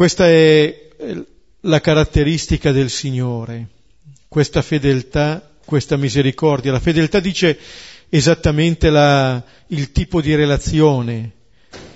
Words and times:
Questa 0.00 0.26
è 0.26 0.88
la 1.60 1.80
caratteristica 1.82 2.72
del 2.72 2.88
Signore, 2.88 3.66
questa 4.28 4.62
fedeltà, 4.62 5.46
questa 5.62 5.98
misericordia. 5.98 6.72
La 6.72 6.80
fedeltà 6.80 7.20
dice 7.20 7.58
esattamente 8.08 8.88
la, 8.88 9.44
il 9.66 9.92
tipo 9.92 10.22
di 10.22 10.34
relazione 10.34 11.32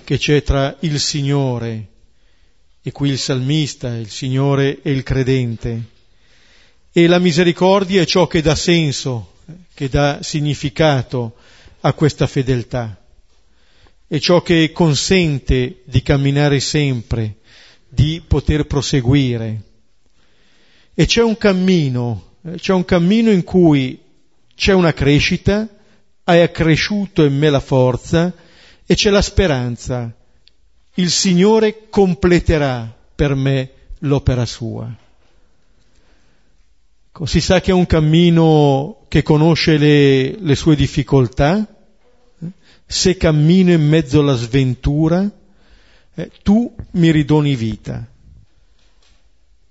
che 0.03 0.19
c'è 0.19 0.43
tra 0.43 0.77
il 0.81 0.99
Signore 0.99 1.87
e 2.83 2.91
qui 2.91 3.09
il 3.09 3.17
salmista, 3.17 3.97
il 3.97 4.11
Signore 4.11 4.83
e 4.83 4.91
il 4.91 5.01
credente. 5.01 5.83
E 6.91 7.07
la 7.07 7.17
misericordia 7.17 8.03
è 8.03 8.05
ciò 8.05 8.27
che 8.27 8.43
dà 8.43 8.53
senso, 8.53 9.37
che 9.73 9.89
dà 9.89 10.19
significato 10.21 11.37
a 11.79 11.91
questa 11.93 12.27
fedeltà. 12.27 13.01
È 14.07 14.19
ciò 14.19 14.43
che 14.43 14.71
consente 14.71 15.81
di 15.85 16.03
camminare 16.03 16.59
sempre, 16.59 17.37
di 17.95 18.21
poter 18.25 18.67
proseguire. 18.67 19.61
E 20.93 21.05
c'è 21.05 21.23
un 21.23 21.37
cammino, 21.37 22.35
eh, 22.43 22.57
c'è 22.57 22.73
un 22.73 22.85
cammino 22.85 23.31
in 23.31 23.43
cui 23.43 23.99
c'è 24.53 24.73
una 24.73 24.93
crescita, 24.93 25.67
hai 26.25 26.41
accresciuto 26.41 27.23
in 27.23 27.37
me 27.37 27.49
la 27.49 27.59
forza 27.59 28.33
e 28.85 28.95
c'è 28.95 29.09
la 29.09 29.21
speranza. 29.21 30.13
Il 30.95 31.09
Signore 31.09 31.87
completerà 31.89 32.93
per 33.15 33.33
me 33.35 33.71
l'opera 33.99 34.45
sua. 34.45 34.93
Si 37.23 37.39
sa 37.39 37.61
che 37.61 37.71
è 37.71 37.73
un 37.73 37.85
cammino 37.85 39.05
che 39.07 39.23
conosce 39.23 39.77
le, 39.77 40.37
le 40.37 40.55
sue 40.55 40.75
difficoltà, 40.75 41.65
se 42.85 43.15
cammino 43.15 43.71
in 43.71 43.87
mezzo 43.87 44.19
alla 44.19 44.35
sventura, 44.35 45.29
eh, 46.15 46.31
tu 46.41 46.73
mi 46.91 47.11
ridoni 47.11 47.55
vita. 47.55 48.07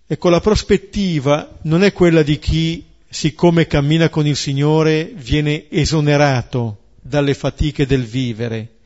Ecco, 0.06 0.28
la 0.28 0.40
prospettiva 0.40 1.58
non 1.62 1.82
è 1.82 1.92
quella 1.92 2.22
di 2.22 2.38
chi, 2.38 2.84
siccome 3.08 3.66
cammina 3.66 4.10
con 4.10 4.26
il 4.26 4.36
Signore, 4.36 5.10
viene 5.14 5.70
esonerato 5.70 6.78
dalle 7.00 7.34
fatiche 7.34 7.86
del 7.86 8.04
vivere, 8.04 8.76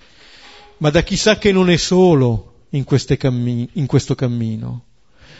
ma 0.78 0.90
da 0.90 1.02
chi 1.02 1.16
sa 1.16 1.38
che 1.38 1.50
non 1.50 1.70
è 1.70 1.76
solo 1.76 2.66
in, 2.70 2.84
cammin- 2.84 3.68
in 3.72 3.86
questo 3.86 4.14
cammino. 4.14 4.84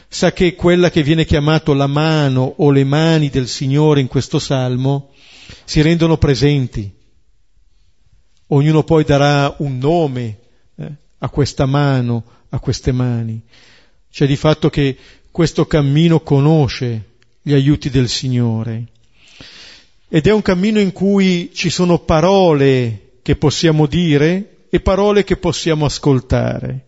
Sa 0.08 0.32
che 0.32 0.54
quella 0.54 0.90
che 0.90 1.02
viene 1.02 1.24
chiamato 1.24 1.74
la 1.74 1.86
mano 1.86 2.54
o 2.56 2.70
le 2.70 2.84
mani 2.84 3.28
del 3.28 3.46
Signore 3.46 4.00
in 4.00 4.08
questo 4.08 4.38
salmo 4.38 5.10
si 5.64 5.80
rendono 5.82 6.16
presenti. 6.16 6.90
Ognuno 8.48 8.82
poi 8.82 9.04
darà 9.04 9.54
un 9.58 9.78
nome 9.78 10.38
a 11.18 11.28
questa 11.28 11.66
mano, 11.66 12.24
a 12.50 12.58
queste 12.58 12.92
mani. 12.92 13.40
C'è 14.10 14.26
di 14.26 14.36
fatto 14.36 14.70
che 14.70 14.96
questo 15.30 15.66
cammino 15.66 16.20
conosce 16.20 17.04
gli 17.42 17.52
aiuti 17.52 17.90
del 17.90 18.08
Signore. 18.08 18.86
Ed 20.08 20.26
è 20.26 20.32
un 20.32 20.42
cammino 20.42 20.80
in 20.80 20.92
cui 20.92 21.50
ci 21.52 21.70
sono 21.70 21.98
parole 21.98 23.18
che 23.22 23.36
possiamo 23.36 23.86
dire 23.86 24.66
e 24.70 24.80
parole 24.80 25.24
che 25.24 25.36
possiamo 25.36 25.84
ascoltare. 25.84 26.86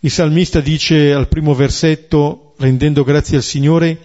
Il 0.00 0.10
salmista 0.10 0.60
dice 0.60 1.12
al 1.12 1.28
primo 1.28 1.54
versetto, 1.54 2.54
rendendo 2.58 3.02
grazie 3.02 3.38
al 3.38 3.42
Signore, 3.42 3.98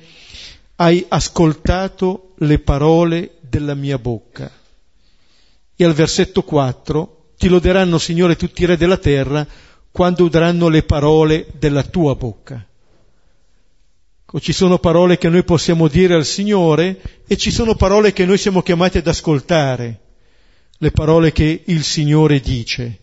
hai 0.77 1.05
ascoltato 1.07 2.33
le 2.37 2.57
parole 2.59 3.37
della 3.41 3.75
mia 3.75 3.99
bocca. 3.99 4.51
E 5.75 5.85
al 5.85 5.93
versetto 5.93 6.41
4, 6.41 7.22
ti 7.43 7.49
loderanno, 7.49 7.97
Signore, 7.97 8.37
tutti 8.37 8.63
i 8.63 8.65
re 8.65 8.77
della 8.77 8.95
terra, 8.95 9.45
quando 9.91 10.23
udranno 10.23 10.69
le 10.69 10.83
parole 10.83 11.47
della 11.59 11.83
tua 11.83 12.15
bocca. 12.15 12.65
Ci 14.39 14.53
sono 14.53 14.79
parole 14.79 15.17
che 15.17 15.27
noi 15.27 15.43
possiamo 15.43 15.89
dire 15.89 16.13
al 16.13 16.23
Signore 16.23 17.01
e 17.27 17.35
ci 17.35 17.51
sono 17.51 17.75
parole 17.75 18.13
che 18.13 18.25
noi 18.25 18.37
siamo 18.37 18.61
chiamati 18.61 18.99
ad 18.99 19.07
ascoltare, 19.07 19.99
le 20.77 20.91
parole 20.91 21.33
che 21.33 21.63
il 21.65 21.83
Signore 21.83 22.39
dice. 22.39 22.99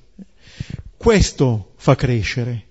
Questo 0.96 1.72
fa 1.76 1.94
crescere. 1.94 2.68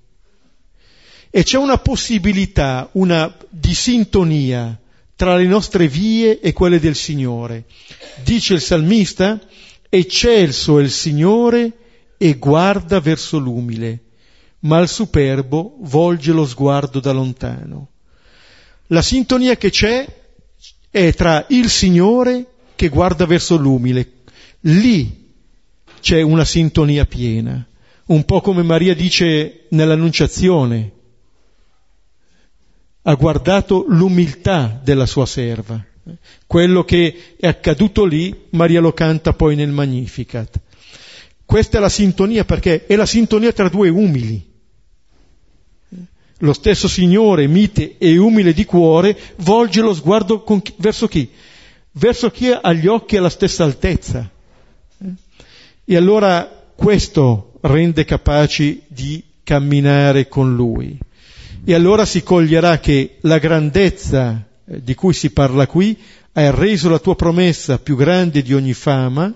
E 1.29 1.43
c'è 1.43 1.59
una 1.59 1.77
possibilità 1.77 2.89
una, 2.93 3.31
di 3.47 3.75
sintonia 3.75 4.75
tra 5.15 5.35
le 5.35 5.45
nostre 5.45 5.87
vie 5.87 6.39
e 6.39 6.51
quelle 6.51 6.79
del 6.79 6.95
Signore. 6.95 7.65
Dice 8.23 8.55
il 8.55 8.61
salmista, 8.61 9.39
eccelso 9.89 10.79
è 10.79 10.83
il 10.83 10.91
Signore 10.91 11.71
e 12.17 12.35
guarda 12.35 12.99
verso 12.99 13.37
l'umile, 13.37 14.03
ma 14.59 14.77
al 14.77 14.87
superbo 14.87 15.77
volge 15.79 16.31
lo 16.31 16.45
sguardo 16.45 16.99
da 16.99 17.11
lontano. 17.11 17.89
La 18.87 19.01
sintonia 19.01 19.55
che 19.55 19.69
c'è 19.69 20.05
è 20.89 21.13
tra 21.13 21.45
il 21.49 21.69
Signore 21.69 22.45
che 22.75 22.89
guarda 22.89 23.25
verso 23.25 23.55
l'umile. 23.57 24.11
Lì 24.61 25.27
c'è 26.01 26.21
una 26.21 26.45
sintonia 26.45 27.05
piena, 27.05 27.65
un 28.05 28.25
po' 28.25 28.41
come 28.41 28.63
Maria 28.63 28.95
dice 28.95 29.65
nell'Annunciazione. 29.69 30.91
Ha 33.03 33.13
guardato 33.15 33.85
l'umiltà 33.87 34.79
della 34.83 35.05
sua 35.05 35.25
serva. 35.25 35.83
Quello 36.47 36.83
che 36.83 37.35
è 37.39 37.47
accaduto 37.47 38.05
lì, 38.05 38.47
Maria 38.51 38.79
lo 38.79 38.93
canta 38.93 39.33
poi 39.33 39.55
nel 39.55 39.69
Magnificat. 39.69 40.59
Questa 41.45 41.77
è 41.77 41.81
la 41.81 41.89
sintonia 41.89 42.45
perché 42.45 42.85
è 42.85 42.95
la 42.95 43.05
sintonia 43.05 43.51
tra 43.51 43.69
due 43.69 43.89
umili 43.89 44.49
lo 46.39 46.53
stesso 46.53 46.87
Signore, 46.87 47.47
mite 47.47 47.97
e 47.97 48.17
umile 48.17 48.53
di 48.53 48.65
cuore, 48.65 49.17
volge 49.37 49.81
lo 49.81 49.93
sguardo 49.93 50.43
chi, 50.43 50.73
verso 50.77 51.07
chi? 51.07 51.29
Verso 51.91 52.29
chi 52.29 52.49
ha 52.49 52.71
gli 52.73 52.87
occhi 52.87 53.17
alla 53.17 53.29
stessa 53.29 53.63
altezza. 53.63 54.29
E 55.85 55.95
allora 55.95 56.63
questo 56.75 57.53
rende 57.61 58.05
capaci 58.05 58.83
di 58.87 59.23
camminare 59.43 60.27
con 60.27 60.55
Lui. 60.55 60.97
E 61.65 61.73
allora 61.73 62.05
si 62.05 62.23
coglierà 62.23 62.79
che 62.79 63.17
la 63.21 63.37
grandezza 63.37 64.47
di 64.77 64.93
cui 64.93 65.13
si 65.13 65.31
parla 65.31 65.65
qui 65.65 65.97
ha 66.33 66.51
reso 66.51 66.89
la 66.89 66.99
tua 66.99 67.15
promessa 67.15 67.79
più 67.79 67.95
grande 67.95 68.43
di 68.43 68.53
ogni 68.53 68.73
fama, 68.73 69.33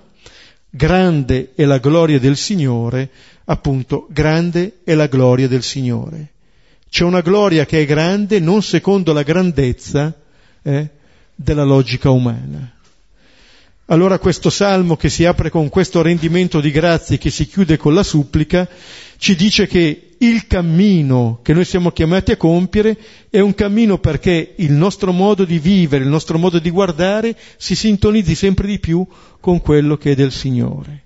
grande 0.70 1.52
è 1.56 1.66
la 1.66 1.80
gloria 1.80 2.20
del 2.20 2.38
Signore, 2.38 3.10
appunto, 3.46 4.08
grande 4.12 4.80
è 4.84 4.94
la 4.94 5.08
gloria 5.08 5.48
del 5.48 5.64
Signore. 5.64 6.32
C'è 6.90 7.04
una 7.04 7.22
gloria 7.22 7.66
che 7.66 7.82
è 7.82 7.86
grande 7.86 8.40
non 8.40 8.62
secondo 8.62 9.14
la 9.14 9.24
grandezza 9.24 10.14
eh, 10.62 10.90
della 11.34 11.64
logica 11.64 12.12
umana. 12.12 12.72
Allora 13.88 14.20
questo 14.20 14.50
salmo 14.50 14.96
che 14.96 15.10
si 15.10 15.26
apre 15.26 15.50
con 15.50 15.68
questo 15.70 16.02
rendimento 16.02 16.62
di 16.62 16.72
grazie 16.72 17.18
che 17.18 17.30
si 17.32 17.48
chiude 17.48 17.78
con 17.78 17.94
la 17.94 18.04
supplica 18.04 18.68
ci 19.18 19.36
dice 19.36 19.68
che 19.68 20.13
il 20.28 20.48
cammino 20.48 21.40
che 21.44 21.54
noi 21.54 21.66
siamo 21.66 21.92
chiamati 21.92 22.32
a 22.32 22.38
compiere 22.38 22.98
è 23.30 23.40
un 23.40 23.54
cammino 23.54 23.98
perché 23.98 24.54
il 24.58 24.72
nostro 24.72 25.12
modo 25.12 25.44
di 25.44 25.60
vivere, 25.60 26.04
il 26.04 26.10
nostro 26.10 26.38
modo 26.38 26.60
di 26.60 26.70
guardare 26.70 27.38
si 27.58 27.76
sintonizzi 27.76 28.34
sempre 28.34 28.68
di 28.68 28.80
più 28.80 29.06
con 29.40 29.62
quello 29.62 29.98
che 29.98 30.12
è 30.12 30.16
del 30.16 30.32
Signore. 30.32 31.04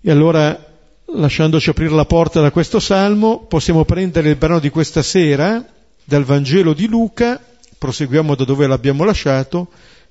E 0.00 0.10
allora 0.10 0.72
lasciandoci 1.06 1.70
aprire 1.70 1.94
la 1.94 2.04
porta 2.04 2.40
da 2.40 2.50
questo 2.50 2.78
salmo, 2.78 3.46
possiamo 3.46 3.84
prendere 3.84 4.30
il 4.30 4.36
brano 4.36 4.60
di 4.60 4.70
questa 4.70 5.02
sera 5.02 5.64
dal 6.04 6.24
Vangelo 6.24 6.74
di 6.74 6.86
Luca, 6.86 7.42
proseguiamo 7.76 8.34
da 8.34 8.44
dove 8.44 8.66
l'abbiamo 8.66 9.04
lasciato, 9.04 9.68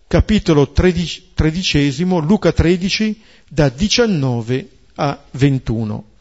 capitolo 0.07 0.71
tredicesimo, 0.71 2.19
Luca 2.19 2.51
13, 2.51 3.21
da 3.47 3.69
19 3.69 4.67
a 4.95 5.19
21. 5.31 6.11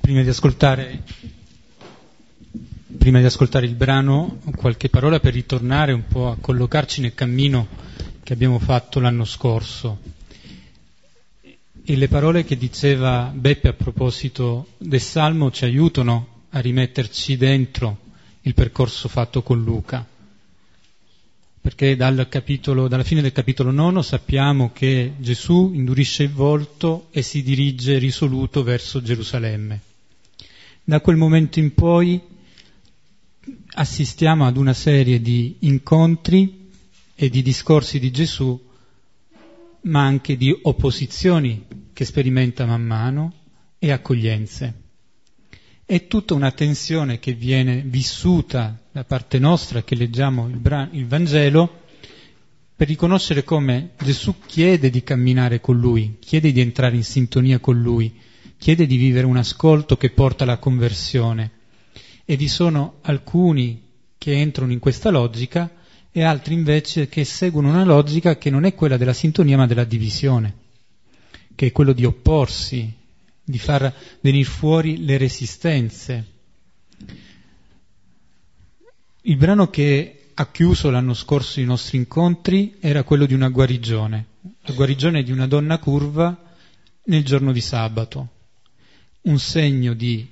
Prima 0.00 0.22
di 0.22 0.28
prima 2.98 3.18
di 3.18 3.24
ascoltare 3.24 3.66
il 3.66 3.74
brano, 3.74 4.38
qualche 4.54 4.88
parola 4.88 5.18
per 5.18 5.32
ritornare 5.32 5.92
un 5.92 6.06
po' 6.06 6.28
a 6.30 6.36
collocarci 6.40 7.00
nel 7.00 7.14
cammino 7.14 7.66
che 8.22 8.32
abbiamo 8.32 8.58
fatto 8.60 9.00
l'anno 9.00 9.24
scorso 9.24 9.98
e 11.84 11.96
le 11.96 12.06
parole 12.06 12.44
che 12.44 12.56
diceva 12.56 13.32
Beppe 13.34 13.68
a 13.68 13.72
proposito 13.72 14.68
del 14.78 15.00
Salmo 15.00 15.50
ci 15.50 15.64
aiutano 15.64 16.44
a 16.50 16.60
rimetterci 16.60 17.36
dentro 17.36 17.98
il 18.42 18.54
percorso 18.54 19.08
fatto 19.08 19.42
con 19.42 19.62
Luca. 19.62 20.06
Perché 21.62 21.94
dal 21.94 22.26
capitolo, 22.28 22.88
dalla 22.88 23.04
fine 23.04 23.22
del 23.22 23.30
capitolo 23.30 23.70
nono 23.70 24.02
sappiamo 24.02 24.72
che 24.72 25.12
Gesù 25.18 25.70
indurisce 25.72 26.24
il 26.24 26.32
volto 26.32 27.06
e 27.12 27.22
si 27.22 27.40
dirige 27.44 27.98
risoluto 27.98 28.64
verso 28.64 29.00
Gerusalemme. 29.00 29.80
Da 30.82 31.00
quel 31.00 31.16
momento 31.16 31.60
in 31.60 31.72
poi 31.72 32.20
assistiamo 33.74 34.44
ad 34.44 34.56
una 34.56 34.74
serie 34.74 35.20
di 35.22 35.58
incontri 35.60 36.68
e 37.14 37.28
di 37.30 37.42
discorsi 37.42 38.00
di 38.00 38.10
Gesù 38.10 38.60
ma 39.82 40.02
anche 40.02 40.36
di 40.36 40.56
opposizioni 40.62 41.64
che 41.92 42.04
sperimenta 42.04 42.66
man 42.66 42.82
mano 42.82 43.34
e 43.78 43.92
accoglienze. 43.92 44.81
È 45.92 46.06
tutta 46.06 46.32
una 46.32 46.52
tensione 46.52 47.18
che 47.18 47.34
viene 47.34 47.82
vissuta 47.84 48.80
da 48.90 49.04
parte 49.04 49.38
nostra, 49.38 49.82
che 49.82 49.94
leggiamo 49.94 50.48
il, 50.48 50.56
bra- 50.56 50.88
il 50.90 51.06
Vangelo, 51.06 51.80
per 52.74 52.88
riconoscere 52.88 53.44
come 53.44 53.90
Gesù 54.02 54.36
chiede 54.46 54.88
di 54.88 55.02
camminare 55.02 55.60
con 55.60 55.78
Lui, 55.78 56.16
chiede 56.18 56.50
di 56.50 56.62
entrare 56.62 56.96
in 56.96 57.04
sintonia 57.04 57.58
con 57.58 57.78
Lui, 57.78 58.10
chiede 58.56 58.86
di 58.86 58.96
vivere 58.96 59.26
un 59.26 59.36
ascolto 59.36 59.98
che 59.98 60.08
porta 60.08 60.44
alla 60.44 60.56
conversione. 60.56 61.50
E 62.24 62.36
vi 62.38 62.48
sono 62.48 63.00
alcuni 63.02 63.82
che 64.16 64.32
entrano 64.32 64.72
in 64.72 64.78
questa 64.78 65.10
logica 65.10 65.70
e 66.10 66.22
altri 66.22 66.54
invece 66.54 67.06
che 67.06 67.24
seguono 67.24 67.68
una 67.68 67.84
logica 67.84 68.38
che 68.38 68.48
non 68.48 68.64
è 68.64 68.74
quella 68.74 68.96
della 68.96 69.12
sintonia 69.12 69.58
ma 69.58 69.66
della 69.66 69.84
divisione, 69.84 70.54
che 71.54 71.66
è 71.66 71.70
quello 71.70 71.92
di 71.92 72.06
opporsi, 72.06 73.00
di 73.52 73.58
far 73.58 73.94
venire 74.22 74.48
fuori 74.48 75.04
le 75.04 75.18
resistenze. 75.18 76.26
Il 79.20 79.36
brano 79.36 79.68
che 79.68 80.30
ha 80.32 80.50
chiuso 80.50 80.88
l'anno 80.88 81.12
scorso 81.12 81.60
i 81.60 81.64
nostri 81.64 81.98
incontri 81.98 82.76
era 82.80 83.02
quello 83.02 83.26
di 83.26 83.34
una 83.34 83.50
guarigione, 83.50 84.26
la 84.62 84.72
guarigione 84.72 85.22
di 85.22 85.30
una 85.30 85.46
donna 85.46 85.78
curva 85.78 86.54
nel 87.04 87.24
giorno 87.24 87.52
di 87.52 87.60
sabato, 87.60 88.28
un 89.22 89.38
segno 89.38 89.92
di 89.92 90.26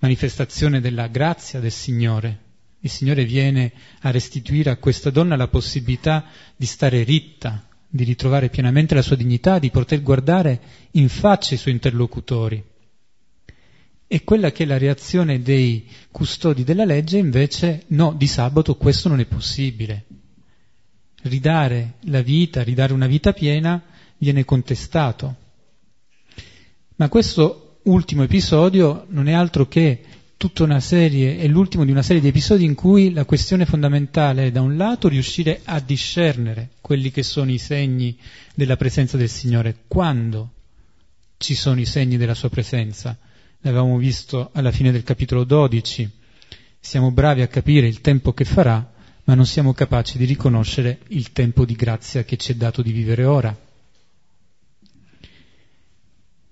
manifestazione 0.00 0.82
della 0.82 1.06
grazia 1.06 1.60
del 1.60 1.72
Signore. 1.72 2.44
Il 2.80 2.90
Signore 2.90 3.24
viene 3.24 3.72
a 4.00 4.10
restituire 4.10 4.68
a 4.68 4.76
questa 4.76 5.08
donna 5.08 5.36
la 5.36 5.48
possibilità 5.48 6.26
di 6.54 6.66
stare 6.66 7.02
ritta, 7.02 7.66
di 7.88 8.04
ritrovare 8.04 8.50
pienamente 8.50 8.94
la 8.94 9.02
sua 9.02 9.16
dignità, 9.16 9.58
di 9.58 9.70
poter 9.70 10.02
guardare 10.02 10.60
in 10.92 11.08
faccia 11.08 11.54
i 11.54 11.58
suoi 11.58 11.74
interlocutori. 11.74 12.62
E 14.06 14.24
quella 14.24 14.52
che 14.52 14.64
è 14.64 14.66
la 14.66 14.78
reazione 14.78 15.42
dei 15.42 15.86
custodi 16.10 16.64
della 16.64 16.84
legge 16.84 17.18
invece 17.18 17.84
no, 17.88 18.14
di 18.16 18.26
sabato 18.26 18.76
questo 18.76 19.08
non 19.08 19.20
è 19.20 19.24
possibile. 19.24 20.04
Ridare 21.22 21.94
la 22.02 22.22
vita, 22.22 22.62
ridare 22.62 22.92
una 22.92 23.06
vita 23.06 23.32
piena 23.32 23.82
viene 24.18 24.44
contestato. 24.44 25.36
Ma 26.96 27.08
questo 27.08 27.80
ultimo 27.84 28.22
episodio 28.22 29.06
non 29.08 29.28
è 29.28 29.32
altro 29.32 29.66
che 29.66 30.02
tutta 30.36 30.62
una 30.62 30.80
serie, 30.80 31.38
è 31.38 31.46
l'ultimo 31.46 31.84
di 31.84 31.90
una 31.90 32.02
serie 32.02 32.22
di 32.22 32.28
episodi 32.28 32.64
in 32.64 32.74
cui 32.74 33.12
la 33.12 33.24
questione 33.24 33.66
fondamentale 33.66 34.46
è 34.46 34.50
da 34.50 34.60
un 34.60 34.76
lato 34.76 35.08
riuscire 35.08 35.60
a 35.64 35.80
discernere 35.80 36.70
quelli 36.88 37.10
che 37.10 37.22
sono 37.22 37.50
i 37.50 37.58
segni 37.58 38.16
della 38.54 38.78
presenza 38.78 39.18
del 39.18 39.28
Signore, 39.28 39.80
quando 39.86 40.52
ci 41.36 41.54
sono 41.54 41.78
i 41.80 41.84
segni 41.84 42.16
della 42.16 42.32
sua 42.32 42.48
presenza. 42.48 43.14
L'avevamo 43.60 43.98
visto 43.98 44.48
alla 44.54 44.72
fine 44.72 44.90
del 44.90 45.02
capitolo 45.02 45.44
12. 45.44 46.10
Siamo 46.80 47.10
bravi 47.10 47.42
a 47.42 47.46
capire 47.46 47.86
il 47.86 48.00
tempo 48.00 48.32
che 48.32 48.46
farà, 48.46 48.90
ma 49.24 49.34
non 49.34 49.44
siamo 49.44 49.74
capaci 49.74 50.16
di 50.16 50.24
riconoscere 50.24 51.00
il 51.08 51.30
tempo 51.32 51.66
di 51.66 51.74
grazia 51.74 52.24
che 52.24 52.38
ci 52.38 52.52
è 52.52 52.54
dato 52.54 52.80
di 52.80 52.90
vivere 52.92 53.24
ora 53.24 53.54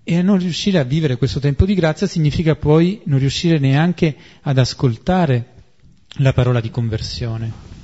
e 0.08 0.18
a 0.18 0.22
non 0.22 0.38
riuscire 0.38 0.78
a 0.78 0.84
vivere 0.84 1.16
questo 1.16 1.40
tempo 1.40 1.64
di 1.64 1.72
grazia 1.72 2.06
significa 2.06 2.56
poi 2.56 3.00
non 3.06 3.18
riuscire 3.18 3.58
neanche 3.58 4.14
ad 4.42 4.58
ascoltare 4.58 5.46
la 6.18 6.34
parola 6.34 6.60
di 6.60 6.70
conversione. 6.70 7.75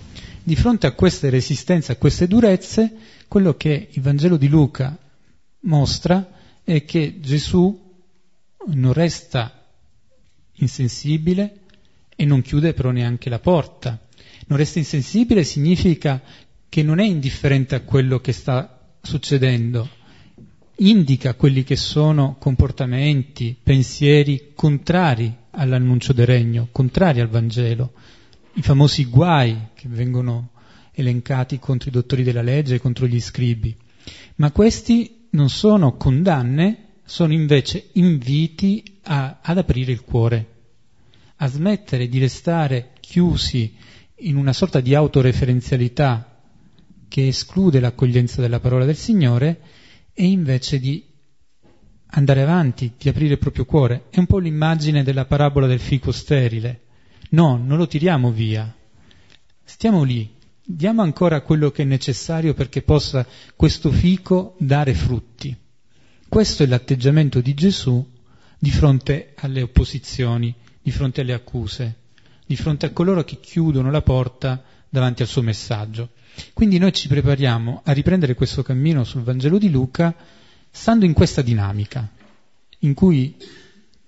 Di 0.44 0.56
fronte 0.56 0.88
a 0.88 0.92
queste 0.92 1.30
resistenze, 1.30 1.92
a 1.92 1.96
queste 1.96 2.26
durezze, 2.26 2.92
quello 3.28 3.54
che 3.54 3.88
il 3.90 4.02
Vangelo 4.02 4.36
di 4.36 4.48
Luca 4.48 4.98
mostra 5.60 6.32
è 6.64 6.84
che 6.84 7.20
Gesù 7.20 7.80
non 8.66 8.92
resta 8.92 9.66
insensibile 10.54 11.60
e 12.16 12.24
non 12.24 12.42
chiude 12.42 12.74
però 12.74 12.90
neanche 12.90 13.30
la 13.30 13.38
porta. 13.38 13.98
Non 14.46 14.58
resta 14.58 14.80
insensibile 14.80 15.44
significa 15.44 16.20
che 16.68 16.82
non 16.82 16.98
è 16.98 17.04
indifferente 17.04 17.74
a 17.74 17.82
quello 17.82 18.20
che 18.20 18.32
sta 18.32 18.80
succedendo, 19.00 19.88
indica 20.76 21.34
quelli 21.34 21.62
che 21.62 21.76
sono 21.76 22.36
comportamenti, 22.38 23.56
pensieri 23.62 24.52
contrari 24.54 25.32
all'annuncio 25.50 26.12
del 26.12 26.26
regno, 26.26 26.68
contrari 26.72 27.20
al 27.20 27.28
Vangelo, 27.28 27.92
i 28.54 28.62
famosi 28.62 29.06
guai 29.06 29.68
che 29.74 29.88
vengono 29.88 30.50
elencati 30.92 31.58
contro 31.58 31.88
i 31.88 31.92
dottori 31.92 32.22
della 32.22 32.42
legge 32.42 32.76
e 32.76 32.80
contro 32.80 33.06
gli 33.06 33.20
scribi. 33.20 33.74
Ma 34.36 34.50
questi 34.50 35.28
non 35.30 35.48
sono 35.48 35.96
condanne, 35.96 37.00
sono 37.04 37.32
invece 37.32 37.90
inviti 37.94 39.00
a, 39.04 39.38
ad 39.42 39.58
aprire 39.58 39.92
il 39.92 40.02
cuore, 40.02 40.46
a 41.36 41.46
smettere 41.46 42.08
di 42.08 42.18
restare 42.18 42.92
chiusi 43.00 43.74
in 44.16 44.36
una 44.36 44.52
sorta 44.52 44.80
di 44.80 44.94
autoreferenzialità 44.94 46.40
che 47.08 47.26
esclude 47.26 47.80
l'accoglienza 47.80 48.40
della 48.40 48.60
parola 48.60 48.84
del 48.84 48.96
Signore 48.96 49.60
e 50.12 50.24
invece 50.24 50.78
di 50.78 51.04
andare 52.14 52.42
avanti, 52.42 52.92
di 52.98 53.08
aprire 53.08 53.32
il 53.32 53.38
proprio 53.38 53.64
cuore. 53.64 54.04
È 54.10 54.18
un 54.18 54.26
po' 54.26 54.38
l'immagine 54.38 55.02
della 55.02 55.24
parabola 55.24 55.66
del 55.66 55.80
fico 55.80 56.12
sterile. 56.12 56.81
No, 57.32 57.56
non 57.56 57.78
lo 57.78 57.86
tiriamo 57.86 58.30
via. 58.30 58.74
Stiamo 59.64 60.02
lì, 60.02 60.30
diamo 60.62 61.02
ancora 61.02 61.40
quello 61.40 61.70
che 61.70 61.82
è 61.82 61.86
necessario 61.86 62.52
perché 62.52 62.82
possa 62.82 63.26
questo 63.56 63.90
fico 63.90 64.54
dare 64.58 64.92
frutti. 64.92 65.56
Questo 66.28 66.62
è 66.62 66.66
l'atteggiamento 66.66 67.40
di 67.40 67.54
Gesù 67.54 68.06
di 68.58 68.70
fronte 68.70 69.32
alle 69.36 69.62
opposizioni, 69.62 70.54
di 70.80 70.90
fronte 70.90 71.22
alle 71.22 71.32
accuse, 71.32 72.00
di 72.46 72.56
fronte 72.56 72.86
a 72.86 72.90
coloro 72.90 73.24
che 73.24 73.40
chiudono 73.40 73.90
la 73.90 74.02
porta 74.02 74.62
davanti 74.88 75.22
al 75.22 75.28
suo 75.28 75.42
messaggio. 75.42 76.10
Quindi 76.52 76.76
noi 76.76 76.92
ci 76.92 77.08
prepariamo 77.08 77.80
a 77.84 77.92
riprendere 77.92 78.34
questo 78.34 78.62
cammino 78.62 79.04
sul 79.04 79.22
Vangelo 79.22 79.56
di 79.56 79.70
Luca 79.70 80.14
stando 80.70 81.06
in 81.06 81.14
questa 81.14 81.40
dinamica, 81.40 82.10
in 82.80 82.92
cui 82.92 83.36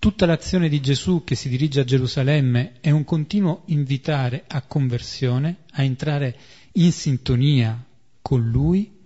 tutta 0.05 0.27
l'azione 0.27 0.69
di 0.69 0.83
Gesù 0.83 1.25
che 1.25 1.35
si 1.35 1.49
dirige 1.49 1.81
a 1.81 1.85
Gerusalemme 1.85 2.75
è 2.83 2.91
un 2.91 3.05
continuo 3.05 3.62
invitare 3.69 4.45
a 4.47 4.61
conversione, 4.61 5.61
a 5.71 5.83
entrare 5.83 6.37
in 6.73 6.93
sintonia 6.93 7.83
con 8.21 8.51
Lui 8.51 8.99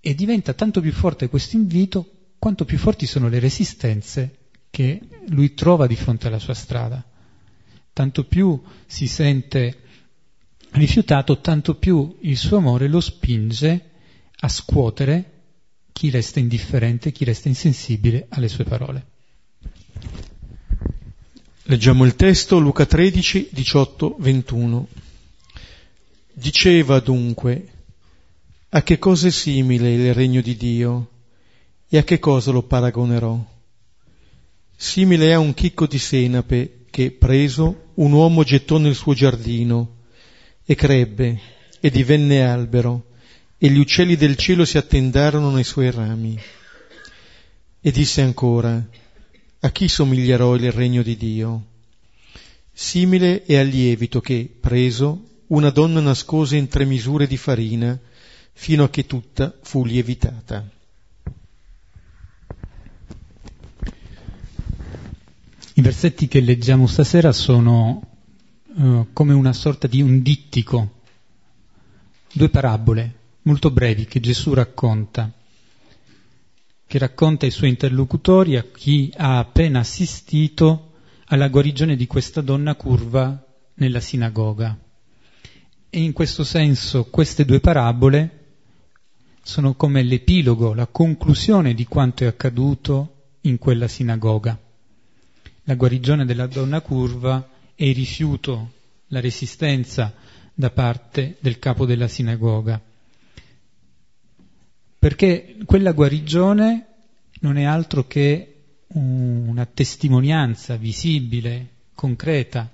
e 0.00 0.14
diventa 0.14 0.54
tanto 0.54 0.80
più 0.80 0.90
forte 0.90 1.28
questo 1.28 1.56
invito 1.56 2.30
quanto 2.38 2.64
più 2.64 2.78
forti 2.78 3.04
sono 3.04 3.28
le 3.28 3.40
resistenze 3.40 4.38
che 4.70 5.02
Lui 5.28 5.52
trova 5.52 5.86
di 5.86 5.96
fronte 5.96 6.28
alla 6.28 6.38
sua 6.38 6.54
strada. 6.54 7.04
Tanto 7.92 8.24
più 8.24 8.58
si 8.86 9.06
sente 9.08 9.80
rifiutato, 10.70 11.42
tanto 11.42 11.74
più 11.74 12.16
il 12.22 12.38
suo 12.38 12.56
amore 12.56 12.88
lo 12.88 13.00
spinge 13.00 13.90
a 14.34 14.48
scuotere 14.48 15.42
chi 15.92 16.08
resta 16.08 16.38
indifferente, 16.38 17.12
chi 17.12 17.24
resta 17.24 17.48
insensibile 17.48 18.28
alle 18.30 18.48
sue 18.48 18.64
parole. 18.64 19.10
Leggiamo 21.66 22.04
il 22.04 22.16
testo 22.16 22.58
Luca 22.58 22.86
13, 22.86 23.50
18, 23.52 24.16
21. 24.18 24.88
Diceva 26.32 26.98
dunque, 26.98 27.68
a 28.70 28.82
che 28.82 28.98
cosa 28.98 29.28
è 29.28 29.30
simile 29.30 29.92
il 29.92 30.12
regno 30.12 30.40
di 30.40 30.56
Dio 30.56 31.10
e 31.88 31.98
a 31.98 32.02
che 32.02 32.18
cosa 32.18 32.50
lo 32.50 32.64
paragonerò? 32.64 33.38
Simile 34.76 35.32
a 35.32 35.38
un 35.38 35.54
chicco 35.54 35.86
di 35.86 36.00
senape 36.00 36.86
che, 36.90 37.12
preso, 37.12 37.90
un 37.94 38.10
uomo 38.10 38.42
gettò 38.42 38.78
nel 38.78 38.96
suo 38.96 39.14
giardino 39.14 39.98
e 40.64 40.74
crebbe 40.74 41.40
e 41.78 41.90
divenne 41.90 42.44
albero 42.44 43.04
e 43.56 43.70
gli 43.70 43.78
uccelli 43.78 44.16
del 44.16 44.34
cielo 44.34 44.64
si 44.64 44.78
attendarono 44.78 45.52
nei 45.52 45.62
suoi 45.62 45.92
rami. 45.92 46.36
E 47.80 47.90
disse 47.92 48.20
ancora, 48.20 48.84
a 49.64 49.70
chi 49.70 49.86
somiglierò 49.86 50.56
il 50.56 50.72
regno 50.72 51.02
di 51.02 51.16
Dio? 51.16 51.66
Simile 52.72 53.44
è 53.44 53.56
al 53.56 53.68
lievito 53.68 54.20
che, 54.20 54.52
preso, 54.60 55.28
una 55.48 55.70
donna 55.70 56.00
nascose 56.00 56.56
in 56.56 56.66
tre 56.66 56.84
misure 56.84 57.28
di 57.28 57.36
farina, 57.36 57.96
fino 58.52 58.82
a 58.82 58.90
che 58.90 59.06
tutta 59.06 59.54
fu 59.62 59.84
lievitata. 59.84 60.68
I 65.74 65.80
versetti 65.80 66.26
che 66.26 66.40
leggiamo 66.40 66.88
stasera 66.88 67.32
sono 67.32 68.02
eh, 68.76 69.06
come 69.12 69.32
una 69.32 69.52
sorta 69.52 69.86
di 69.86 70.02
un 70.02 70.22
dittico, 70.22 71.00
due 72.32 72.48
parabole 72.48 73.20
molto 73.42 73.70
brevi 73.70 74.06
che 74.06 74.18
Gesù 74.18 74.54
racconta, 74.54 75.30
che 76.92 76.98
racconta 76.98 77.46
ai 77.46 77.50
suoi 77.50 77.70
interlocutori, 77.70 78.58
a 78.58 78.64
chi 78.64 79.10
ha 79.16 79.38
appena 79.38 79.78
assistito 79.78 80.92
alla 81.28 81.48
guarigione 81.48 81.96
di 81.96 82.06
questa 82.06 82.42
donna 82.42 82.74
curva 82.74 83.42
nella 83.76 83.98
sinagoga. 83.98 84.78
E 85.88 86.02
in 86.02 86.12
questo 86.12 86.44
senso 86.44 87.06
queste 87.06 87.46
due 87.46 87.60
parabole 87.60 88.40
sono 89.42 89.72
come 89.72 90.02
l'epilogo, 90.02 90.74
la 90.74 90.86
conclusione 90.86 91.72
di 91.72 91.86
quanto 91.86 92.24
è 92.24 92.26
accaduto 92.26 93.38
in 93.40 93.56
quella 93.56 93.88
sinagoga. 93.88 94.60
La 95.62 95.74
guarigione 95.76 96.26
della 96.26 96.46
donna 96.46 96.82
curva 96.82 97.48
e 97.74 97.88
il 97.88 97.94
rifiuto, 97.94 98.70
la 99.06 99.20
resistenza 99.20 100.12
da 100.52 100.68
parte 100.68 101.38
del 101.40 101.58
capo 101.58 101.86
della 101.86 102.06
sinagoga. 102.06 102.78
Perché 105.02 105.56
quella 105.64 105.90
guarigione 105.90 106.86
non 107.40 107.56
è 107.56 107.64
altro 107.64 108.06
che 108.06 108.54
una 108.92 109.66
testimonianza 109.66 110.76
visibile, 110.76 111.70
concreta, 111.92 112.70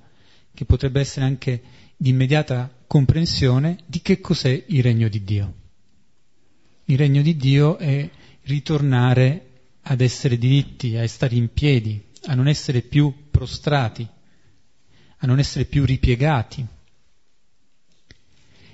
che 0.53 0.67
potrebbe 0.67 1.01
essere 1.01 1.25
anche 1.25 1.63
di 1.97 2.11
immediata 2.11 2.71
comprensione 2.87 3.79
di 3.87 4.03
che 4.03 4.21
cos'è 4.21 4.63
il 4.67 4.83
regno 4.83 5.09
di 5.09 5.25
Dio. 5.25 5.55
Il 6.85 6.99
regno 6.99 7.23
di 7.23 7.35
Dio 7.35 7.79
è 7.79 8.07
ritornare 8.43 9.47
ad 9.81 10.03
essere 10.03 10.37
diritti, 10.37 10.99
a 10.99 11.09
stare 11.09 11.35
in 11.35 11.51
piedi, 11.51 11.99
a 12.27 12.35
non 12.35 12.47
essere 12.47 12.83
più 12.83 13.31
prostrati, 13.31 14.07
a 15.17 15.27
non 15.27 15.39
essere 15.39 15.65
più 15.65 15.87
ripiegati. 15.87 16.67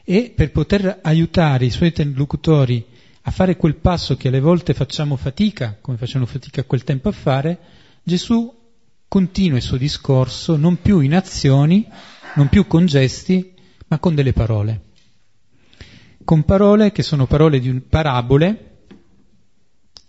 E 0.02 0.32
per 0.34 0.50
poter 0.50 0.98
aiutare 1.04 1.66
i 1.66 1.70
suoi 1.70 1.90
interlocutori 1.90 2.86
a 3.26 3.30
fare 3.30 3.56
quel 3.56 3.76
passo 3.76 4.16
che 4.16 4.28
alle 4.28 4.40
volte 4.40 4.74
facciamo 4.74 5.16
fatica, 5.16 5.78
come 5.80 5.96
facevano 5.96 6.26
fatica 6.26 6.60
a 6.60 6.64
quel 6.64 6.84
tempo 6.84 7.08
a 7.08 7.12
fare, 7.12 7.58
Gesù 8.02 8.62
continua 9.08 9.56
il 9.56 9.62
suo 9.62 9.78
discorso 9.78 10.56
non 10.56 10.80
più 10.82 11.00
in 11.00 11.14
azioni, 11.14 11.88
non 12.34 12.48
più 12.48 12.66
con 12.66 12.84
gesti, 12.84 13.54
ma 13.86 13.98
con 13.98 14.14
delle 14.14 14.34
parole. 14.34 14.82
Con 16.22 16.44
parole 16.44 16.92
che 16.92 17.02
sono 17.02 17.26
parole 17.26 17.60
di 17.60 17.72
parabole 17.80 18.78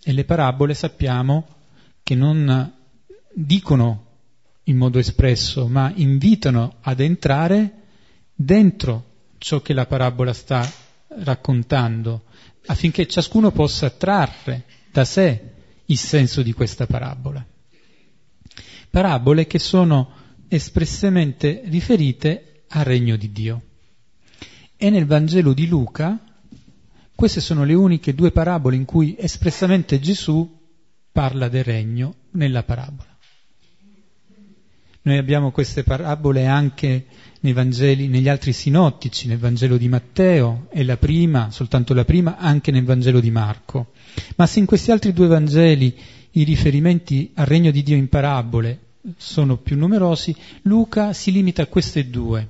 e 0.04 0.12
le 0.12 0.26
parabole 0.26 0.74
sappiamo 0.74 1.48
che 2.04 2.16
non 2.16 2.74
dicono 3.34 4.06
in 4.64 4.76
modo 4.78 5.00
espresso, 5.00 5.68
ma 5.68 5.92
invitano 5.96 6.76
ad 6.82 7.00
entrare 7.00 7.84
dentro 8.34 9.14
ciò 9.38 9.62
che 9.62 9.74
la 9.74 9.86
parabola 9.86 10.34
sta 10.34 10.70
raccontando, 11.08 12.24
affinché 12.68 13.08
ciascuno 13.08 13.52
possa 13.52 13.90
trarre 13.90 14.66
da 14.92 15.06
sé 15.06 15.54
il 15.86 15.98
senso 15.98 16.42
di 16.42 16.54
questa 16.54 16.86
parabola. 16.86 17.46
Parabole 18.90 19.46
che 19.46 19.60
sono 19.60 20.12
espressamente 20.48 21.62
riferite 21.66 22.64
al 22.70 22.86
regno 22.86 23.16
di 23.16 23.32
Dio. 23.32 23.62
E 24.78 24.90
nel 24.90 25.06
Vangelo 25.06 25.54
di 25.54 25.68
Luca 25.68 26.20
queste 27.16 27.40
sono 27.40 27.64
le 27.64 27.74
uniche 27.74 28.14
due 28.14 28.32
parabole 28.32 28.76
in 28.76 28.84
cui 28.84 29.16
espressamente 29.18 30.00
Gesù 30.02 30.64
parla 31.12 31.48
del 31.48 31.64
regno 31.64 32.16
nella 32.32 32.64
parabola. 32.64 33.18
Noi 35.04 35.18
abbiamo 35.18 35.52
queste 35.52 35.84
parabole 35.84 36.46
anche 36.46 37.06
Vangeli, 37.54 38.08
negli 38.08 38.30
altri 38.30 38.54
sinottici, 38.54 39.28
nel 39.28 39.38
Vangelo 39.38 39.78
di 39.78 39.88
Matteo 39.88 40.68
e 40.72 40.84
la 40.84 40.98
prima, 40.98 41.52
soltanto 41.52 41.94
la 41.94 42.06
prima, 42.06 42.38
anche 42.38 42.72
nel 42.72 42.84
Vangelo 42.84 43.20
di 43.20 43.32
Marco. 43.32 43.92
Ma 44.36 44.46
se 44.46 44.60
in 44.60 44.66
questi 44.66 44.92
altri 44.92 45.14
due 45.14 45.28
Vangeli 45.28 45.96
i 46.32 46.44
riferimenti 46.44 47.32
al 47.36 47.46
regno 47.46 47.72
di 47.72 47.84
Dio 47.84 47.96
in 47.96 48.10
parabole 48.10 48.80
sono 49.18 49.58
più 49.58 49.78
numerosi, 49.78 50.36
Luca 50.64 51.14
si 51.14 51.32
limita 51.32 51.64
a 51.64 51.68
queste 51.68 52.10
due 52.10 52.50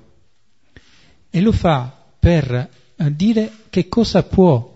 e 1.36 1.42
lo 1.42 1.52
fa 1.52 1.94
per 2.18 2.70
eh, 2.96 3.16
dire 3.16 3.52
che 3.70 3.90
cosa 3.90 4.24
può 4.24 4.74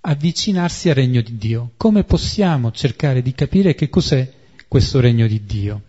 avvicinarsi 0.00 0.88
al 0.88 0.94
regno 0.94 1.20
di 1.20 1.36
Dio, 1.36 1.72
come 1.76 2.04
possiamo 2.04 2.72
cercare 2.72 3.20
di 3.20 3.34
capire 3.34 3.74
che 3.74 3.90
cos'è 3.90 4.32
questo 4.66 5.00
regno 5.00 5.26
di 5.26 5.44
Dio. 5.44 5.82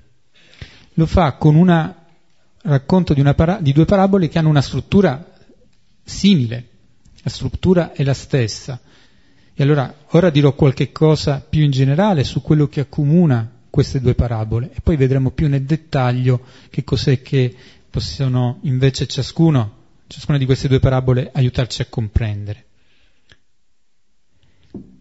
Lo 0.96 1.06
fa 1.06 1.34
con 1.34 1.56
un 1.56 1.70
racconto 2.66 3.14
di, 3.14 3.24
para- 3.34 3.60
di 3.62 3.74
due 3.74 3.86
parabole 3.86 4.28
che 4.28 4.38
hanno 4.38 4.50
una 4.50 4.62
struttura 4.62 5.34
simile, 6.04 6.68
la 7.24 7.30
struttura 7.30 7.94
è 7.94 8.04
la 8.04 8.14
stessa. 8.14 8.80
E 9.54 9.64
allora 9.64 9.94
ora 10.10 10.30
dirò 10.30 10.54
qualche 10.54 10.92
cosa 10.92 11.40
più 11.40 11.64
in 11.64 11.72
generale 11.72 12.24
su 12.24 12.42
quello 12.42 12.68
che 12.68 12.82
accomuna 12.82 13.50
queste 13.70 14.02
due 14.02 14.14
parabole 14.14 14.72
e 14.74 14.82
poi 14.82 14.96
vedremo 14.96 15.32
più 15.32 15.48
nel 15.48 15.64
dettaglio 15.64 16.42
che 16.70 16.84
cos'è 16.84 17.22
che 17.22 17.54
possono 17.90 18.60
invece 18.64 19.08
ciascuno 19.08 19.84
ciascuna 20.08 20.38
di 20.38 20.46
queste 20.46 20.68
due 20.68 20.80
parabole 20.80 21.30
aiutarci 21.34 21.82
a 21.82 21.88
comprendere. 21.90 22.66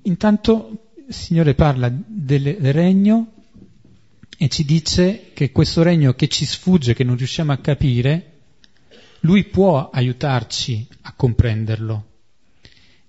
Intanto 0.02 0.92
il 1.06 1.14
Signore 1.14 1.54
parla 1.54 1.90
del, 1.90 2.56
del 2.59 2.73
regno 2.73 3.34
e 4.37 4.49
ci 4.49 4.64
dice 4.64 5.31
che 5.33 5.53
questo 5.53 5.83
regno 5.83 6.14
che 6.14 6.29
ci 6.29 6.45
sfugge, 6.45 6.95
che 6.95 7.05
non 7.05 7.17
riusciamo 7.17 7.53
a 7.53 7.59
capire, 7.59 8.31
Lui 9.21 9.45
può 9.45 9.91
aiutarci 9.91 10.87
a 11.03 11.12
comprenderlo. 11.14 12.12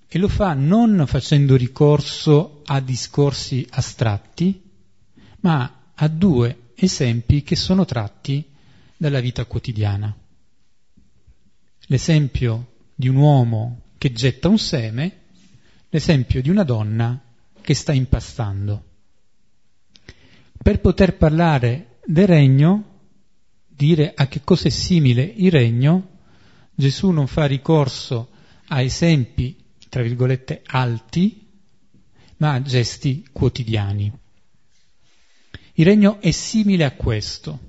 E 0.07 0.17
lo 0.17 0.27
fa 0.27 0.53
non 0.53 1.03
facendo 1.07 1.55
ricorso 1.55 2.61
a 2.65 2.79
discorsi 2.79 3.67
astratti, 3.69 4.61
ma 5.41 5.91
a 5.93 6.07
due 6.07 6.71
esempi 6.75 7.43
che 7.43 7.55
sono 7.55 7.85
tratti 7.85 8.43
dalla 8.95 9.19
vita 9.19 9.45
quotidiana 9.45 10.15
l'esempio 11.87 12.73
di 12.95 13.07
un 13.07 13.17
uomo 13.17 13.81
che 13.97 14.11
getta 14.11 14.47
un 14.47 14.57
seme, 14.57 15.21
l'esempio 15.89 16.41
di 16.41 16.49
una 16.49 16.63
donna 16.63 17.19
che 17.61 17.73
sta 17.73 17.91
impastando. 17.91 18.83
Per 20.65 20.79
poter 20.79 21.15
parlare 21.15 21.99
del 22.03 22.25
regno, 22.25 23.01
dire 23.67 24.13
a 24.15 24.25
che 24.25 24.41
cosa 24.43 24.67
è 24.67 24.71
simile 24.71 25.21
il 25.21 25.51
regno, 25.51 26.17
Gesù 26.73 27.11
non 27.11 27.27
fa 27.27 27.45
ricorso 27.45 28.29
a 28.69 28.81
esempi, 28.81 29.63
tra 29.89 30.01
virgolette, 30.01 30.63
alti, 30.65 31.47
ma 32.37 32.53
a 32.53 32.63
gesti 32.63 33.27
quotidiani. 33.31 34.11
Il 35.73 35.85
regno 35.85 36.19
è 36.19 36.31
simile 36.31 36.83
a 36.83 36.93
questo. 36.93 37.59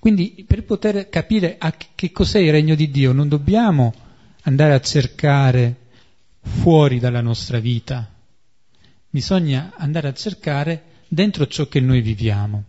Quindi 0.00 0.44
per 0.44 0.64
poter 0.64 1.08
capire 1.08 1.54
a 1.56 1.72
che 1.94 2.10
cos'è 2.10 2.40
il 2.40 2.50
regno 2.50 2.74
di 2.74 2.90
Dio 2.90 3.12
non 3.12 3.28
dobbiamo 3.28 3.94
andare 4.42 4.74
a 4.74 4.80
cercare 4.80 5.76
fuori 6.40 6.98
dalla 6.98 7.20
nostra 7.20 7.60
vita, 7.60 8.12
bisogna 9.08 9.74
andare 9.76 10.08
a 10.08 10.14
cercare 10.14 10.89
dentro 11.12 11.48
ciò 11.48 11.66
che 11.66 11.80
noi 11.80 12.00
viviamo. 12.00 12.64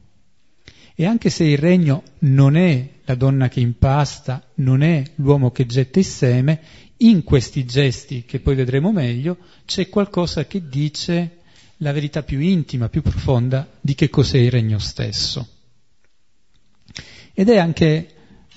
E 0.96 1.06
anche 1.06 1.30
se 1.30 1.44
il 1.44 1.58
regno 1.58 2.04
non 2.20 2.58
è 2.58 2.90
la 3.06 3.16
donna 3.16 3.48
che 3.48 3.60
impasta, 3.60 4.44
non 4.56 4.82
è 4.82 5.04
l'uomo 5.16 5.52
che 5.52 5.66
getta 5.66 6.00
il 6.00 6.06
seme, 6.06 6.62
in 6.98 7.24
questi 7.24 7.66
gesti, 7.66 8.26
che 8.26 8.40
poi 8.40 8.56
vedremo 8.56 8.92
meglio, 8.92 9.38
c'è 9.66 9.90
qualcosa 9.90 10.46
che 10.46 10.68
dice 10.68 11.38
la 11.78 11.92
verità 11.92 12.24
più 12.24 12.40
intima, 12.40 12.90
più 12.90 13.02
profonda 13.02 13.68
di 13.80 13.96
che 13.96 14.10
cos'è 14.10 14.38
il 14.38 14.52
regno 14.52 14.80
stesso. 14.80 15.48
Ed 17.34 17.50
è 17.50 17.58
anche 17.58 18.14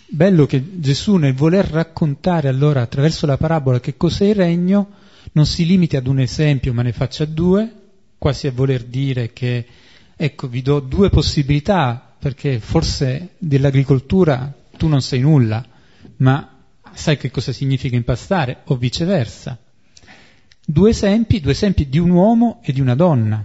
bello 0.07 0.47
che 0.47 0.81
Gesù 0.81 1.17
nel 1.17 1.35
voler 1.35 1.67
raccontare 1.67 2.49
allora 2.49 2.83
attraverso 2.83 3.27
la 3.27 3.37
parabola 3.37 3.81
che 3.81 3.97
cos'è 3.97 4.27
il 4.27 4.35
regno 4.35 4.91
non 5.33 5.47
si 5.47 5.65
limiti 5.65 5.97
ad 5.97 6.07
un 6.07 6.21
esempio 6.21 6.75
ma 6.75 6.83
ne 6.83 6.93
faccia 6.93 7.25
due, 7.25 7.84
quasi 8.25 8.47
a 8.47 8.53
voler 8.53 8.85
dire 8.85 9.35
che 9.35 9.67
ecco 10.17 10.49
vi 10.49 10.63
do 10.63 10.81
due 10.81 11.11
possibilità 11.11 12.15
perché 12.19 12.59
forse 12.59 13.35
dell'agricoltura 13.37 14.51
tu 14.79 14.89
non 14.89 15.03
sai 15.03 15.21
nulla, 15.21 15.63
ma 16.17 16.65
sai 16.95 17.19
che 17.19 17.31
cosa 17.31 17.53
significa 17.53 17.97
impastare 17.97 18.63
o 18.65 18.77
viceversa. 18.77 19.59
Due 20.65 20.89
esempi, 20.89 21.41
due 21.41 21.53
esempi 21.53 21.87
di 21.91 21.99
un 21.99 22.09
uomo 22.09 22.63
e 22.63 22.73
di 22.73 22.81
una 22.81 22.95
donna. 22.95 23.45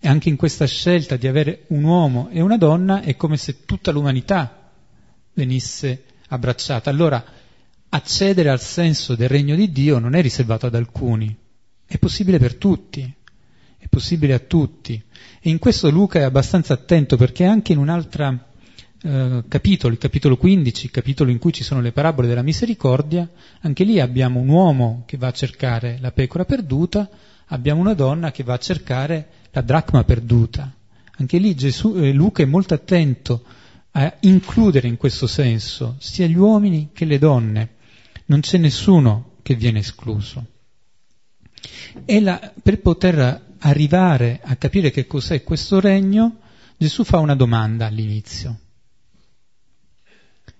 E 0.00 0.08
anche 0.08 0.30
in 0.30 0.36
questa 0.36 0.66
scelta 0.66 1.16
di 1.16 1.26
avere 1.26 1.64
un 1.66 1.84
uomo 1.84 2.30
e 2.30 2.40
una 2.40 2.56
donna 2.56 3.02
è 3.02 3.14
come 3.14 3.36
se 3.36 3.66
tutta 3.66 3.90
l'umanità 3.90 4.70
venisse 5.34 6.04
abbracciata. 6.28 6.88
Allora, 6.88 7.22
accedere 7.90 8.48
al 8.48 8.60
senso 8.62 9.14
del 9.14 9.28
regno 9.28 9.54
di 9.54 9.70
Dio 9.70 9.98
non 9.98 10.14
è 10.14 10.22
riservato 10.22 10.64
ad 10.64 10.74
alcuni, 10.74 11.36
è 11.84 11.98
possibile 11.98 12.38
per 12.38 12.54
tutti, 12.54 13.15
è 13.86 13.88
possibile 13.88 14.34
a 14.34 14.38
tutti. 14.40 15.00
E 15.40 15.48
in 15.48 15.58
questo 15.58 15.90
Luca 15.90 16.18
è 16.18 16.22
abbastanza 16.22 16.74
attento 16.74 17.16
perché 17.16 17.44
anche 17.44 17.72
in 17.72 17.78
un 17.78 17.88
altro 17.88 18.46
eh, 19.02 19.44
capitolo, 19.48 19.92
il 19.92 19.98
capitolo 19.98 20.36
15, 20.36 20.86
il 20.86 20.90
capitolo 20.90 21.30
in 21.30 21.38
cui 21.38 21.52
ci 21.52 21.62
sono 21.62 21.80
le 21.80 21.92
parabole 21.92 22.26
della 22.26 22.42
misericordia, 22.42 23.28
anche 23.60 23.84
lì 23.84 24.00
abbiamo 24.00 24.40
un 24.40 24.48
uomo 24.48 25.04
che 25.06 25.16
va 25.16 25.28
a 25.28 25.32
cercare 25.32 25.98
la 26.00 26.10
pecora 26.10 26.44
perduta, 26.44 27.08
abbiamo 27.46 27.80
una 27.80 27.94
donna 27.94 28.32
che 28.32 28.42
va 28.42 28.54
a 28.54 28.58
cercare 28.58 29.28
la 29.52 29.60
dracma 29.60 30.02
perduta. 30.04 30.72
Anche 31.18 31.38
lì 31.38 31.54
Gesù, 31.54 31.94
eh, 31.96 32.12
Luca 32.12 32.42
è 32.42 32.46
molto 32.46 32.74
attento 32.74 33.44
a 33.92 34.14
includere 34.20 34.88
in 34.88 34.96
questo 34.96 35.26
senso 35.26 35.94
sia 35.98 36.26
gli 36.26 36.36
uomini 36.36 36.90
che 36.92 37.04
le 37.04 37.18
donne. 37.18 37.74
Non 38.26 38.40
c'è 38.40 38.58
nessuno 38.58 39.36
che 39.42 39.54
viene 39.54 39.78
escluso. 39.78 40.44
E 42.04 42.20
la, 42.20 42.52
per 42.62 42.80
poter 42.80 43.45
arrivare 43.60 44.40
a 44.42 44.56
capire 44.56 44.90
che 44.90 45.06
cos'è 45.06 45.42
questo 45.42 45.80
regno, 45.80 46.40
Gesù 46.76 47.04
fa 47.04 47.18
una 47.18 47.34
domanda 47.34 47.86
all'inizio. 47.86 48.60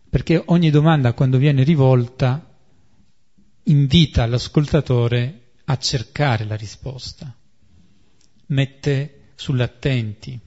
Perché 0.09 0.43
ogni 0.47 0.71
domanda 0.71 1.13
quando 1.13 1.37
viene 1.37 1.63
rivolta 1.63 2.55
invita 3.65 4.27
l'ascoltatore 4.27 5.53
a 5.65 5.77
cercare 5.77 6.45
la 6.45 6.55
risposta, 6.55 7.35
mette 8.47 9.31
sull'attenti. 9.35 10.39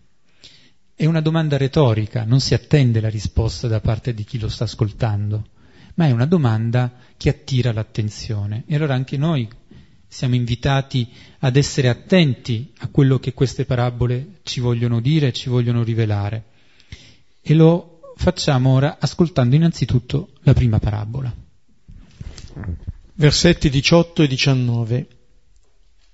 È 0.95 1.05
una 1.05 1.21
domanda 1.21 1.57
retorica, 1.57 2.23
non 2.23 2.39
si 2.39 2.53
attende 2.53 2.99
la 2.99 3.09
risposta 3.09 3.67
da 3.67 3.79
parte 3.79 4.13
di 4.13 4.23
chi 4.23 4.39
lo 4.39 4.49
sta 4.49 4.63
ascoltando, 4.63 5.49
ma 5.95 6.07
è 6.07 6.11
una 6.11 6.25
domanda 6.25 6.91
che 7.15 7.29
attira 7.29 7.71
l'attenzione. 7.71 8.63
E 8.65 8.75
allora 8.75 8.95
anche 8.95 9.17
noi 9.17 9.47
siamo 10.11 10.33
invitati 10.33 11.07
ad 11.39 11.55
essere 11.55 11.87
attenti 11.87 12.73
a 12.79 12.87
quello 12.87 13.19
che 13.19 13.33
queste 13.33 13.63
parabole 13.63 14.39
ci 14.43 14.59
vogliono 14.59 14.99
dire, 14.99 15.31
ci 15.31 15.49
vogliono 15.49 15.83
rivelare. 15.83 16.45
E 17.41 17.53
lo 17.53 18.13
facciamo 18.17 18.73
ora 18.73 18.97
ascoltando 18.99 19.55
innanzitutto 19.55 20.31
la 20.41 20.53
prima 20.53 20.79
parabola. 20.79 21.33
Versetti 23.13 23.69
18 23.69 24.23
e 24.23 24.27
19. 24.27 25.07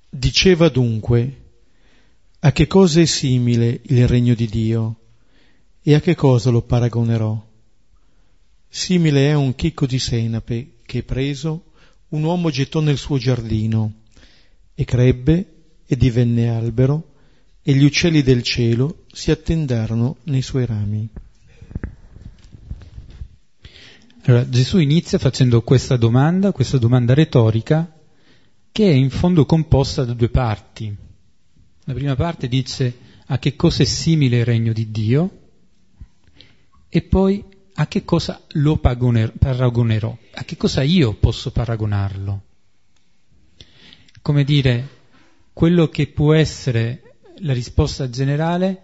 Diceva 0.10 0.70
dunque, 0.70 1.42
a 2.40 2.52
che 2.52 2.68
cosa 2.68 3.00
è 3.00 3.06
simile 3.06 3.80
il 3.84 4.08
regno 4.08 4.34
di 4.36 4.48
Dio 4.48 5.00
e 5.82 5.96
a 5.96 6.02
che 6.02 6.16
cosa 6.16 6.50
lo 6.50 6.62
paragonerò? 6.62 7.44
Simile 8.68 9.30
è 9.30 9.34
un 9.34 9.56
chicco 9.56 9.86
di 9.86 10.00
senape 10.00 10.74
che 10.86 11.04
preso 11.04 11.72
un 12.15 12.24
uomo 12.24 12.50
gettò 12.50 12.79
nel 12.79 12.98
suo 12.98 13.17
giardino 13.17 13.93
e 14.74 14.86
crebbe 14.86 15.53
e 15.86 15.95
divenne 15.95 16.50
albero 16.50 17.12
e 17.62 17.74
gli 17.74 17.84
uccelli 17.84 18.22
del 18.22 18.41
cielo 18.41 19.03
si 19.12 19.31
attendarono 19.31 20.17
nei 20.24 20.41
suoi 20.41 20.65
rami. 20.65 21.10
Allora, 24.24 24.48
Gesù 24.50 24.79
inizia 24.79 25.19
facendo 25.19 25.62
questa 25.62 25.98
domanda, 25.98 26.51
questa 26.51 26.77
domanda 26.77 27.13
retorica, 27.13 27.91
che 28.72 28.89
è 28.89 28.93
in 28.93 29.10
fondo 29.10 29.45
composta 29.45 30.03
da 30.03 30.13
due 30.13 30.29
parti. 30.29 30.95
La 31.84 31.93
prima 31.93 32.15
parte 32.15 32.48
dice 32.48 32.98
a 33.27 33.38
che 33.38 33.55
cosa 33.55 33.84
è 33.84 33.86
simile 33.86 34.39
il 34.39 34.45
regno 34.45 34.74
di 34.74 34.89
Dio 34.89 35.29
e 36.89 37.01
poi 37.01 37.43
a 37.77 37.88
che 37.88 38.05
cosa 38.05 38.41
lo 38.53 38.77
paragonerò, 38.77 40.17
a 40.34 40.44
che 40.44 40.55
cosa 40.55 40.82
io 40.82 41.13
posso 41.13 41.51
paragonarlo. 41.51 42.44
Come 44.22 44.44
dire, 44.44 44.89
quello 45.51 45.89
che 45.89 46.08
può 46.08 46.34
essere 46.34 47.15
la 47.39 47.53
risposta 47.53 48.10
generale, 48.10 48.82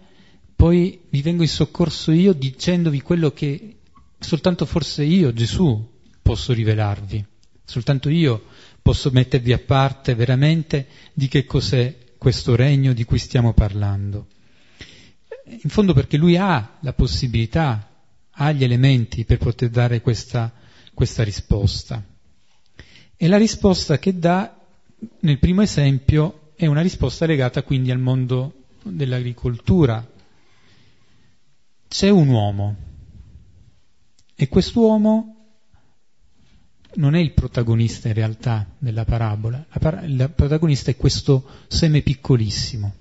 poi 0.54 1.00
vi 1.08 1.22
vengo 1.22 1.42
in 1.42 1.48
soccorso 1.48 2.12
io 2.12 2.32
dicendovi 2.34 3.00
quello 3.00 3.32
che 3.32 3.76
soltanto 4.18 4.66
forse 4.66 5.04
io, 5.04 5.32
Gesù, 5.32 5.90
posso 6.20 6.52
rivelarvi, 6.52 7.24
soltanto 7.64 8.10
io 8.10 8.44
posso 8.82 9.10
mettervi 9.10 9.52
a 9.52 9.58
parte 9.58 10.14
veramente 10.14 10.86
di 11.14 11.28
che 11.28 11.44
cos'è 11.44 11.96
questo 12.18 12.54
regno 12.54 12.92
di 12.92 13.04
cui 13.04 13.18
stiamo 13.18 13.54
parlando. 13.54 14.26
In 15.46 15.70
fondo 15.70 15.92
perché 15.94 16.16
lui 16.16 16.36
ha 16.36 16.78
la 16.80 16.92
possibilità 16.92 17.91
ha 18.32 18.52
gli 18.52 18.64
elementi 18.64 19.24
per 19.24 19.38
poter 19.38 19.68
dare 19.70 20.00
questa, 20.00 20.52
questa 20.94 21.22
risposta. 21.22 22.02
E 23.16 23.28
la 23.28 23.36
risposta 23.36 23.98
che 23.98 24.18
dà 24.18 24.58
nel 25.20 25.38
primo 25.38 25.62
esempio 25.62 26.52
è 26.54 26.66
una 26.66 26.80
risposta 26.80 27.26
legata 27.26 27.62
quindi 27.62 27.90
al 27.90 27.98
mondo 27.98 28.64
dell'agricoltura. 28.82 30.08
C'è 31.88 32.08
un 32.08 32.28
uomo 32.28 32.76
e 34.34 34.48
quest'uomo 34.48 35.36
non 36.94 37.14
è 37.14 37.20
il 37.20 37.32
protagonista 37.32 38.08
in 38.08 38.14
realtà 38.14 38.66
della 38.78 39.04
parabola, 39.04 39.66
il 40.02 40.32
protagonista 40.34 40.90
è 40.90 40.96
questo 40.96 41.48
seme 41.68 42.02
piccolissimo, 42.02 42.94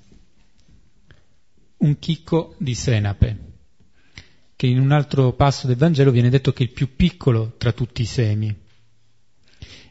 un 1.77 1.99
chicco 1.99 2.55
di 2.57 2.73
senape 2.73 3.50
che 4.61 4.67
in 4.67 4.79
un 4.79 4.91
altro 4.91 5.33
passo 5.33 5.65
del 5.65 5.75
Vangelo 5.75 6.11
viene 6.11 6.29
detto 6.29 6.53
che 6.53 6.61
è 6.61 6.67
il 6.67 6.71
più 6.71 6.95
piccolo 6.95 7.55
tra 7.57 7.71
tutti 7.71 8.03
i 8.03 8.05
semi 8.05 8.55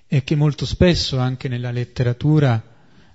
e 0.07 0.23
che 0.23 0.37
molto 0.37 0.65
spesso 0.65 1.19
anche 1.19 1.49
nella 1.49 1.73
letteratura 1.73 2.63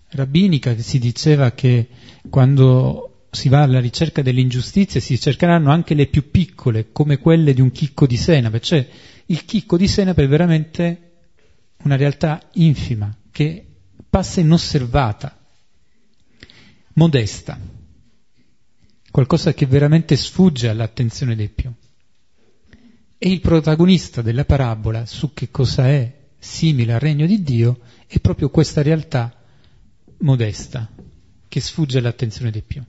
rabbinica 0.09 0.77
si 0.77 0.99
diceva 0.99 1.51
che 1.51 1.87
quando 2.29 3.27
si 3.31 3.47
va 3.47 3.61
alla 3.61 3.79
ricerca 3.79 4.21
delle 4.21 4.41
ingiustizie 4.41 4.99
si 4.99 5.17
cercheranno 5.17 5.71
anche 5.71 5.93
le 5.93 6.07
più 6.07 6.29
piccole, 6.29 6.91
come 6.91 7.19
quelle 7.19 7.53
di 7.53 7.61
un 7.61 7.71
chicco 7.71 8.05
di 8.05 8.17
senape, 8.17 8.59
cioè 8.59 8.85
il 9.27 9.45
chicco 9.45 9.77
di 9.77 9.87
senape 9.87 10.23
è 10.25 10.27
veramente 10.27 11.11
una 11.83 11.95
realtà 11.95 12.49
infima 12.55 13.15
che 13.31 13.65
passa 14.09 14.41
inosservata, 14.41 15.39
modesta 16.95 17.57
qualcosa 19.15 19.53
che 19.53 19.65
veramente 19.65 20.17
sfugge 20.17 20.67
all'attenzione 20.67 21.37
dei 21.37 21.47
più. 21.47 21.71
E 23.17 23.31
il 23.31 23.39
protagonista 23.39 24.21
della 24.21 24.43
parabola 24.43 25.05
su 25.05 25.33
che 25.33 25.49
cosa 25.51 25.87
è 25.87 26.23
simile 26.37 26.91
al 26.91 26.99
regno 26.99 27.25
di 27.25 27.41
Dio 27.41 27.79
è 28.07 28.19
proprio 28.19 28.49
questa 28.49 28.81
realtà 28.81 29.33
modesta 30.17 30.91
che 31.47 31.61
sfugge 31.61 31.99
all'attenzione 31.99 32.51
dei 32.51 32.61
più. 32.61 32.83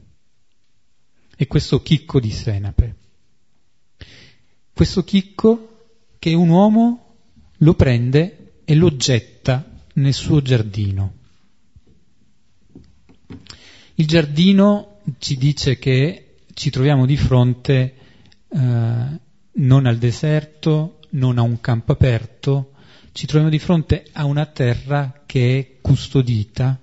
E 1.36 1.46
questo 1.46 1.80
chicco 1.80 2.18
di 2.18 2.32
senape. 2.32 2.96
Questo 4.72 5.04
chicco 5.04 5.90
che 6.18 6.34
un 6.34 6.48
uomo 6.48 7.18
lo 7.58 7.74
prende 7.74 8.62
e 8.64 8.74
lo 8.74 8.96
getta 8.96 9.64
nel 9.92 10.12
suo 10.12 10.42
giardino. 10.42 11.14
Il 13.94 14.06
giardino 14.08 14.95
ci 15.18 15.36
dice 15.36 15.78
che 15.78 16.36
ci 16.54 16.70
troviamo 16.70 17.06
di 17.06 17.16
fronte 17.16 17.94
eh, 18.48 19.20
non 19.52 19.86
al 19.86 19.98
deserto, 19.98 20.98
non 21.10 21.38
a 21.38 21.42
un 21.42 21.60
campo 21.60 21.92
aperto, 21.92 22.72
ci 23.12 23.26
troviamo 23.26 23.50
di 23.50 23.58
fronte 23.58 24.04
a 24.12 24.24
una 24.24 24.46
terra 24.46 25.22
che 25.24 25.58
è 25.58 25.80
custodita, 25.80 26.78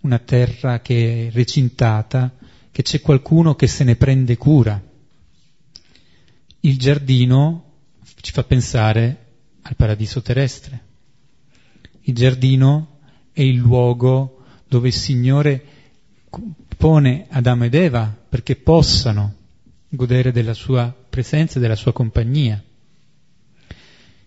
una 0.00 0.18
terra 0.18 0.80
che 0.80 1.28
è 1.28 1.30
recintata, 1.30 2.34
che 2.70 2.82
c'è 2.82 3.00
qualcuno 3.00 3.54
che 3.54 3.66
se 3.66 3.84
ne 3.84 3.96
prende 3.96 4.36
cura. 4.36 4.82
Il 6.60 6.78
giardino 6.78 7.64
ci 8.20 8.32
fa 8.32 8.44
pensare 8.44 9.26
al 9.62 9.76
paradiso 9.76 10.20
terrestre. 10.20 10.84
Il 12.02 12.14
giardino 12.14 12.98
è 13.32 13.42
il 13.42 13.56
luogo 13.56 14.44
dove 14.66 14.88
il 14.88 14.94
Signore 14.94 15.64
pone 16.78 17.26
Adamo 17.28 17.64
ed 17.64 17.74
Eva 17.74 18.16
perché 18.28 18.54
possano 18.54 19.34
godere 19.88 20.30
della 20.30 20.54
sua 20.54 20.94
presenza 21.10 21.58
e 21.58 21.60
della 21.60 21.74
sua 21.74 21.92
compagnia. 21.92 22.62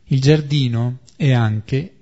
Il 0.03 0.19
giardino 0.19 0.99
è 1.15 1.31
anche, 1.31 1.95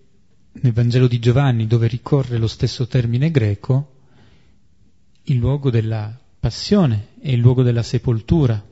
nel 0.53 0.73
Vangelo 0.73 1.07
di 1.07 1.19
Giovanni, 1.19 1.67
dove 1.67 1.87
ricorre 1.87 2.39
lo 2.39 2.47
stesso 2.47 2.87
termine 2.87 3.29
greco, 3.29 3.97
il 5.25 5.37
luogo 5.37 5.69
della 5.69 6.17
passione 6.39 7.09
e 7.21 7.33
il 7.33 7.39
luogo 7.39 7.61
della 7.61 7.83
sepoltura. 7.83 8.65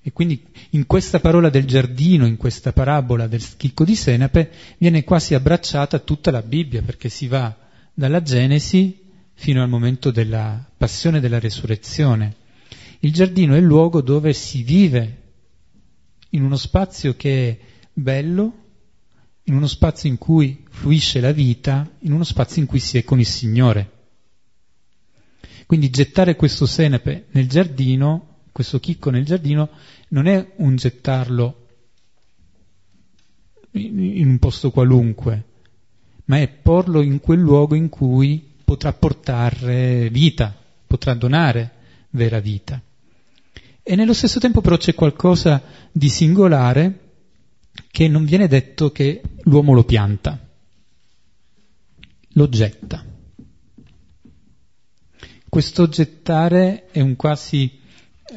E 0.00 0.12
quindi 0.12 0.46
in 0.70 0.86
questa 0.86 1.18
parola 1.18 1.50
del 1.50 1.64
giardino, 1.64 2.24
in 2.24 2.36
questa 2.36 2.72
parabola 2.72 3.26
del 3.26 3.40
schicco 3.40 3.84
di 3.84 3.96
senape, 3.96 4.50
viene 4.78 5.02
quasi 5.02 5.34
abbracciata 5.34 5.98
tutta 5.98 6.30
la 6.30 6.42
Bibbia, 6.42 6.82
perché 6.82 7.08
si 7.08 7.26
va 7.26 7.56
dalla 7.92 8.22
Genesi 8.22 9.01
fino 9.34 9.62
al 9.62 9.68
momento 9.68 10.10
della 10.10 10.64
passione 10.76 11.20
della 11.20 11.38
resurrezione. 11.38 12.36
Il 13.00 13.12
giardino 13.12 13.54
è 13.54 13.58
il 13.58 13.64
luogo 13.64 14.00
dove 14.00 14.32
si 14.32 14.62
vive 14.62 15.22
in 16.30 16.44
uno 16.44 16.56
spazio 16.56 17.16
che 17.16 17.48
è 17.48 17.58
bello, 17.92 18.58
in 19.44 19.54
uno 19.54 19.66
spazio 19.66 20.08
in 20.08 20.18
cui 20.18 20.64
fluisce 20.70 21.20
la 21.20 21.32
vita, 21.32 21.90
in 22.00 22.12
uno 22.12 22.24
spazio 22.24 22.62
in 22.62 22.68
cui 22.68 22.78
si 22.78 22.98
è 22.98 23.04
con 23.04 23.18
il 23.18 23.26
Signore. 23.26 23.90
Quindi 25.66 25.90
gettare 25.90 26.36
questo 26.36 26.66
senape 26.66 27.26
nel 27.30 27.48
giardino, 27.48 28.40
questo 28.52 28.78
chicco 28.78 29.10
nel 29.10 29.24
giardino, 29.24 29.70
non 30.08 30.26
è 30.26 30.52
un 30.56 30.76
gettarlo 30.76 31.66
in 33.72 34.28
un 34.28 34.38
posto 34.38 34.70
qualunque, 34.70 35.44
ma 36.26 36.38
è 36.38 36.48
porlo 36.48 37.00
in 37.00 37.20
quel 37.20 37.40
luogo 37.40 37.74
in 37.74 37.88
cui 37.88 38.51
potrà 38.72 38.94
portare 38.94 40.08
vita, 40.08 40.56
potrà 40.86 41.12
donare 41.12 41.72
vera 42.10 42.40
vita. 42.40 42.80
E 43.82 43.96
nello 43.96 44.14
stesso 44.14 44.40
tempo 44.40 44.62
però 44.62 44.78
c'è 44.78 44.94
qualcosa 44.94 45.62
di 45.92 46.08
singolare 46.08 47.00
che 47.90 48.08
non 48.08 48.24
viene 48.24 48.48
detto 48.48 48.90
che 48.90 49.20
l'uomo 49.42 49.74
lo 49.74 49.84
pianta. 49.84 50.38
lo 52.34 52.48
getta. 52.48 53.04
Questo 55.50 55.86
gettare 55.86 56.86
è 56.90 57.02
un 57.02 57.14
quasi, 57.14 57.78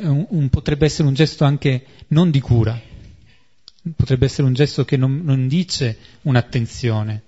un, 0.01 0.25
un, 0.31 0.49
potrebbe 0.49 0.85
essere 0.85 1.07
un 1.07 1.13
gesto 1.13 1.45
anche 1.45 1.85
non 2.09 2.29
di 2.29 2.41
cura, 2.41 2.77
potrebbe 3.95 4.25
essere 4.25 4.47
un 4.47 4.53
gesto 4.53 4.83
che 4.83 4.97
non, 4.97 5.21
non 5.23 5.47
dice 5.47 5.97
un'attenzione, 6.23 7.23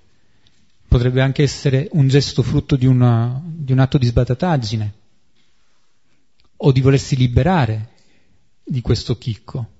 potrebbe 0.97 1.21
anche 1.21 1.43
essere 1.43 1.87
un 1.91 2.07
gesto 2.07 2.41
frutto 2.41 2.75
di, 2.75 2.87
una, 2.87 3.39
di 3.45 3.71
un 3.71 3.77
atto 3.77 3.99
di 3.99 4.07
sbatataggine 4.07 4.93
o 6.57 6.71
di 6.71 6.81
volersi 6.81 7.15
liberare 7.15 7.91
di 8.63 8.81
questo 8.81 9.15
chicco. 9.15 9.73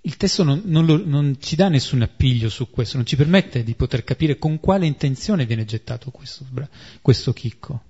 Il 0.00 0.16
testo 0.16 0.42
non, 0.42 0.62
non, 0.64 0.84
lo, 0.84 1.00
non, 1.04 1.36
ci 1.38 1.54
dà 1.54 1.68
nessun 1.68 2.02
appiglio 2.02 2.48
su 2.48 2.70
questo, 2.70 2.96
non 2.96 3.06
ci 3.06 3.14
permette 3.14 3.62
di 3.62 3.74
poter 3.74 4.02
capire 4.02 4.36
con 4.36 4.58
quale 4.58 4.86
intenzione 4.86 5.46
viene 5.46 5.64
gettato 5.64 6.10
questo, 6.10 6.44
questo 7.00 7.32
chicco. 7.32 7.82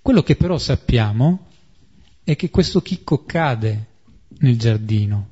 Quello 0.00 0.22
che 0.22 0.36
però 0.36 0.58
sappiamo 0.58 1.48
è 2.22 2.36
che 2.36 2.50
questo 2.50 2.80
chicco 2.82 3.24
cade 3.24 3.86
nel 4.38 4.56
giardino 4.56 5.30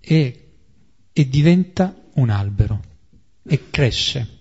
e, 0.00 0.52
e 1.12 1.28
diventa 1.28 1.98
un 2.14 2.30
albero 2.30 2.82
e 3.42 3.70
cresce 3.70 4.38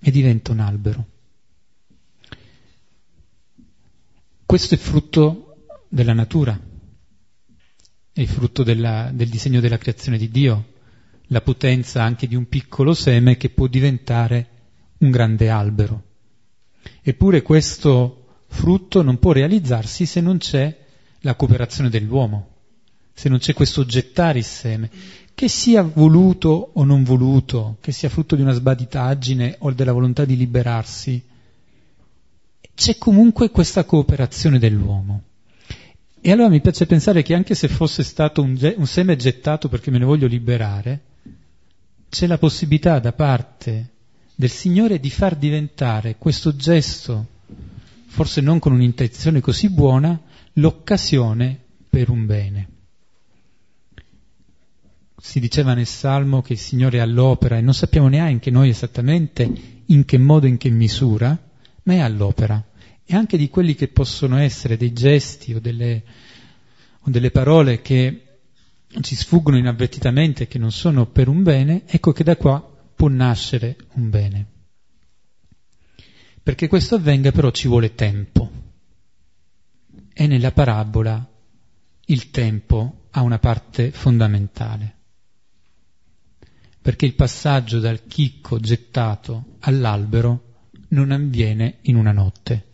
e 0.00 0.10
diventa 0.10 0.52
un 0.52 0.60
albero. 0.60 1.06
Questo 4.44 4.74
è 4.74 4.78
frutto 4.78 5.64
della 5.88 6.12
natura, 6.12 6.58
è 8.12 8.24
frutto 8.24 8.62
della, 8.62 9.10
del 9.12 9.28
disegno 9.28 9.60
della 9.60 9.78
creazione 9.78 10.18
di 10.18 10.28
Dio, 10.28 10.72
la 11.28 11.40
potenza 11.40 12.02
anche 12.02 12.26
di 12.26 12.34
un 12.34 12.46
piccolo 12.48 12.92
seme 12.92 13.36
che 13.36 13.48
può 13.48 13.66
diventare 13.66 14.48
un 14.98 15.10
grande 15.10 15.48
albero. 15.48 16.10
Eppure 17.00 17.42
questo 17.42 18.44
frutto 18.48 19.02
non 19.02 19.18
può 19.18 19.32
realizzarsi 19.32 20.04
se 20.04 20.20
non 20.20 20.38
c'è 20.38 20.78
la 21.20 21.34
cooperazione 21.34 21.88
dell'uomo, 21.88 22.48
se 23.14 23.28
non 23.28 23.38
c'è 23.38 23.54
questo 23.54 23.84
gettare 23.84 24.38
il 24.38 24.44
seme, 24.44 24.90
che 25.34 25.48
sia 25.48 25.82
voluto 25.82 26.70
o 26.74 26.84
non 26.84 27.04
voluto, 27.04 27.76
che 27.80 27.92
sia 27.92 28.08
frutto 28.08 28.36
di 28.36 28.42
una 28.42 28.52
sbaditaggine 28.52 29.56
o 29.60 29.72
della 29.72 29.92
volontà 29.92 30.24
di 30.24 30.36
liberarsi, 30.36 31.22
c'è 32.74 32.96
comunque 32.98 33.50
questa 33.50 33.84
cooperazione 33.84 34.58
dell'uomo. 34.58 35.22
E 36.20 36.30
allora 36.30 36.48
mi 36.48 36.60
piace 36.60 36.86
pensare 36.86 37.22
che 37.22 37.34
anche 37.34 37.54
se 37.54 37.68
fosse 37.68 38.02
stato 38.02 38.42
un, 38.42 38.54
ge- 38.54 38.74
un 38.76 38.86
seme 38.86 39.16
gettato 39.16 39.68
perché 39.68 39.90
me 39.90 39.98
ne 39.98 40.04
voglio 40.04 40.26
liberare, 40.26 41.00
c'è 42.08 42.26
la 42.26 42.38
possibilità 42.38 42.98
da 42.98 43.12
parte 43.12 43.88
del 44.34 44.50
Signore 44.50 45.00
di 45.00 45.10
far 45.10 45.34
diventare 45.36 46.16
questo 46.18 46.54
gesto, 46.54 47.26
forse 48.06 48.40
non 48.40 48.58
con 48.58 48.72
un'intenzione 48.72 49.40
così 49.40 49.68
buona, 49.70 50.20
l'occasione 50.54 51.58
per 51.88 52.10
un 52.10 52.26
bene. 52.26 52.68
Si 55.24 55.38
diceva 55.38 55.72
nel 55.72 55.86
Salmo 55.86 56.42
che 56.42 56.54
il 56.54 56.58
Signore 56.58 56.98
è 56.98 57.00
all'opera 57.00 57.56
e 57.56 57.60
non 57.60 57.74
sappiamo 57.74 58.08
neanche 58.08 58.50
noi 58.50 58.70
esattamente 58.70 59.48
in 59.86 60.04
che 60.04 60.18
modo 60.18 60.48
in 60.48 60.56
che 60.56 60.68
misura, 60.68 61.38
ma 61.84 61.92
è 61.92 62.00
all'opera 62.00 62.62
e 63.04 63.14
anche 63.14 63.36
di 63.36 63.48
quelli 63.48 63.76
che 63.76 63.86
possono 63.86 64.36
essere 64.38 64.76
dei 64.76 64.92
gesti 64.92 65.54
o 65.54 65.60
delle, 65.60 66.02
o 67.02 67.08
delle 67.08 67.30
parole 67.30 67.80
che 67.82 68.38
ci 69.00 69.14
sfuggono 69.14 69.58
inavvertitamente, 69.58 70.48
che 70.48 70.58
non 70.58 70.72
sono 70.72 71.06
per 71.06 71.28
un 71.28 71.44
bene, 71.44 71.84
ecco 71.86 72.10
che 72.10 72.24
da 72.24 72.36
qua 72.36 72.60
può 72.92 73.06
nascere 73.06 73.76
un 73.92 74.10
bene. 74.10 74.46
Perché 76.42 76.66
questo 76.66 76.96
avvenga 76.96 77.30
però 77.30 77.52
ci 77.52 77.68
vuole 77.68 77.94
tempo. 77.94 78.50
E 80.12 80.26
nella 80.26 80.50
parabola 80.50 81.24
il 82.06 82.30
tempo 82.30 83.06
ha 83.12 83.22
una 83.22 83.38
parte 83.38 83.92
fondamentale. 83.92 84.96
Perché 86.82 87.06
il 87.06 87.14
passaggio 87.14 87.78
dal 87.78 88.06
chicco 88.06 88.58
gettato 88.58 89.56
all'albero 89.60 90.50
non 90.88 91.12
avviene 91.12 91.78
in 91.82 91.96
una 91.96 92.12
notte, 92.12 92.66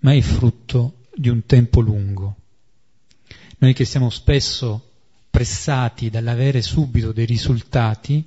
ma 0.00 0.14
è 0.14 0.20
frutto 0.20 1.04
di 1.14 1.28
un 1.28 1.44
tempo 1.44 1.80
lungo. 1.80 2.36
Noi 3.58 3.74
che 3.74 3.84
siamo 3.84 4.10
spesso 4.10 4.90
pressati 5.30 6.10
dall'avere 6.10 6.62
subito 6.62 7.12
dei 7.12 7.26
risultati, 7.26 8.26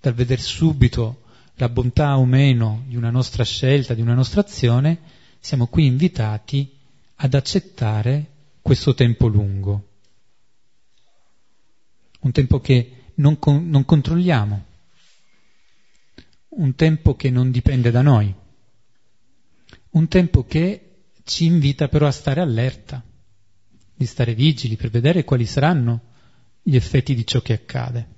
dal 0.00 0.14
vedere 0.14 0.40
subito 0.40 1.22
la 1.56 1.68
bontà 1.68 2.16
o 2.16 2.24
meno 2.24 2.84
di 2.86 2.96
una 2.96 3.10
nostra 3.10 3.44
scelta, 3.44 3.94
di 3.94 4.00
una 4.00 4.14
nostra 4.14 4.40
azione, 4.40 4.98
siamo 5.40 5.66
qui 5.66 5.86
invitati 5.86 6.74
ad 7.16 7.34
accettare 7.34 8.26
questo 8.62 8.94
tempo 8.94 9.26
lungo. 9.26 9.88
Un 12.20 12.32
tempo 12.32 12.60
che 12.60 13.01
non, 13.14 13.38
con, 13.38 13.68
non 13.68 13.84
controlliamo, 13.84 14.64
un 16.48 16.74
tempo 16.74 17.14
che 17.14 17.30
non 17.30 17.50
dipende 17.50 17.90
da 17.90 18.02
noi, 18.02 18.34
un 19.90 20.08
tempo 20.08 20.44
che 20.44 20.92
ci 21.24 21.44
invita 21.46 21.88
però 21.88 22.06
a 22.06 22.12
stare 22.12 22.40
allerta, 22.40 23.02
di 23.94 24.06
stare 24.06 24.34
vigili 24.34 24.76
per 24.76 24.90
vedere 24.90 25.24
quali 25.24 25.46
saranno 25.46 26.00
gli 26.62 26.76
effetti 26.76 27.14
di 27.14 27.26
ciò 27.26 27.40
che 27.40 27.52
accade. 27.52 28.08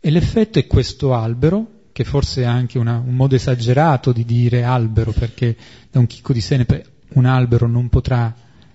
E 0.00 0.10
l'effetto 0.10 0.58
è 0.58 0.66
questo 0.66 1.14
albero, 1.14 1.88
che 1.92 2.04
forse 2.04 2.42
è 2.42 2.44
anche 2.44 2.78
una, 2.78 2.98
un 2.98 3.14
modo 3.14 3.34
esagerato 3.36 4.12
di 4.12 4.24
dire 4.24 4.64
albero, 4.64 5.12
perché 5.12 5.56
da 5.90 5.98
un 5.98 6.06
chicco 6.06 6.32
di 6.32 6.40
senepe 6.40 6.92
un 7.14 7.24
albero 7.24 7.66
non 7.66 7.88
potrà 7.88 8.34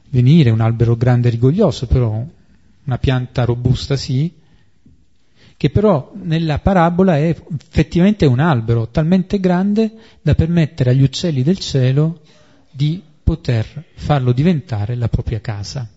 venire, 0.10 0.50
un 0.50 0.62
albero 0.62 0.96
grande 0.96 1.28
e 1.28 1.32
rigoglioso, 1.32 1.86
però 1.86 2.26
una 2.90 2.98
pianta 2.98 3.46
robusta 3.46 3.96
sì, 3.96 4.34
che 5.56 5.70
però 5.70 6.12
nella 6.16 6.58
parabola 6.58 7.18
è 7.18 7.30
effettivamente 7.30 8.26
un 8.26 8.40
albero 8.40 8.90
talmente 8.90 9.40
grande 9.40 9.92
da 10.22 10.34
permettere 10.34 10.90
agli 10.90 11.04
uccelli 11.04 11.44
del 11.44 11.60
cielo 11.60 12.22
di 12.72 13.02
poter 13.24 13.86
farlo 13.94 14.32
diventare 14.32 14.96
la 14.96 15.08
propria 15.08 15.40
casa. 15.40 15.88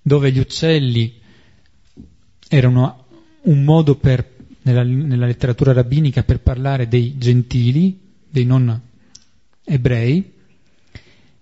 Dove 0.00 0.32
gli 0.32 0.38
uccelli 0.38 1.20
erano 2.48 3.04
un 3.42 3.64
modo 3.64 3.96
per, 3.96 4.36
nella, 4.62 4.82
nella 4.82 5.26
letteratura 5.26 5.72
rabbinica 5.72 6.22
per 6.22 6.40
parlare 6.40 6.88
dei 6.88 7.18
gentili, 7.18 8.00
dei 8.28 8.46
non 8.46 8.80
ebrei, 9.64 10.32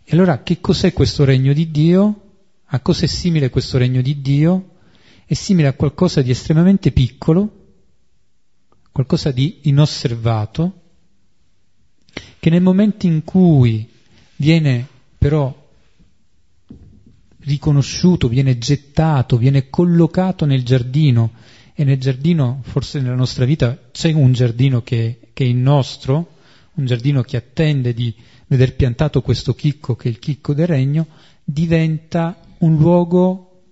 e 0.05 0.17
allora 0.17 0.43
che 0.43 0.61
cos'è 0.61 0.93
questo 0.93 1.25
regno 1.25 1.53
di 1.53 1.71
Dio? 1.71 2.30
A 2.73 2.81
cosa 2.81 3.05
è 3.05 3.09
simile 3.09 3.51
questo 3.51 3.79
regno 3.79 4.01
di 4.03 4.21
Dio? 4.21 4.71
è 5.31 5.35
simile 5.35 5.69
a 5.69 5.75
qualcosa 5.75 6.23
di 6.23 6.33
estremamente 6.33 6.91
piccolo, 6.91 7.77
qualcosa 8.91 9.31
di 9.31 9.61
inosservato, 9.63 10.81
che 12.41 12.51
nel 12.51 12.61
momento 12.61 13.07
in 13.07 13.23
cui 13.23 13.89
viene 14.35 14.85
però 15.17 15.57
riconosciuto, 17.43 18.27
viene 18.27 18.59
gettato, 18.59 19.37
viene 19.37 19.71
collocato 19.71 20.47
nel 20.47 20.65
giardino, 20.65 21.31
e 21.75 21.85
nel 21.85 22.01
giardino, 22.01 22.59
forse 22.65 23.01
nella 23.01 23.15
nostra 23.15 23.45
vita, 23.45 23.79
c'è 23.93 24.13
un 24.13 24.33
giardino 24.33 24.83
che, 24.83 25.29
che 25.33 25.45
è 25.45 25.47
il 25.47 25.55
nostro, 25.55 26.39
un 26.75 26.87
giardino 26.87 27.23
che 27.23 27.37
attende 27.37 27.95
di 27.95 28.13
veder 28.49 28.75
piantato 28.75 29.23
questo 29.23 29.55
chicco 29.55 29.95
che 29.95 30.09
è 30.09 30.11
il 30.11 30.19
chicco 30.19 30.55
del 30.55 30.67
regno, 30.67 31.07
diventa 31.45 32.37
un 32.61 32.77
luogo 32.77 33.63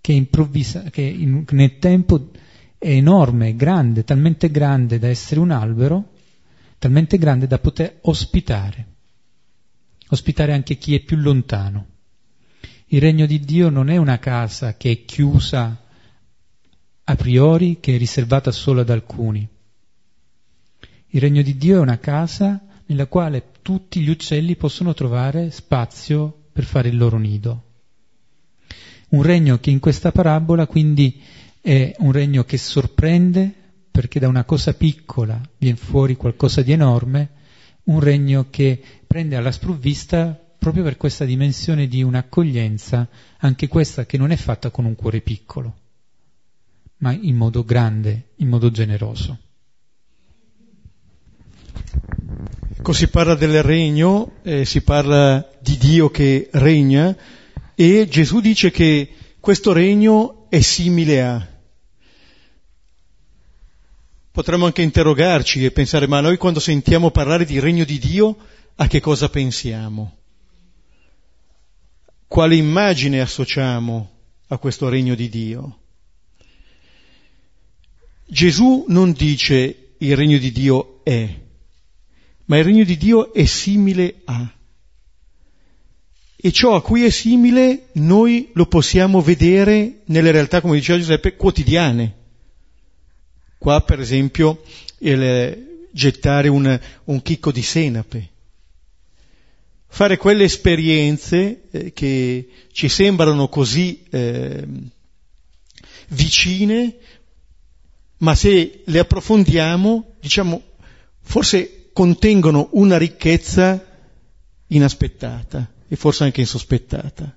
che, 0.00 0.12
improvvisa, 0.12 0.84
che 0.84 1.02
in, 1.02 1.44
nel 1.50 1.78
tempo 1.78 2.30
è 2.78 2.90
enorme, 2.90 3.56
grande, 3.56 4.04
talmente 4.04 4.50
grande 4.50 4.98
da 4.98 5.08
essere 5.08 5.40
un 5.40 5.50
albero, 5.50 6.12
talmente 6.78 7.18
grande 7.18 7.46
da 7.46 7.58
poter 7.58 7.98
ospitare, 8.02 8.86
ospitare 10.08 10.52
anche 10.52 10.76
chi 10.76 10.94
è 10.94 11.00
più 11.00 11.16
lontano. 11.16 11.86
Il 12.86 13.00
regno 13.00 13.26
di 13.26 13.40
Dio 13.40 13.68
non 13.68 13.90
è 13.90 13.96
una 13.96 14.18
casa 14.18 14.76
che 14.76 14.90
è 14.90 15.04
chiusa 15.04 15.82
a 17.04 17.16
priori, 17.16 17.80
che 17.80 17.94
è 17.94 17.98
riservata 17.98 18.50
solo 18.50 18.80
ad 18.80 18.90
alcuni. 18.90 19.46
Il 21.08 21.20
regno 21.20 21.42
di 21.42 21.56
Dio 21.56 21.76
è 21.76 21.80
una 21.80 21.98
casa 21.98 22.64
nella 22.86 23.06
quale 23.06 23.50
tutti 23.60 24.00
gli 24.00 24.08
uccelli 24.08 24.56
possono 24.56 24.94
trovare 24.94 25.50
spazio 25.50 26.37
per 26.58 26.66
fare 26.66 26.88
il 26.88 26.96
loro 26.96 27.18
nido. 27.18 27.62
Un 29.10 29.22
regno 29.22 29.60
che 29.60 29.70
in 29.70 29.78
questa 29.78 30.10
parabola 30.10 30.66
quindi 30.66 31.20
è 31.60 31.94
un 31.98 32.10
regno 32.10 32.42
che 32.42 32.58
sorprende 32.58 33.54
perché 33.92 34.18
da 34.18 34.26
una 34.26 34.42
cosa 34.42 34.74
piccola 34.74 35.40
viene 35.56 35.76
fuori 35.76 36.16
qualcosa 36.16 36.62
di 36.62 36.72
enorme, 36.72 37.30
un 37.84 38.00
regno 38.00 38.48
che 38.50 38.82
prende 39.06 39.36
alla 39.36 39.52
sprovvista 39.52 40.36
proprio 40.58 40.82
per 40.82 40.96
questa 40.96 41.24
dimensione 41.24 41.86
di 41.86 42.02
un'accoglienza, 42.02 43.08
anche 43.38 43.68
questa 43.68 44.04
che 44.04 44.18
non 44.18 44.32
è 44.32 44.36
fatta 44.36 44.70
con 44.70 44.84
un 44.84 44.96
cuore 44.96 45.20
piccolo, 45.20 45.76
ma 46.96 47.12
in 47.12 47.36
modo 47.36 47.64
grande, 47.64 48.30
in 48.38 48.48
modo 48.48 48.68
generoso. 48.72 49.38
Ecco, 52.88 52.96
si 52.96 53.08
parla 53.08 53.34
del 53.34 53.62
regno, 53.62 54.36
eh, 54.42 54.64
si 54.64 54.80
parla 54.80 55.46
di 55.60 55.76
Dio 55.76 56.08
che 56.08 56.48
regna 56.52 57.14
e 57.74 58.08
Gesù 58.08 58.40
dice 58.40 58.70
che 58.70 59.12
questo 59.40 59.74
regno 59.74 60.46
è 60.48 60.62
simile 60.62 61.22
a. 61.22 61.48
Potremmo 64.30 64.64
anche 64.64 64.80
interrogarci 64.80 65.66
e 65.66 65.70
pensare, 65.70 66.06
ma 66.06 66.20
noi 66.20 66.38
quando 66.38 66.60
sentiamo 66.60 67.10
parlare 67.10 67.44
di 67.44 67.60
regno 67.60 67.84
di 67.84 67.98
Dio, 67.98 68.38
a 68.76 68.86
che 68.86 69.00
cosa 69.00 69.28
pensiamo? 69.28 70.16
Quale 72.26 72.56
immagine 72.56 73.20
associamo 73.20 74.10
a 74.46 74.56
questo 74.56 74.88
regno 74.88 75.14
di 75.14 75.28
Dio? 75.28 75.78
Gesù 78.24 78.86
non 78.88 79.12
dice 79.12 79.90
il 79.98 80.16
regno 80.16 80.38
di 80.38 80.50
Dio 80.52 81.04
è, 81.04 81.46
ma 82.48 82.56
il 82.56 82.64
regno 82.64 82.84
di 82.84 82.96
Dio 82.96 83.32
è 83.32 83.44
simile 83.44 84.22
a. 84.24 84.52
E 86.40 86.52
ciò 86.52 86.76
a 86.76 86.82
cui 86.82 87.04
è 87.04 87.10
simile 87.10 87.88
noi 87.94 88.50
lo 88.54 88.66
possiamo 88.66 89.20
vedere 89.20 90.02
nelle 90.06 90.30
realtà, 90.30 90.60
come 90.60 90.76
diceva 90.76 90.98
Giuseppe, 90.98 91.36
quotidiane. 91.36 92.16
Qua, 93.58 93.82
per 93.82 94.00
esempio, 94.00 94.62
il, 94.98 95.88
gettare 95.90 96.48
un, 96.48 96.80
un, 97.04 97.22
chicco 97.22 97.50
di 97.52 97.62
senape. 97.62 98.30
Fare 99.88 100.16
quelle 100.16 100.44
esperienze 100.44 101.62
eh, 101.70 101.92
che 101.92 102.48
ci 102.72 102.88
sembrano 102.88 103.48
così 103.48 104.04
eh, 104.10 104.66
vicine, 106.08 106.96
ma 108.18 108.34
se 108.34 108.82
le 108.84 108.98
approfondiamo, 109.00 110.14
diciamo, 110.20 110.62
forse 111.20 111.77
contengono 111.98 112.68
una 112.74 112.96
ricchezza 112.96 113.84
inaspettata 114.68 115.68
e 115.88 115.96
forse 115.96 116.22
anche 116.22 116.42
insospettata. 116.42 117.36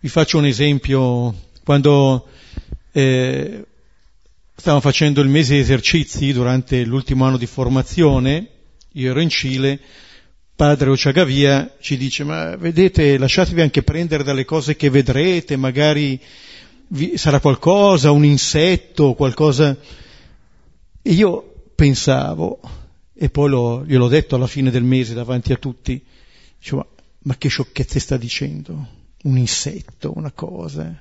Vi 0.00 0.08
faccio 0.08 0.38
un 0.38 0.46
esempio. 0.46 1.48
Quando 1.62 2.26
eh, 2.92 3.66
stavamo 4.54 4.80
facendo 4.80 5.20
il 5.20 5.28
mese 5.28 5.52
di 5.52 5.60
esercizi 5.60 6.32
durante 6.32 6.86
l'ultimo 6.86 7.26
anno 7.26 7.36
di 7.36 7.44
formazione, 7.44 8.48
io 8.92 9.10
ero 9.10 9.20
in 9.20 9.28
Cile, 9.28 9.78
padre 10.56 10.88
Ociagavia 10.88 11.76
ci 11.80 11.98
dice 11.98 12.24
ma 12.24 12.56
vedete 12.56 13.18
lasciatevi 13.18 13.60
anche 13.60 13.82
prendere 13.82 14.24
dalle 14.24 14.46
cose 14.46 14.74
che 14.74 14.88
vedrete, 14.88 15.56
magari 15.56 16.18
vi, 16.86 17.18
sarà 17.18 17.40
qualcosa, 17.40 18.10
un 18.10 18.24
insetto, 18.24 19.12
qualcosa... 19.12 19.76
E 21.02 21.12
io 21.12 21.49
pensavo, 21.80 22.60
e 23.14 23.30
poi 23.30 23.48
lo, 23.48 23.86
gliel'ho 23.86 24.08
detto 24.08 24.36
alla 24.36 24.46
fine 24.46 24.70
del 24.70 24.82
mese 24.82 25.14
davanti 25.14 25.54
a 25.54 25.56
tutti, 25.56 25.98
dicevo, 26.58 26.90
ma 27.20 27.38
che 27.38 27.48
sciocchezze 27.48 27.98
sta 27.98 28.18
dicendo? 28.18 28.86
Un 29.22 29.38
insetto, 29.38 30.12
una 30.14 30.30
cosa. 30.30 30.94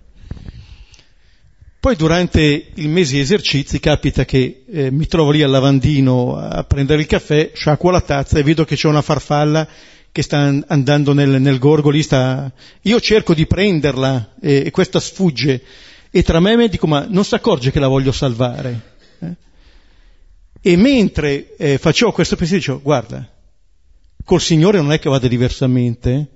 Poi 1.82 1.96
durante 1.98 2.72
il 2.76 2.88
mese 2.88 3.16
di 3.16 3.20
esercizi 3.20 3.82
capita 3.82 4.24
che 4.24 4.64
eh, 4.72 4.90
mi 4.90 5.06
trovo 5.06 5.32
lì 5.32 5.42
al 5.42 5.50
lavandino 5.50 6.38
a 6.38 6.64
prendere 6.64 7.02
il 7.02 7.08
caffè, 7.08 7.52
sciacquo 7.54 7.90
la 7.90 8.02
tazza 8.02 8.40
e 8.40 8.44
vedo 8.44 8.64
che 8.64 8.78
c'è 8.78 8.88
una 8.88 9.02
farfalla 9.02 9.68
che 10.14 10.22
sta 10.22 10.38
andando 10.66 11.12
nel, 11.12 11.42
nel 11.42 11.60
gorgo, 11.60 11.90
lì 11.90 12.02
sta... 12.02 12.50
Io 12.84 13.02
cerco 13.02 13.34
di 13.34 13.46
prenderla 13.46 14.36
e, 14.40 14.64
e 14.68 14.72
questa 14.72 15.02
sfugge 15.02 15.62
e 16.10 16.24
tra 16.24 16.40
me 16.40 16.54
e 16.54 16.56
me 16.56 16.70
dico 16.70 16.88
ma 16.88 17.06
non 17.10 17.26
si 17.26 17.36
accorge 17.36 17.70
che 17.70 17.80
la 17.80 17.88
voglio 17.88 18.14
salvare. 18.14 18.96
Eh? 19.20 19.48
E 20.62 20.76
mentre 20.76 21.56
eh, 21.56 21.78
facevo 21.78 22.12
questo 22.12 22.36
pensiero, 22.36 22.60
dicevo, 22.62 22.82
guarda, 22.82 23.28
col 24.26 24.42
Signore 24.42 24.82
non 24.82 24.92
è 24.92 25.00
che 25.00 25.10
vada 25.10 25.28
diversamente, 25.28 26.28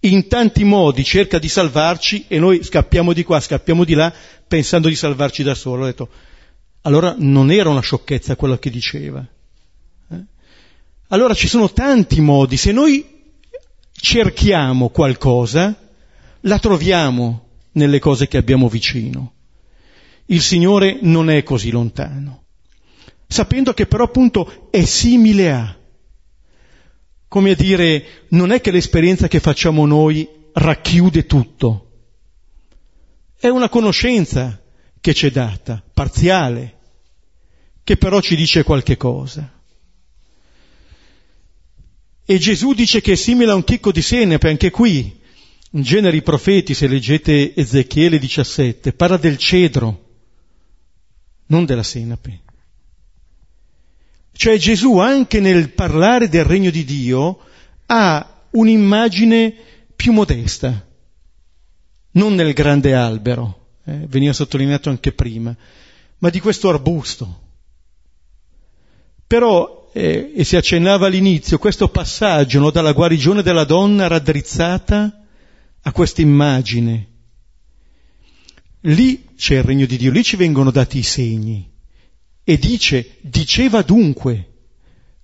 in 0.00 0.28
tanti 0.28 0.64
modi 0.64 1.02
cerca 1.02 1.38
di 1.38 1.48
salvarci 1.48 2.26
e 2.28 2.38
noi 2.38 2.62
scappiamo 2.62 3.12
di 3.12 3.24
qua, 3.24 3.40
scappiamo 3.40 3.84
di 3.84 3.94
là, 3.94 4.12
pensando 4.46 4.88
di 4.88 4.94
salvarci 4.94 5.42
da 5.42 5.54
solo. 5.54 5.82
Ho 5.82 5.86
detto, 5.86 6.08
allora 6.82 7.14
non 7.18 7.50
era 7.50 7.70
una 7.70 7.80
sciocchezza 7.80 8.36
quello 8.36 8.58
che 8.58 8.70
diceva. 8.70 9.26
Eh? 10.10 10.24
Allora 11.08 11.34
ci 11.34 11.48
sono 11.48 11.72
tanti 11.72 12.20
modi, 12.20 12.58
se 12.58 12.72
noi 12.72 13.04
cerchiamo 13.92 14.90
qualcosa, 14.90 15.74
la 16.40 16.58
troviamo 16.58 17.48
nelle 17.72 17.98
cose 17.98 18.28
che 18.28 18.36
abbiamo 18.36 18.68
vicino. 18.68 19.32
Il 20.26 20.42
Signore 20.42 20.98
non 21.00 21.30
è 21.30 21.42
così 21.42 21.70
lontano 21.70 22.39
sapendo 23.30 23.72
che 23.72 23.86
però 23.86 24.04
appunto 24.04 24.68
è 24.70 24.84
simile 24.84 25.52
a. 25.52 25.78
Come 27.28 27.50
a 27.52 27.54
dire, 27.54 28.26
non 28.30 28.50
è 28.50 28.60
che 28.60 28.72
l'esperienza 28.72 29.28
che 29.28 29.38
facciamo 29.38 29.86
noi 29.86 30.28
racchiude 30.52 31.26
tutto, 31.26 31.90
è 33.38 33.46
una 33.46 33.68
conoscenza 33.68 34.60
che 35.00 35.14
ci 35.14 35.28
è 35.28 35.30
data, 35.30 35.80
parziale, 35.94 36.78
che 37.84 37.96
però 37.96 38.20
ci 38.20 38.34
dice 38.34 38.64
qualche 38.64 38.96
cosa. 38.96 39.48
E 42.24 42.38
Gesù 42.38 42.74
dice 42.74 43.00
che 43.00 43.12
è 43.12 43.16
simile 43.16 43.52
a 43.52 43.54
un 43.54 43.62
chicco 43.62 43.92
di 43.92 44.02
senape, 44.02 44.48
anche 44.48 44.70
qui, 44.70 45.20
in 45.70 45.82
genere 45.82 46.16
i 46.16 46.22
profeti, 46.22 46.74
se 46.74 46.88
leggete 46.88 47.54
Ezechiele 47.54 48.18
17, 48.18 48.92
parla 48.92 49.16
del 49.16 49.36
cedro, 49.36 50.08
non 51.46 51.64
della 51.64 51.84
senape. 51.84 52.48
Cioè 54.32 54.56
Gesù 54.56 54.98
anche 54.98 55.40
nel 55.40 55.70
parlare 55.70 56.28
del 56.28 56.44
regno 56.44 56.70
di 56.70 56.84
Dio 56.84 57.38
ha 57.86 58.42
un'immagine 58.50 59.54
più 59.94 60.12
modesta, 60.12 60.86
non 62.12 62.34
nel 62.34 62.52
grande 62.52 62.94
albero, 62.94 63.66
eh, 63.84 64.06
veniva 64.08 64.32
sottolineato 64.32 64.88
anche 64.88 65.12
prima, 65.12 65.54
ma 66.18 66.30
di 66.30 66.40
questo 66.40 66.68
arbusto. 66.68 67.48
Però, 69.26 69.90
eh, 69.92 70.32
e 70.34 70.44
si 70.44 70.56
accennava 70.56 71.06
all'inizio, 71.06 71.58
questo 71.58 71.88
passaggio 71.88 72.60
no, 72.60 72.70
dalla 72.70 72.92
guarigione 72.92 73.42
della 73.42 73.64
donna 73.64 74.06
raddrizzata 74.06 75.24
a 75.82 75.92
questa 75.92 76.20
immagine. 76.22 77.08
Lì 78.84 79.34
c'è 79.36 79.56
il 79.56 79.62
regno 79.62 79.86
di 79.86 79.96
Dio, 79.96 80.10
lì 80.10 80.22
ci 80.22 80.36
vengono 80.36 80.70
dati 80.70 80.98
i 80.98 81.02
segni 81.02 81.69
e 82.44 82.58
dice, 82.58 83.16
diceva 83.20 83.82
dunque, 83.82 84.48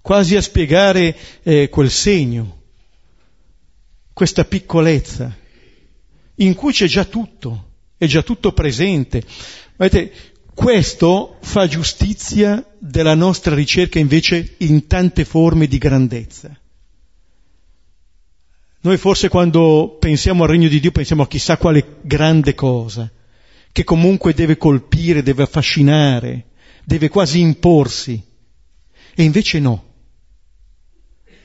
quasi 0.01 0.37
a 0.37 0.41
spiegare 0.41 1.17
eh, 1.43 1.69
quel 1.69 1.91
segno, 1.91 2.63
questa 4.13 4.45
piccolezza, 4.45 5.37
in 6.37 6.55
cui 6.55 6.73
c'è 6.73 6.87
già 6.87 7.05
tutto, 7.05 7.71
è 7.97 8.07
già 8.07 8.23
tutto 8.23 8.53
presente. 8.53 9.23
Vedete, 9.77 10.13
questo 10.55 11.37
fa 11.41 11.67
giustizia 11.67 12.65
della 12.79 13.15
nostra 13.15 13.55
ricerca 13.55 13.99
invece 13.99 14.55
in 14.59 14.87
tante 14.87 15.25
forme 15.25 15.67
di 15.67 15.79
grandezza. 15.79 16.57
Noi 18.81 18.97
forse 18.99 19.29
quando 19.29 19.97
pensiamo 19.99 20.45
al 20.45 20.49
regno 20.49 20.69
di 20.69 20.79
Dio 20.79 20.93
pensiamo 20.93 21.23
a 21.23 21.29
chissà 21.29 21.57
quale 21.57 21.99
grande 22.03 22.55
cosa, 22.55 23.11
che 23.73 23.85
comunque 23.85 24.33
deve 24.33 24.57
colpire, 24.57 25.23
deve 25.23 25.43
affascinare, 25.43 26.47
deve 26.87 27.09
quasi 27.09 27.41
imporsi. 27.41 28.23
E 29.15 29.23
invece 29.25 29.59
no, 29.59 29.85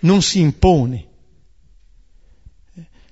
non 0.01 0.21
si 0.21 0.39
impone. 0.39 1.07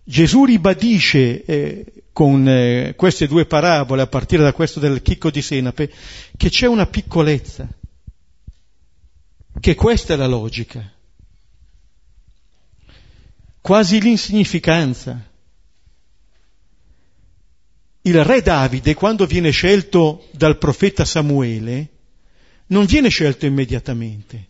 Gesù 0.04 0.46
ribadisce 0.46 1.44
eh, 1.44 2.04
con 2.14 2.48
eh, 2.48 2.94
queste 2.96 3.28
due 3.28 3.46
parabole, 3.46 4.04
a 4.04 4.08
partire 4.08 4.44
da 4.44 4.54
questo 4.54 4.80
del 4.80 5.02
chicco 5.02 5.32
di 5.32 5.42
senape, 5.42 5.92
che 6.38 6.50
c'è 6.50 6.68
una 6.68 6.86
piccolezza, 6.86 7.68
che 9.60 9.76
questa 9.76 10.14
è 10.14 10.18
la 10.18 10.28
logica, 10.28 10.92
quasi 13.60 14.00
l'insignificanza. 14.02 15.28
Il 18.02 18.24
re 18.24 18.42
Davide, 18.42 18.94
quando 18.94 19.26
viene 19.26 19.52
scelto 19.52 20.28
dal 20.32 20.58
profeta 20.58 21.06
Samuele, 21.06 21.99
non 22.70 22.86
viene 22.86 23.10
scelto 23.10 23.46
immediatamente. 23.46 24.48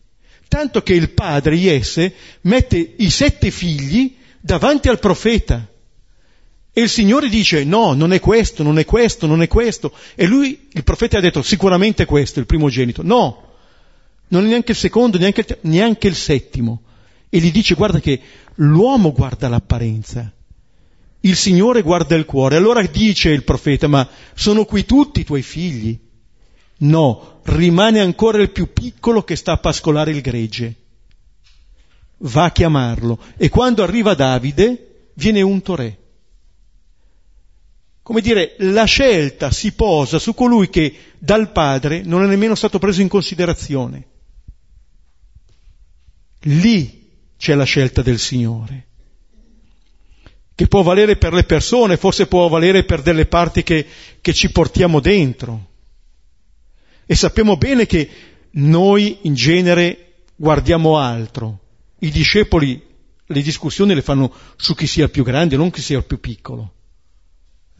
Tanto 0.48 0.82
che 0.82 0.94
il 0.94 1.12
padre, 1.12 1.56
Iesse, 1.56 2.14
mette 2.42 2.96
i 2.98 3.10
sette 3.10 3.52
figli 3.52 4.16
davanti 4.40 4.90
al 4.90 5.00
profeta. 5.00 5.68
E 6.72 6.82
il 6.82 6.90
Signore 6.90 7.30
dice 7.30 7.64
no, 7.64 7.94
non 7.94 8.14
è 8.14 8.20
questo, 8.20 8.64
non 8.64 8.80
è 8.80 8.86
questo, 8.86 9.28
non 9.28 9.42
è 9.42 9.48
questo. 9.48 9.94
E 10.16 10.26
lui, 10.26 10.68
il 10.72 10.84
profeta 10.84 11.18
ha 11.18 11.22
detto 11.22 11.42
sicuramente 11.42 12.06
questo, 12.06 12.40
il 12.40 12.46
primogenito. 12.46 13.04
No, 13.04 13.54
non 14.30 14.46
è 14.46 14.48
neanche 14.48 14.72
il 14.72 14.78
secondo, 14.78 15.18
neanche 15.18 15.42
il, 15.42 15.58
neanche 15.62 16.08
il 16.08 16.16
settimo. 16.16 16.84
E 17.30 17.40
gli 17.40 17.52
dice 17.52 17.76
guarda 17.76 18.00
che 18.00 18.20
l'uomo 18.56 19.12
guarda 19.12 19.48
l'apparenza, 19.50 20.32
Il 21.22 21.36
Signore 21.36 21.84
guarda 21.84 22.16
il 22.16 22.26
cuore. 22.26 22.56
Allora 22.56 22.82
dice 22.82 23.30
il 23.30 23.44
profeta, 23.44 23.88
ma 23.88 24.08
sono 24.34 24.66
qui 24.66 24.86
tutti 24.86 25.20
i 25.20 25.26
tuoi 25.26 25.44
figli? 25.44 26.00
No, 26.82 27.42
rimane 27.44 28.00
ancora 28.00 28.42
il 28.42 28.52
più 28.52 28.72
piccolo 28.72 29.24
che 29.24 29.36
sta 29.36 29.54
a 29.54 29.58
pascolare 29.58 30.12
il 30.12 30.22
gregge. 30.22 30.76
Va 32.20 32.46
a 32.46 32.52
chiamarlo 32.52 33.20
e 33.38 33.50
quando 33.50 33.84
arriva 33.84 34.13
Davide 34.13 35.12
viene 35.13 35.42
unto 35.42 35.76
re. 35.76 35.98
Come 38.02 38.22
dire, 38.22 38.56
la 38.60 38.86
scelta 38.86 39.52
si 39.52 39.74
posa 39.74 40.20
su 40.20 40.34
colui 40.34 40.70
che 40.70 40.96
dal 41.20 41.52
padre 41.52 42.02
non 42.02 42.24
è 42.24 42.28
nemmeno 42.28 42.56
stato 42.56 42.80
preso 42.80 43.02
in 43.02 43.08
considerazione. 43.08 44.08
Lì 46.44 47.08
c'è 47.38 47.54
la 47.54 47.65
scelta 47.65 48.02
del 48.02 48.18
Signore, 48.18 48.88
che 50.56 50.68
può 50.68 50.82
valere 50.82 51.18
per 51.18 51.34
le 51.34 51.44
persone, 51.44 51.98
forse 51.98 52.28
può 52.28 52.48
valere 52.48 52.84
per 52.84 53.02
delle 53.02 53.26
parti 53.26 53.63
che, 53.63 53.86
che 54.22 54.34
ci 54.34 54.52
portiamo 54.52 55.00
dentro. 55.00 55.69
E 57.12 57.15
sappiamo 57.15 57.58
bene 57.58 57.88
che 57.88 58.08
noi 58.52 59.17
in 59.24 59.34
genere 59.34 60.26
guardiamo 60.36 61.00
altro. 61.00 61.60
I 62.02 62.12
discepoli 62.12 62.80
le 63.26 63.41
discussioni 63.41 63.95
le 63.95 64.04
fanno 64.04 64.32
su 64.58 64.76
chi 64.76 64.86
sia 64.86 65.06
il 65.06 65.10
più 65.10 65.24
grande, 65.24 65.58
non 65.58 65.72
chi 65.72 65.82
sia 65.82 65.98
il 65.98 66.06
più 66.06 66.19
piccolo, 66.19 66.74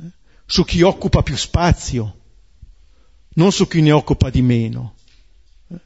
eh? 0.01 0.09
su 0.47 0.65
chi 0.65 0.81
occupa 0.81 1.21
più 1.21 1.37
spazio, 1.37 2.21
non 3.35 3.51
su 3.51 3.67
chi 3.67 3.81
ne 3.81 3.91
occupa 3.91 4.31
di 4.31 4.41
meno. 4.41 4.95
Eh? 5.67 5.79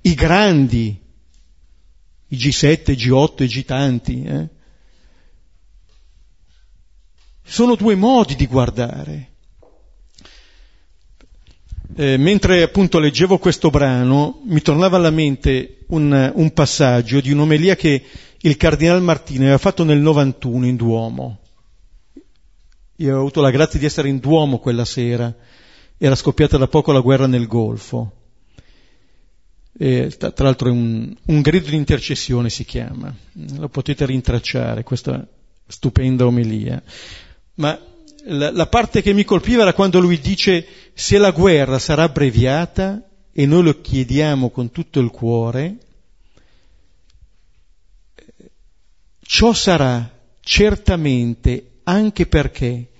I 0.00 0.14
grandi 0.14 0.98
i 2.28 2.36
G7, 2.36 2.92
G8 2.92 3.42
e 3.42 3.46
G 3.48 3.64
tanti. 3.66 4.22
Eh? 4.22 4.48
Sono 7.42 7.74
due 7.74 7.96
modi 7.96 8.34
di 8.34 8.46
guardare. 8.46 9.32
Eh, 11.96 12.16
mentre 12.16 12.62
appunto 12.62 12.98
leggevo 12.98 13.38
questo 13.38 13.70
brano, 13.70 14.40
mi 14.44 14.60
tornava 14.60 14.96
alla 14.96 15.10
mente 15.10 15.78
un, 15.88 16.32
un 16.34 16.52
passaggio 16.52 17.20
di 17.20 17.32
un'omelia 17.32 17.76
che 17.76 18.04
il 18.40 18.56
Cardinal 18.56 19.02
Martino 19.02 19.42
aveva 19.42 19.58
fatto 19.58 19.84
nel 19.84 19.98
91 19.98 20.66
in 20.66 20.76
Duomo. 20.76 21.38
Io 22.96 23.16
ho 23.16 23.18
avuto 23.18 23.40
la 23.40 23.50
grazia 23.50 23.78
di 23.78 23.86
essere 23.86 24.08
in 24.08 24.18
Duomo 24.18 24.58
quella 24.58 24.84
sera, 24.84 25.34
era 25.96 26.14
scoppiata 26.14 26.56
da 26.56 26.68
poco 26.68 26.92
la 26.92 27.00
guerra 27.00 27.26
nel 27.26 27.46
Golfo. 27.46 28.12
Eh, 29.80 30.12
tra 30.18 30.32
l'altro 30.44 30.68
è 30.68 30.72
un, 30.72 31.14
un, 31.26 31.40
grido 31.40 31.70
di 31.70 31.76
intercessione 31.76 32.50
si 32.50 32.64
chiama, 32.64 33.14
lo 33.56 33.68
potete 33.68 34.04
rintracciare, 34.06 34.82
questa 34.82 35.24
stupenda 35.66 36.26
omelia. 36.26 36.82
Ma 37.54 37.80
la, 38.24 38.50
la 38.50 38.66
parte 38.66 39.02
che 39.02 39.12
mi 39.12 39.24
colpiva 39.24 39.62
era 39.62 39.74
quando 39.74 40.00
lui 40.00 40.18
dice 40.18 40.66
se 40.98 41.16
la 41.16 41.30
guerra 41.30 41.78
sarà 41.78 42.02
abbreviata 42.02 43.08
e 43.30 43.46
noi 43.46 43.62
lo 43.62 43.80
chiediamo 43.80 44.50
con 44.50 44.72
tutto 44.72 44.98
il 44.98 45.10
cuore, 45.10 45.78
ciò 49.20 49.52
sarà 49.52 50.12
certamente 50.40 51.82
anche 51.84 52.26
perché 52.26 52.90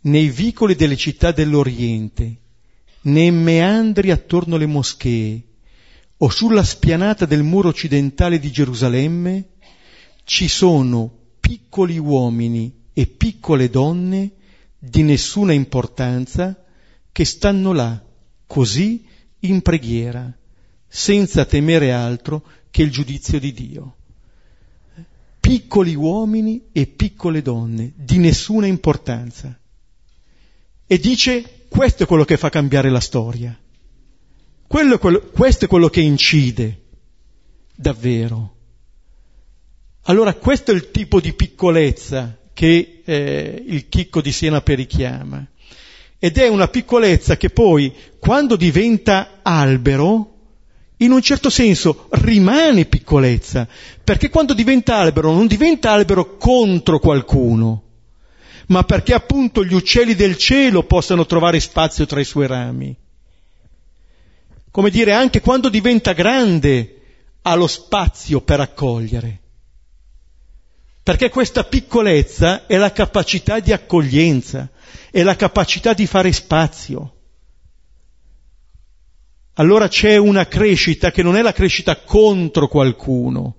nei 0.00 0.30
vicoli 0.30 0.74
delle 0.74 0.96
città 0.96 1.30
dell'Oriente, 1.30 2.36
nei 3.02 3.30
meandri 3.30 4.10
attorno 4.10 4.54
alle 4.54 4.64
moschee, 4.64 5.42
o 6.16 6.30
sulla 6.30 6.64
spianata 6.64 7.26
del 7.26 7.42
muro 7.42 7.68
occidentale 7.68 8.38
di 8.38 8.50
Gerusalemme 8.50 9.48
ci 10.24 10.48
sono 10.48 11.14
piccoli 11.38 11.98
uomini 11.98 12.84
e 12.94 13.06
piccole 13.06 13.68
donne 13.68 14.30
di 14.78 15.02
nessuna 15.02 15.52
importanza 15.52 16.56
che 17.12 17.24
stanno 17.24 17.72
là, 17.72 18.02
così 18.46 19.06
in 19.40 19.60
preghiera, 19.60 20.34
senza 20.88 21.44
temere 21.44 21.92
altro 21.92 22.42
che 22.70 22.82
il 22.82 22.90
giudizio 22.90 23.38
di 23.38 23.52
Dio. 23.52 23.96
Piccoli 25.38 25.94
uomini 25.94 26.68
e 26.72 26.86
piccole 26.86 27.42
donne 27.42 27.92
di 27.94 28.18
nessuna 28.18 28.66
importanza. 28.66 29.58
E 30.86 30.98
dice, 30.98 31.66
questo 31.68 32.04
è 32.04 32.06
quello 32.06 32.24
che 32.24 32.36
fa 32.36 32.48
cambiare 32.48 32.90
la 32.90 33.00
storia. 33.00 33.58
Quello, 34.66 34.98
quello, 34.98 35.20
questo 35.20 35.66
è 35.66 35.68
quello 35.68 35.88
che 35.88 36.00
incide 36.00 36.82
davvero. 37.74 38.56
Allora 40.02 40.34
questo 40.34 40.70
è 40.70 40.74
il 40.74 40.90
tipo 40.90 41.20
di 41.20 41.32
piccolezza 41.32 42.38
che 42.52 43.02
eh, 43.04 43.64
il 43.66 43.88
chicco 43.88 44.20
di 44.20 44.32
Siena 44.32 44.62
richiama. 44.64 45.46
Ed 46.24 46.38
è 46.38 46.46
una 46.46 46.68
piccolezza 46.68 47.36
che 47.36 47.50
poi, 47.50 47.92
quando 48.20 48.54
diventa 48.54 49.40
albero, 49.42 50.34
in 50.98 51.10
un 51.10 51.20
certo 51.20 51.50
senso 51.50 52.06
rimane 52.10 52.84
piccolezza, 52.84 53.66
perché 54.04 54.30
quando 54.30 54.54
diventa 54.54 54.98
albero 54.98 55.32
non 55.32 55.48
diventa 55.48 55.90
albero 55.90 56.36
contro 56.36 57.00
qualcuno, 57.00 57.82
ma 58.68 58.84
perché 58.84 59.14
appunto 59.14 59.64
gli 59.64 59.74
uccelli 59.74 60.14
del 60.14 60.36
cielo 60.36 60.84
possano 60.84 61.26
trovare 61.26 61.58
spazio 61.58 62.06
tra 62.06 62.20
i 62.20 62.24
suoi 62.24 62.46
rami. 62.46 62.96
Come 64.70 64.90
dire, 64.90 65.14
anche 65.14 65.40
quando 65.40 65.68
diventa 65.68 66.12
grande 66.12 67.00
ha 67.42 67.56
lo 67.56 67.66
spazio 67.66 68.42
per 68.42 68.60
accogliere. 68.60 69.40
Perché 71.02 71.30
questa 71.30 71.64
piccolezza 71.64 72.66
è 72.66 72.76
la 72.76 72.92
capacità 72.92 73.58
di 73.58 73.72
accoglienza, 73.72 74.70
è 75.10 75.22
la 75.22 75.36
capacità 75.36 75.92
di 75.94 76.06
fare 76.06 76.32
spazio. 76.32 77.14
Allora 79.54 79.88
c'è 79.88 80.16
una 80.16 80.46
crescita 80.46 81.10
che 81.10 81.22
non 81.22 81.36
è 81.36 81.42
la 81.42 81.52
crescita 81.52 82.00
contro 82.00 82.68
qualcuno, 82.68 83.56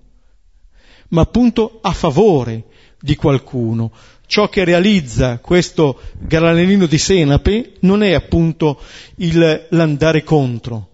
ma 1.09 1.21
appunto 1.21 1.79
a 1.81 1.91
favore 1.91 2.65
di 2.99 3.15
qualcuno. 3.15 3.91
Ciò 4.25 4.49
che 4.49 4.63
realizza 4.63 5.37
questo 5.37 5.99
granellino 6.17 6.87
di 6.87 6.97
senape 6.97 7.73
non 7.81 8.01
è 8.01 8.13
appunto 8.13 8.81
il, 9.17 9.67
l'andare 9.69 10.23
contro, 10.23 10.89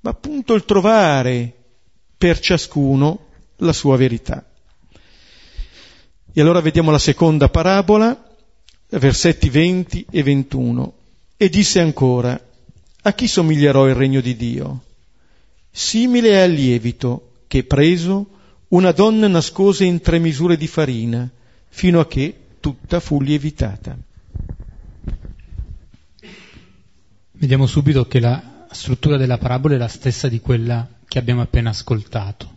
ma 0.00 0.10
appunto 0.10 0.52
il 0.52 0.64
trovare 0.66 1.54
per 2.18 2.38
ciascuno 2.40 3.26
la 3.56 3.72
sua 3.72 3.96
verità. 3.96 4.44
E 6.38 6.42
allora 6.42 6.60
vediamo 6.60 6.90
la 6.90 6.98
seconda 6.98 7.48
parabola, 7.48 8.14
versetti 8.90 9.48
20 9.48 10.04
e 10.10 10.22
21. 10.22 10.94
E 11.34 11.48
disse 11.48 11.80
ancora, 11.80 12.38
a 13.00 13.12
chi 13.14 13.26
somiglierò 13.26 13.88
il 13.88 13.94
regno 13.94 14.20
di 14.20 14.36
Dio? 14.36 14.82
Simile 15.70 16.42
al 16.42 16.50
lievito 16.50 17.30
che 17.46 17.64
preso 17.64 18.26
una 18.68 18.92
donna 18.92 19.28
nascose 19.28 19.86
in 19.86 20.02
tre 20.02 20.18
misure 20.18 20.58
di 20.58 20.66
farina, 20.66 21.26
fino 21.70 22.00
a 22.00 22.06
che 22.06 22.38
tutta 22.60 23.00
fu 23.00 23.22
lievitata. 23.22 23.96
Vediamo 27.32 27.66
subito 27.66 28.06
che 28.06 28.20
la 28.20 28.66
struttura 28.72 29.16
della 29.16 29.38
parabola 29.38 29.76
è 29.76 29.78
la 29.78 29.88
stessa 29.88 30.28
di 30.28 30.40
quella 30.40 30.86
che 31.08 31.18
abbiamo 31.18 31.40
appena 31.40 31.70
ascoltato. 31.70 32.55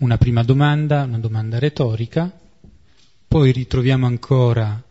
Una 0.00 0.16
prima 0.16 0.42
domanda, 0.42 1.02
una 1.02 1.18
domanda 1.18 1.58
retorica, 1.58 2.32
poi 3.28 3.52
ritroviamo 3.52 4.06
ancora 4.06 4.82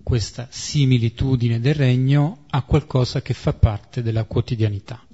questa 0.00 0.46
similitudine 0.48 1.58
del 1.58 1.74
regno 1.74 2.44
a 2.50 2.62
qualcosa 2.62 3.20
che 3.20 3.34
fa 3.34 3.52
parte 3.52 4.00
della 4.00 4.22
quotidianità. 4.22 5.04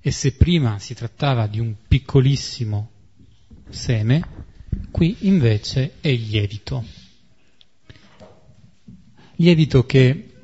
E 0.00 0.10
se 0.12 0.34
prima 0.34 0.78
si 0.78 0.94
trattava 0.94 1.48
di 1.48 1.58
un 1.58 1.74
piccolissimo 1.88 2.88
seme, 3.68 4.22
qui 4.92 5.16
invece 5.22 5.94
è 6.00 6.06
il 6.06 6.28
lievito. 6.28 6.84
Lievito 9.34 9.84
che 9.86 10.34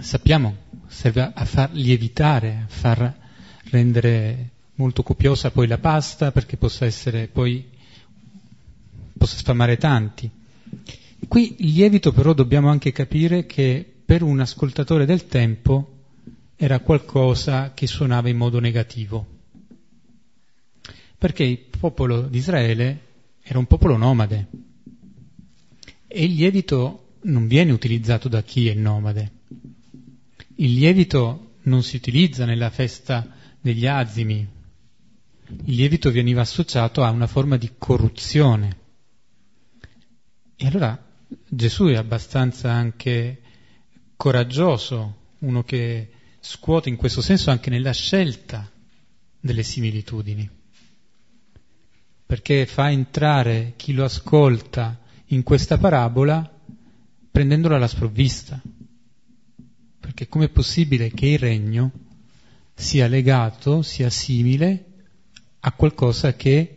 sappiamo 0.00 0.56
serve 0.86 1.32
a 1.34 1.44
far 1.44 1.70
lievitare, 1.74 2.64
a 2.64 2.66
far 2.66 3.14
rendere 3.64 4.52
molto 4.78 5.02
copiosa 5.02 5.50
poi 5.50 5.66
la 5.66 5.78
pasta 5.78 6.32
perché 6.32 6.56
possa 6.56 6.86
essere 6.86 7.26
poi 7.26 7.64
possa 9.16 9.36
sfamare 9.36 9.76
tanti. 9.76 10.30
Qui 11.26 11.56
il 11.58 11.72
lievito 11.72 12.12
però 12.12 12.32
dobbiamo 12.32 12.68
anche 12.68 12.92
capire 12.92 13.44
che 13.46 13.84
per 14.04 14.22
un 14.22 14.40
ascoltatore 14.40 15.04
del 15.04 15.26
tempo 15.26 15.96
era 16.56 16.78
qualcosa 16.78 17.72
che 17.74 17.86
suonava 17.86 18.28
in 18.28 18.36
modo 18.36 18.60
negativo. 18.60 19.26
Perché 21.18 21.42
il 21.42 21.58
popolo 21.58 22.22
di 22.22 22.38
Israele 22.38 23.00
era 23.42 23.58
un 23.58 23.66
popolo 23.66 23.96
nomade 23.96 24.46
e 26.06 26.24
il 26.24 26.34
lievito 26.34 27.16
non 27.22 27.48
viene 27.48 27.72
utilizzato 27.72 28.28
da 28.28 28.42
chi 28.42 28.68
è 28.68 28.74
nomade. 28.74 29.32
Il 30.56 30.74
lievito 30.74 31.54
non 31.62 31.82
si 31.82 31.96
utilizza 31.96 32.44
nella 32.44 32.70
festa 32.70 33.26
degli 33.60 33.86
azimi. 33.86 34.57
Il 35.50 35.74
lievito 35.74 36.10
veniva 36.10 36.42
associato 36.42 37.02
a 37.02 37.10
una 37.10 37.26
forma 37.26 37.56
di 37.56 37.72
corruzione. 37.78 38.76
E 40.56 40.66
allora 40.66 41.02
Gesù 41.48 41.86
è 41.86 41.96
abbastanza 41.96 42.70
anche 42.70 43.40
coraggioso, 44.16 45.16
uno 45.38 45.62
che 45.62 46.10
scuote 46.40 46.88
in 46.88 46.96
questo 46.96 47.22
senso 47.22 47.50
anche 47.50 47.70
nella 47.70 47.92
scelta 47.92 48.70
delle 49.40 49.62
similitudini, 49.62 50.48
perché 52.26 52.66
fa 52.66 52.90
entrare 52.90 53.74
chi 53.76 53.94
lo 53.94 54.04
ascolta 54.04 55.00
in 55.26 55.42
questa 55.42 55.78
parabola 55.78 56.50
prendendola 57.30 57.76
alla 57.76 57.88
sprovvista. 57.88 58.60
Perché 60.00 60.28
com'è 60.28 60.48
possibile 60.48 61.10
che 61.10 61.26
il 61.26 61.38
regno 61.38 61.90
sia 62.74 63.06
legato, 63.06 63.82
sia 63.82 64.10
simile 64.10 64.87
a 65.60 65.72
qualcosa 65.72 66.34
che 66.34 66.74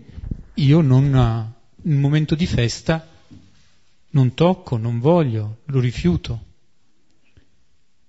io 0.53 0.81
non, 0.81 1.53
in 1.83 1.93
un 1.93 1.99
momento 1.99 2.35
di 2.35 2.45
festa, 2.45 3.07
non 4.11 4.33
tocco, 4.33 4.77
non 4.77 4.99
voglio, 4.99 5.59
lo 5.65 5.79
rifiuto. 5.79 6.45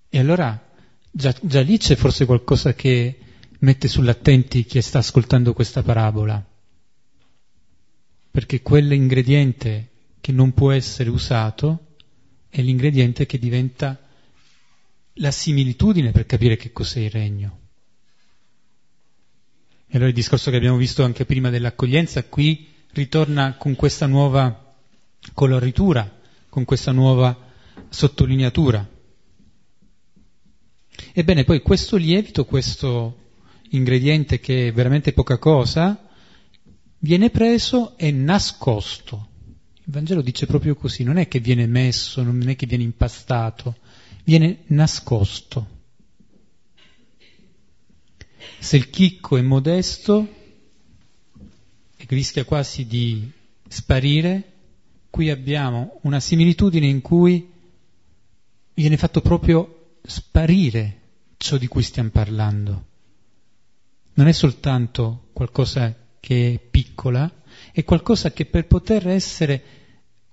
E 0.08 0.18
allora 0.18 0.70
già, 1.10 1.34
già 1.40 1.60
lì 1.60 1.78
c'è 1.78 1.94
forse 1.94 2.26
qualcosa 2.26 2.74
che 2.74 3.18
mette 3.60 3.88
sull'attenti 3.88 4.64
chi 4.64 4.80
sta 4.82 4.98
ascoltando 4.98 5.52
questa 5.52 5.82
parabola, 5.82 6.44
perché 8.30 8.62
quell'ingrediente 8.62 9.90
che 10.20 10.32
non 10.32 10.52
può 10.52 10.72
essere 10.72 11.10
usato 11.10 11.94
è 12.48 12.60
l'ingrediente 12.60 13.26
che 13.26 13.38
diventa 13.38 13.98
la 15.14 15.30
similitudine 15.30 16.10
per 16.10 16.26
capire 16.26 16.56
che 16.56 16.72
cos'è 16.72 17.00
il 17.00 17.10
regno. 17.10 17.61
E 19.92 19.96
allora 19.96 20.08
il 20.08 20.16
discorso 20.16 20.50
che 20.50 20.56
abbiamo 20.56 20.78
visto 20.78 21.04
anche 21.04 21.26
prima 21.26 21.50
dell'accoglienza 21.50 22.24
qui 22.24 22.66
ritorna 22.92 23.56
con 23.58 23.76
questa 23.76 24.06
nuova 24.06 24.74
coloritura, 25.34 26.10
con 26.48 26.64
questa 26.64 26.92
nuova 26.92 27.38
sottolineatura. 27.90 28.88
Ebbene, 31.12 31.44
poi 31.44 31.60
questo 31.60 31.98
lievito, 31.98 32.46
questo 32.46 33.32
ingrediente 33.72 34.40
che 34.40 34.68
è 34.68 34.72
veramente 34.72 35.12
poca 35.12 35.36
cosa, 35.36 36.08
viene 37.00 37.28
preso 37.28 37.98
e 37.98 38.10
nascosto. 38.12 39.28
Il 39.74 39.92
Vangelo 39.92 40.22
dice 40.22 40.46
proprio 40.46 40.74
così, 40.74 41.02
non 41.02 41.18
è 41.18 41.28
che 41.28 41.38
viene 41.38 41.66
messo, 41.66 42.22
non 42.22 42.48
è 42.48 42.56
che 42.56 42.64
viene 42.64 42.84
impastato, 42.84 43.76
viene 44.24 44.60
nascosto. 44.68 45.71
Se 48.62 48.76
il 48.76 48.90
chicco 48.90 49.36
è 49.36 49.42
modesto 49.42 50.28
e 51.96 52.06
rischia 52.08 52.44
quasi 52.44 52.86
di 52.86 53.28
sparire, 53.66 54.52
qui 55.10 55.30
abbiamo 55.30 55.98
una 56.02 56.20
similitudine 56.20 56.86
in 56.86 57.00
cui 57.00 57.50
viene 58.72 58.96
fatto 58.96 59.20
proprio 59.20 59.96
sparire 60.04 61.00
ciò 61.38 61.56
di 61.56 61.66
cui 61.66 61.82
stiamo 61.82 62.10
parlando. 62.10 62.84
Non 64.14 64.28
è 64.28 64.32
soltanto 64.32 65.30
qualcosa 65.32 65.92
che 66.20 66.54
è 66.54 66.58
piccola, 66.60 67.28
è 67.72 67.82
qualcosa 67.82 68.30
che 68.30 68.46
per 68.46 68.68
poter 68.68 69.08
essere 69.08 69.62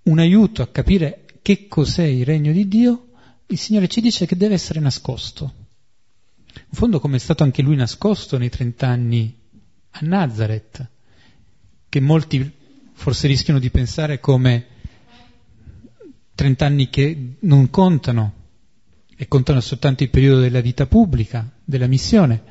un 0.03 0.19
aiuto 0.19 0.61
a 0.61 0.67
capire 0.67 1.25
che 1.41 1.67
cos'è 1.67 2.05
il 2.05 2.25
regno 2.25 2.51
di 2.51 2.67
Dio, 2.67 3.07
il 3.47 3.57
Signore 3.57 3.87
ci 3.87 4.01
dice 4.01 4.27
che 4.27 4.37
deve 4.37 4.53
essere 4.53 4.79
nascosto. 4.79 5.67
In 6.67 6.77
fondo 6.77 6.99
come 6.99 7.17
è 7.17 7.19
stato 7.19 7.43
anche 7.43 7.61
lui 7.61 7.75
nascosto 7.75 8.37
nei 8.37 8.49
trent'anni 8.49 9.37
a 9.91 9.99
Nazareth, 10.01 10.87
che 11.89 11.99
molti 11.99 12.51
forse 12.93 13.27
rischiano 13.27 13.59
di 13.59 13.69
pensare 13.69 14.19
come 14.19 14.65
trent'anni 16.35 16.89
che 16.89 17.35
non 17.39 17.69
contano 17.69 18.33
e 19.15 19.27
contano 19.27 19.59
soltanto 19.59 20.03
il 20.03 20.09
periodo 20.09 20.41
della 20.41 20.61
vita 20.61 20.85
pubblica, 20.85 21.49
della 21.63 21.87
missione, 21.87 22.43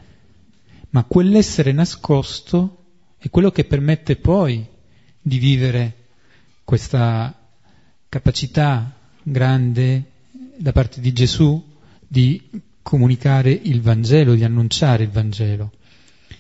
ma 0.91 1.05
quell'essere 1.05 1.73
nascosto 1.73 2.85
è 3.17 3.31
quello 3.31 3.51
che 3.51 3.65
permette 3.65 4.17
poi 4.17 4.67
di 5.21 5.39
vivere 5.39 6.09
questa 6.65 7.49
capacità 8.09 8.95
grande 9.23 10.13
da 10.59 10.73
parte 10.73 11.01
di 11.01 11.13
Gesù 11.13 11.77
di 12.07 12.51
comunicare 12.89 13.51
il 13.51 13.83
Vangelo, 13.83 14.35
di 14.35 14.45
annunciare 14.45 15.03
il 15.03 15.11
Vangelo. 15.11 15.73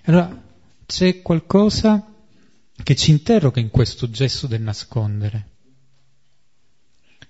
Allora 0.04 0.42
c'è 0.86 1.20
qualcosa 1.20 2.10
che 2.82 2.96
ci 2.96 3.10
interroga 3.10 3.60
in 3.60 3.68
questo 3.68 4.08
gesto 4.08 4.46
del 4.46 4.62
nascondere, 4.62 5.46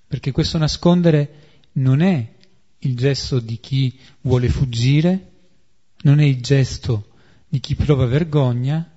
perché 0.07 0.31
questo 0.31 0.57
nascondere 0.57 1.33
non 1.73 2.01
è 2.01 2.33
il 2.79 2.97
gesto 2.97 3.41
di 3.41 3.59
chi 3.59 3.99
vuole 4.21 4.49
fuggire, 4.49 5.31
non 6.03 6.21
è 6.21 6.25
il 6.25 6.41
gesto 6.41 7.09
di 7.49 7.59
chi 7.59 7.75
prova 7.75 8.07
vergogna, 8.07 8.89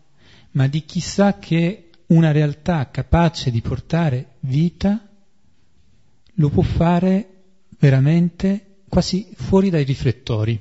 ma 0.52 0.68
di 0.68 0.86
chi 0.86 1.00
sa 1.00 1.40
che 1.40 1.90
una 2.08 2.30
realtà 2.30 2.92
capace 2.92 3.50
di 3.50 3.62
portare 3.62 4.36
vita 4.42 5.04
lo 6.36 6.50
può 6.50 6.62
fare 6.62 7.28
veramente 7.80 8.71
quasi 8.92 9.32
fuori 9.34 9.70
dai 9.70 9.86
riflettori. 9.86 10.60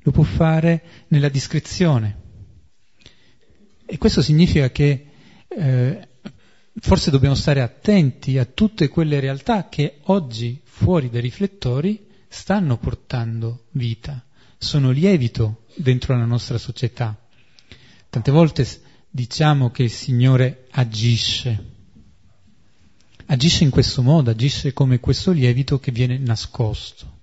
Lo 0.00 0.10
può 0.10 0.24
fare 0.24 1.06
nella 1.08 1.30
discrezione. 1.30 2.20
E 3.86 3.96
questo 3.96 4.20
significa 4.20 4.70
che 4.70 5.06
eh, 5.48 6.08
forse 6.80 7.10
dobbiamo 7.10 7.34
stare 7.34 7.62
attenti 7.62 8.36
a 8.36 8.44
tutte 8.44 8.88
quelle 8.88 9.20
realtà 9.20 9.70
che 9.70 10.00
oggi 10.02 10.60
fuori 10.62 11.08
dai 11.08 11.22
riflettori 11.22 12.06
stanno 12.28 12.76
portando 12.76 13.68
vita, 13.70 14.22
sono 14.58 14.90
lievito 14.90 15.64
dentro 15.76 16.14
la 16.14 16.26
nostra 16.26 16.58
società. 16.58 17.18
Tante 18.10 18.30
volte 18.30 18.66
diciamo 19.08 19.70
che 19.70 19.84
il 19.84 19.90
Signore 19.90 20.66
agisce, 20.72 21.71
agisce 23.32 23.64
in 23.64 23.70
questo 23.70 24.02
modo, 24.02 24.30
agisce 24.30 24.72
come 24.72 25.00
questo 25.00 25.32
lievito 25.32 25.78
che 25.78 25.90
viene 25.90 26.18
nascosto. 26.18 27.20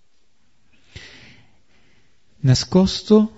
Nascosto 2.42 3.34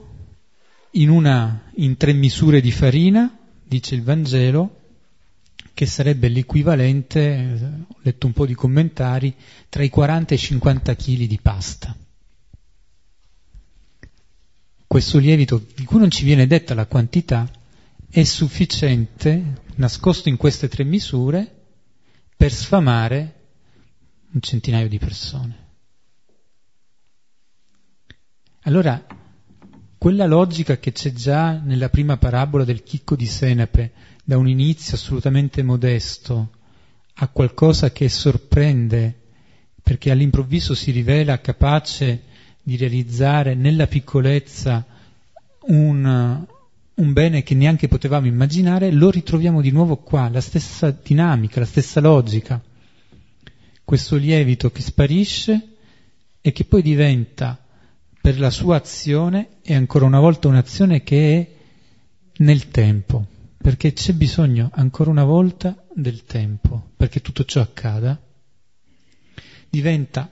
in, 0.91 1.09
una, 1.09 1.69
in 1.75 1.97
tre 1.97 2.13
misure 2.13 2.61
di 2.61 2.71
farina, 2.71 3.37
dice 3.63 3.95
il 3.95 4.03
Vangelo, 4.03 4.77
che 5.73 5.85
sarebbe 5.85 6.29
l'equivalente, 6.29 7.85
ho 7.87 7.97
letto 8.01 8.27
un 8.27 8.33
po' 8.33 8.45
di 8.45 8.53
commentari, 8.53 9.35
tra 9.67 9.83
i 9.83 9.89
40 9.89 10.33
e 10.33 10.37
i 10.37 10.39
50 10.39 10.95
kg 10.95 11.23
di 11.23 11.39
pasta 11.41 11.95
questo 14.91 15.19
lievito 15.19 15.65
di 15.73 15.85
cui 15.85 15.99
non 15.99 16.11
ci 16.11 16.25
viene 16.25 16.47
detta 16.47 16.73
la 16.73 16.85
quantità 16.85 17.49
è 18.09 18.23
sufficiente, 18.23 19.61
nascosto 19.75 20.27
in 20.27 20.35
queste 20.35 20.67
tre 20.67 20.83
misure, 20.83 21.60
per 22.41 22.51
sfamare 22.51 23.33
un 24.31 24.41
centinaio 24.41 24.87
di 24.87 24.97
persone. 24.97 25.57
Allora, 28.61 29.05
quella 29.99 30.25
logica 30.25 30.79
che 30.79 30.91
c'è 30.91 31.11
già 31.11 31.59
nella 31.59 31.89
prima 31.89 32.17
parabola 32.17 32.63
del 32.63 32.81
chicco 32.81 33.15
di 33.15 33.27
senape, 33.27 33.91
da 34.23 34.39
un 34.39 34.47
inizio 34.47 34.95
assolutamente 34.95 35.61
modesto 35.61 36.53
a 37.13 37.27
qualcosa 37.27 37.91
che 37.91 38.09
sorprende, 38.09 39.19
perché 39.83 40.09
all'improvviso 40.09 40.73
si 40.73 40.89
rivela 40.89 41.41
capace 41.41 42.23
di 42.63 42.75
realizzare 42.75 43.53
nella 43.53 43.85
piccolezza 43.85 44.83
un, 45.67 46.43
un 47.01 47.13
bene 47.13 47.41
che 47.41 47.55
neanche 47.55 47.87
potevamo 47.87 48.27
immaginare, 48.27 48.91
lo 48.91 49.09
ritroviamo 49.09 49.59
di 49.59 49.71
nuovo 49.71 49.97
qua, 49.97 50.29
la 50.29 50.39
stessa 50.39 50.91
dinamica, 50.91 51.59
la 51.59 51.65
stessa 51.65 51.99
logica. 51.99 52.61
Questo 53.83 54.15
lievito 54.17 54.71
che 54.71 54.81
sparisce 54.81 55.77
e 56.39 56.51
che 56.51 56.63
poi 56.63 56.83
diventa 56.83 57.59
per 58.21 58.39
la 58.39 58.51
sua 58.51 58.75
azione 58.75 59.57
e 59.63 59.73
ancora 59.73 60.05
una 60.05 60.19
volta 60.19 60.47
un'azione 60.47 61.01
che 61.01 61.39
è 61.39 62.43
nel 62.43 62.69
tempo, 62.69 63.25
perché 63.57 63.93
c'è 63.93 64.13
bisogno 64.13 64.69
ancora 64.71 65.09
una 65.09 65.23
volta 65.23 65.83
del 65.93 66.23
tempo 66.23 66.91
perché 66.95 67.19
tutto 67.19 67.45
ciò 67.45 67.61
accada, 67.61 68.21
diventa 69.69 70.31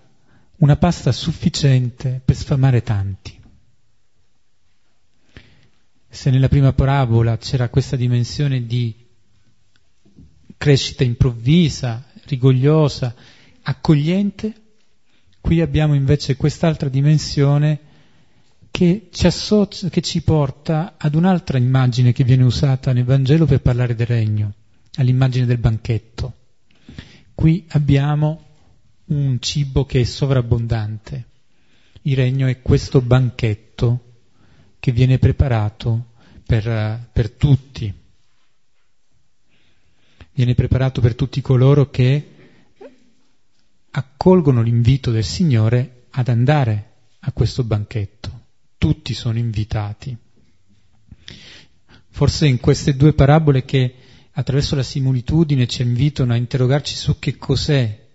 una 0.58 0.76
pasta 0.76 1.12
sufficiente 1.12 2.22
per 2.24 2.36
sfamare 2.36 2.84
tanti. 2.84 3.39
Se 6.12 6.32
nella 6.32 6.48
prima 6.48 6.74
parabola 6.74 7.38
c'era 7.38 7.70
questa 7.70 7.96
dimensione 7.96 8.66
di 8.66 8.96
crescita 10.58 11.04
improvvisa, 11.04 12.04
rigogliosa, 12.26 13.14
accogliente, 13.62 14.54
qui 15.40 15.62
abbiamo 15.62 15.94
invece 15.94 16.36
quest'altra 16.36 16.90
dimensione 16.90 17.80
che 18.72 19.10
ci, 19.12 19.28
associa, 19.28 19.90
che 19.90 20.02
ci 20.02 20.24
porta 20.24 20.96
ad 20.98 21.14
un'altra 21.14 21.60
immagine 21.60 22.12
che 22.12 22.24
viene 22.24 22.44
usata 22.44 22.92
nel 22.92 23.04
Vangelo 23.04 23.46
per 23.46 23.62
parlare 23.62 23.94
del 23.94 24.08
regno, 24.08 24.54
all'immagine 24.96 25.46
del 25.46 25.60
banchetto. 25.60 26.34
Qui 27.36 27.66
abbiamo 27.70 28.46
un 29.06 29.38
cibo 29.40 29.86
che 29.86 30.02
è 30.02 30.04
sovrabbondante. 30.04 31.26
Il 32.02 32.16
regno 32.16 32.48
è 32.48 32.62
questo 32.62 33.00
banchetto 33.00 34.09
che 34.80 34.92
viene 34.92 35.20
preparato 35.20 36.14
per, 36.46 37.10
per 37.12 37.30
tutti. 37.32 37.94
Viene 40.34 40.56
preparato 40.56 41.02
per 41.02 41.16
tutti 41.16 41.42
coloro 41.42 41.90
che 41.90 42.36
accolgono 43.92 44.62
l'invito 44.62 45.12
del 45.12 45.24
Signore 45.24 46.06
ad 46.12 46.30
andare 46.30 46.92
a 47.20 47.32
questo 47.32 47.64
banchetto. 47.64 48.40
Tutti 48.78 49.14
sono 49.14 49.38
invitati. 49.38 50.16
Forse 52.10 52.48
in 52.48 52.60
queste 52.60 52.96
due 52.96 53.14
parabole 53.14 53.66
che 53.66 53.96
attraverso 54.32 54.76
la 54.76 54.84
similitudine 54.84 55.68
ci 55.68 55.82
invitano 55.82 56.34
a 56.34 56.38
interrogarci 56.38 56.96
su 56.96 57.20
che 57.20 57.38
cos'è 57.38 58.08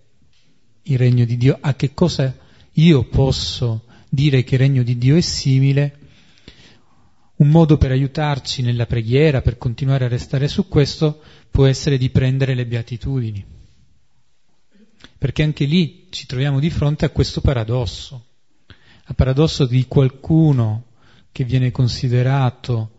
il 0.82 0.98
regno 0.98 1.24
di 1.24 1.36
Dio, 1.36 1.58
a 1.60 1.74
che 1.74 1.92
cosa 1.94 2.34
io 2.72 3.04
posso 3.04 3.84
dire 4.08 4.42
che 4.44 4.54
il 4.54 4.60
regno 4.60 4.82
di 4.82 4.96
Dio 4.96 5.16
è 5.16 5.20
simile, 5.20 5.98
un 7.36 7.48
modo 7.48 7.76
per 7.76 7.90
aiutarci 7.90 8.62
nella 8.62 8.86
preghiera, 8.86 9.42
per 9.42 9.58
continuare 9.58 10.04
a 10.04 10.08
restare 10.08 10.46
su 10.48 10.68
questo, 10.68 11.20
può 11.50 11.66
essere 11.66 11.98
di 11.98 12.10
prendere 12.10 12.54
le 12.54 12.66
beatitudini. 12.66 13.44
Perché 15.18 15.42
anche 15.42 15.64
lì 15.64 16.06
ci 16.10 16.26
troviamo 16.26 16.60
di 16.60 16.70
fronte 16.70 17.04
a 17.04 17.10
questo 17.10 17.40
paradosso, 17.40 18.26
al 19.04 19.14
paradosso 19.14 19.66
di 19.66 19.86
qualcuno 19.86 20.86
che 21.32 21.44
viene 21.44 21.70
considerato 21.70 22.90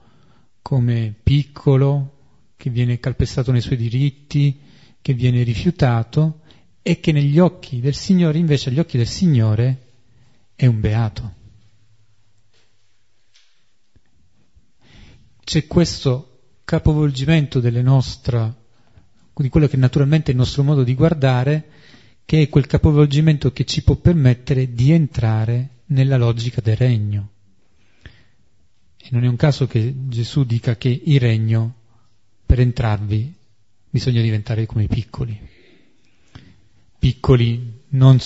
come 0.61 1.13
piccolo, 1.23 2.15
che 2.57 2.69
viene 2.69 2.99
calpestato 2.99 3.51
nei 3.51 3.61
suoi 3.61 3.77
diritti, 3.77 4.59
che 5.01 5.13
viene 5.13 5.43
rifiutato 5.43 6.41
e 6.81 6.99
che 6.99 7.11
negli 7.11 7.39
occhi 7.39 7.79
del 7.79 7.93
Signore, 7.93 8.38
invece 8.38 8.69
agli 8.69 8.79
occhi 8.79 8.97
del 8.97 9.07
Signore, 9.07 9.83
è 10.55 10.65
un 10.65 10.79
beato. 10.79 11.43
C'è 15.46 15.68
questo 15.68 16.39
capovolgimento 16.66 17.62
nostra, 17.84 18.52
di 19.36 19.50
quello 19.50 19.68
che 19.68 19.76
è 19.76 19.80
naturalmente 19.80 20.32
il 20.32 20.38
nostro 20.38 20.64
modo 20.64 20.84
di 20.84 20.96
guardare, 20.96 21.70
che 22.26 22.41
è 22.41 22.50
quel 22.50 22.66
capovolgimento 22.66 23.52
che 23.52 23.64
ci 23.64 23.84
può 23.84 23.96
permettere 23.96 24.74
di 24.74 24.91
entrare 24.91 25.82
nella 25.88 26.18
logica 26.18 26.62
del 26.62 26.76
regno. 26.76 27.30
E 28.98 29.08
non 29.12 29.24
è 29.24 29.28
un 29.28 29.36
caso 29.36 29.68
che 29.68 29.93
Gesù 30.08 30.46
dica 30.46 30.78
che 30.78 30.89
il 31.06 31.20
regno, 31.20 31.76
per 32.43 32.60
entrarvi, 32.60 33.32
bisogna 33.88 34.24
diventare 34.24 34.66
come 34.66 34.86
i 34.86 34.88
piccoli. 34.88 35.39
Piccoli 36.98 37.84
non, 37.89 38.18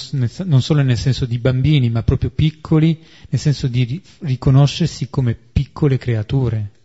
non, 0.46 0.62
solo 0.62 0.84
nel 0.84 0.98
senso 0.98 1.26
di 1.26 1.38
bambini, 1.38 1.90
ma 1.90 2.02
proprio 2.04 2.30
piccoli 2.30 2.98
nel 3.28 3.42
senso 3.42 3.68
di 3.68 4.02
riconoscersi 4.20 5.10
come 5.10 5.36
piccole 5.36 5.98
creature. 5.98 6.78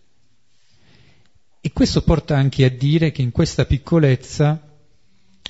E 1.66 1.72
questo 1.72 2.02
porta 2.02 2.36
anche 2.36 2.66
a 2.66 2.68
dire 2.68 3.10
che 3.10 3.22
in 3.22 3.30
questa 3.30 3.64
piccolezza, 3.64 4.60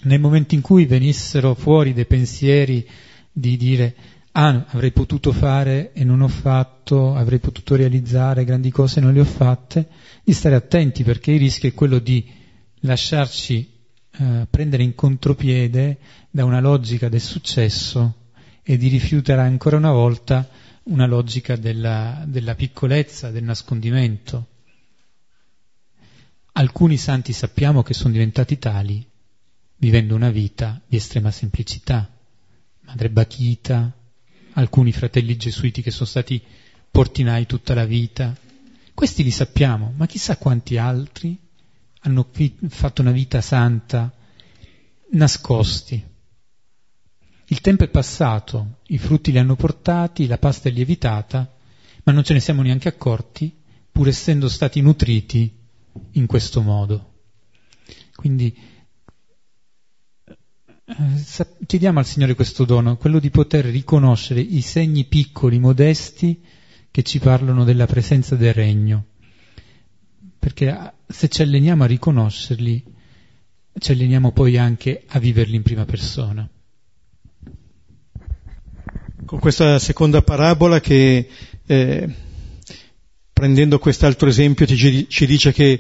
nel 0.03 0.21
momento 0.21 0.55
in 0.55 0.61
cui 0.61 0.87
venissero 0.87 1.57
fuori 1.57 1.93
dei 1.93 2.07
pensieri 2.07 2.89
di 3.33 3.57
dire 3.57 3.97
ah, 4.31 4.65
avrei 4.69 4.93
potuto 4.93 5.33
fare 5.33 5.93
e 5.93 6.05
non 6.05 6.21
ho 6.21 6.29
fatto, 6.29 7.17
avrei 7.17 7.41
potuto 7.41 7.75
realizzare 7.75 8.45
grandi 8.45 8.71
cose 8.71 9.01
e 9.01 9.03
non 9.03 9.13
le 9.13 9.23
ho 9.23 9.25
fatte, 9.25 9.89
di 10.23 10.33
stare 10.33 10.55
attenti 10.55 11.03
perché 11.03 11.33
il 11.33 11.41
rischio 11.41 11.71
è 11.71 11.75
quello 11.75 11.99
di 11.99 12.25
lasciarci 12.83 13.69
eh, 14.13 14.47
prendere 14.49 14.85
in 14.85 14.95
contropiede 14.95 15.99
da 16.31 16.45
una 16.45 16.61
logica 16.61 17.09
del 17.09 17.21
successo 17.21 18.29
e 18.63 18.77
di 18.77 18.87
rifiutare 18.87 19.41
ancora 19.41 19.79
una 19.79 19.91
volta 19.91 20.49
una 20.85 21.07
logica 21.07 21.57
della, 21.57 22.23
della 22.25 22.55
piccolezza, 22.55 23.33
del 23.33 23.43
nascondimento. 23.43 24.53
Alcuni 26.57 26.97
santi 26.97 27.33
sappiamo 27.33 27.83
che 27.83 27.95
sono 27.95 28.13
diventati 28.13 28.59
tali 28.59 29.05
vivendo 29.79 30.15
una 30.15 30.31
vita 30.31 30.81
di 30.87 30.95
estrema 30.95 31.33
semplicità. 31.33 32.09
Madre 32.83 33.11
Bachita, 33.11 33.93
alcuni 34.53 34.93
fratelli 34.93 35.37
gesuiti 35.37 35.83
che 35.83 35.91
sono 35.91 36.07
stati 36.07 36.41
portinai 36.93 37.47
tutta 37.47 37.75
la 37.75 37.85
vita. 37.85 38.37
Questi 38.95 39.25
li 39.25 39.33
sappiamo, 39.33 39.95
ma 39.97 40.07
chissà 40.07 40.37
quanti 40.37 40.77
altri 40.77 41.37
hanno 42.03 42.31
fatto 42.69 43.03
una 43.03 43.11
vita 43.11 43.41
santa 43.41 44.15
nascosti. 45.11 46.01
Il 47.47 47.61
tempo 47.61 47.83
è 47.83 47.89
passato, 47.89 48.79
i 48.87 48.99
frutti 48.99 49.33
li 49.33 49.39
hanno 49.39 49.57
portati, 49.57 50.29
la 50.29 50.39
pasta 50.39 50.69
è 50.69 50.73
lievitata, 50.73 51.53
ma 52.05 52.13
non 52.13 52.23
ce 52.23 52.33
ne 52.33 52.39
siamo 52.39 52.63
neanche 52.63 52.87
accorti, 52.87 53.53
pur 53.91 54.07
essendo 54.07 54.49
stati 54.49 54.81
nutriti 54.81 55.63
in 56.13 56.27
questo 56.27 56.61
modo. 56.63 57.13
Quindi 58.15 58.57
eh, 60.87 61.47
chiediamo 61.67 61.99
al 61.99 62.07
Signore 62.07 62.35
questo 62.35 62.65
dono, 62.65 62.97
quello 62.97 63.19
di 63.19 63.31
poter 63.31 63.65
riconoscere 63.65 64.41
i 64.41 64.61
segni 64.61 65.07
piccoli, 65.07 65.59
modesti, 65.59 66.43
che 66.91 67.03
ci 67.03 67.19
parlano 67.19 67.65
della 67.65 67.87
presenza 67.87 68.37
del 68.37 68.55
Regno. 68.55 69.07
Perché 70.39 70.71
ah, 70.71 70.95
se 71.07 71.29
ci 71.29 71.43
alleniamo 71.43 71.85
a 71.85 71.87
riconoscerli, 71.87 72.85
ci 73.79 73.93
alleniamo 73.93 74.31
poi 74.33 74.59
anche 74.59 75.05
a 75.09 75.19
viverli 75.19 75.57
in 75.57 75.63
prima 75.63 75.85
persona. 75.85 76.49
Con 79.25 79.39
questa 79.39 79.79
seconda 79.79 80.23
parabola 80.23 80.81
che, 80.81 81.29
eh, 81.67 82.15
prendendo 83.45 83.79
quest'altro 83.79 84.27
esempio, 84.27 84.65
ci, 84.65 85.07
ci 85.07 85.27
dice 85.27 85.53
che 85.53 85.79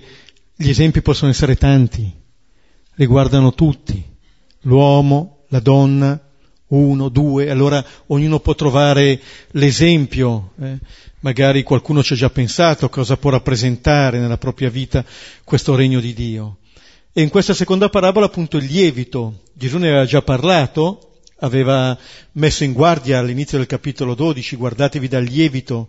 gli 0.54 0.68
esempi 0.68 1.00
possono 1.00 1.30
essere 1.30 1.56
tanti, 1.56 2.12
riguardano 2.96 3.54
tutti 3.54 4.04
l'uomo, 4.64 5.44
la 5.48 5.60
donna, 5.60 6.20
uno, 6.66 7.08
due, 7.08 7.48
allora 7.48 7.82
ognuno 8.08 8.40
può 8.40 8.54
trovare 8.54 9.18
l'esempio, 9.52 10.52
eh? 10.60 10.76
magari 11.20 11.62
qualcuno 11.62 12.02
ci 12.02 12.12
ha 12.12 12.16
già 12.16 12.28
pensato 12.28 12.90
cosa 12.90 13.16
può 13.16 13.30
rappresentare 13.30 14.18
nella 14.18 14.36
propria 14.36 14.68
vita 14.68 15.02
questo 15.42 15.74
regno 15.74 16.00
di 16.00 16.12
Dio. 16.12 16.58
E 17.14 17.22
in 17.22 17.30
questa 17.30 17.54
seconda 17.54 17.88
parabola 17.88 18.26
appunto 18.26 18.58
il 18.58 18.66
lievito, 18.66 19.40
Gesù 19.54 19.78
ne 19.78 19.88
aveva 19.88 20.04
già 20.04 20.20
parlato, 20.20 21.20
aveva 21.38 21.96
messo 22.32 22.62
in 22.62 22.74
guardia 22.74 23.20
all'inizio 23.20 23.56
del 23.56 23.66
capitolo 23.66 24.14
12, 24.14 24.54
guardatevi 24.54 25.08
dal 25.08 25.24
lievito 25.24 25.88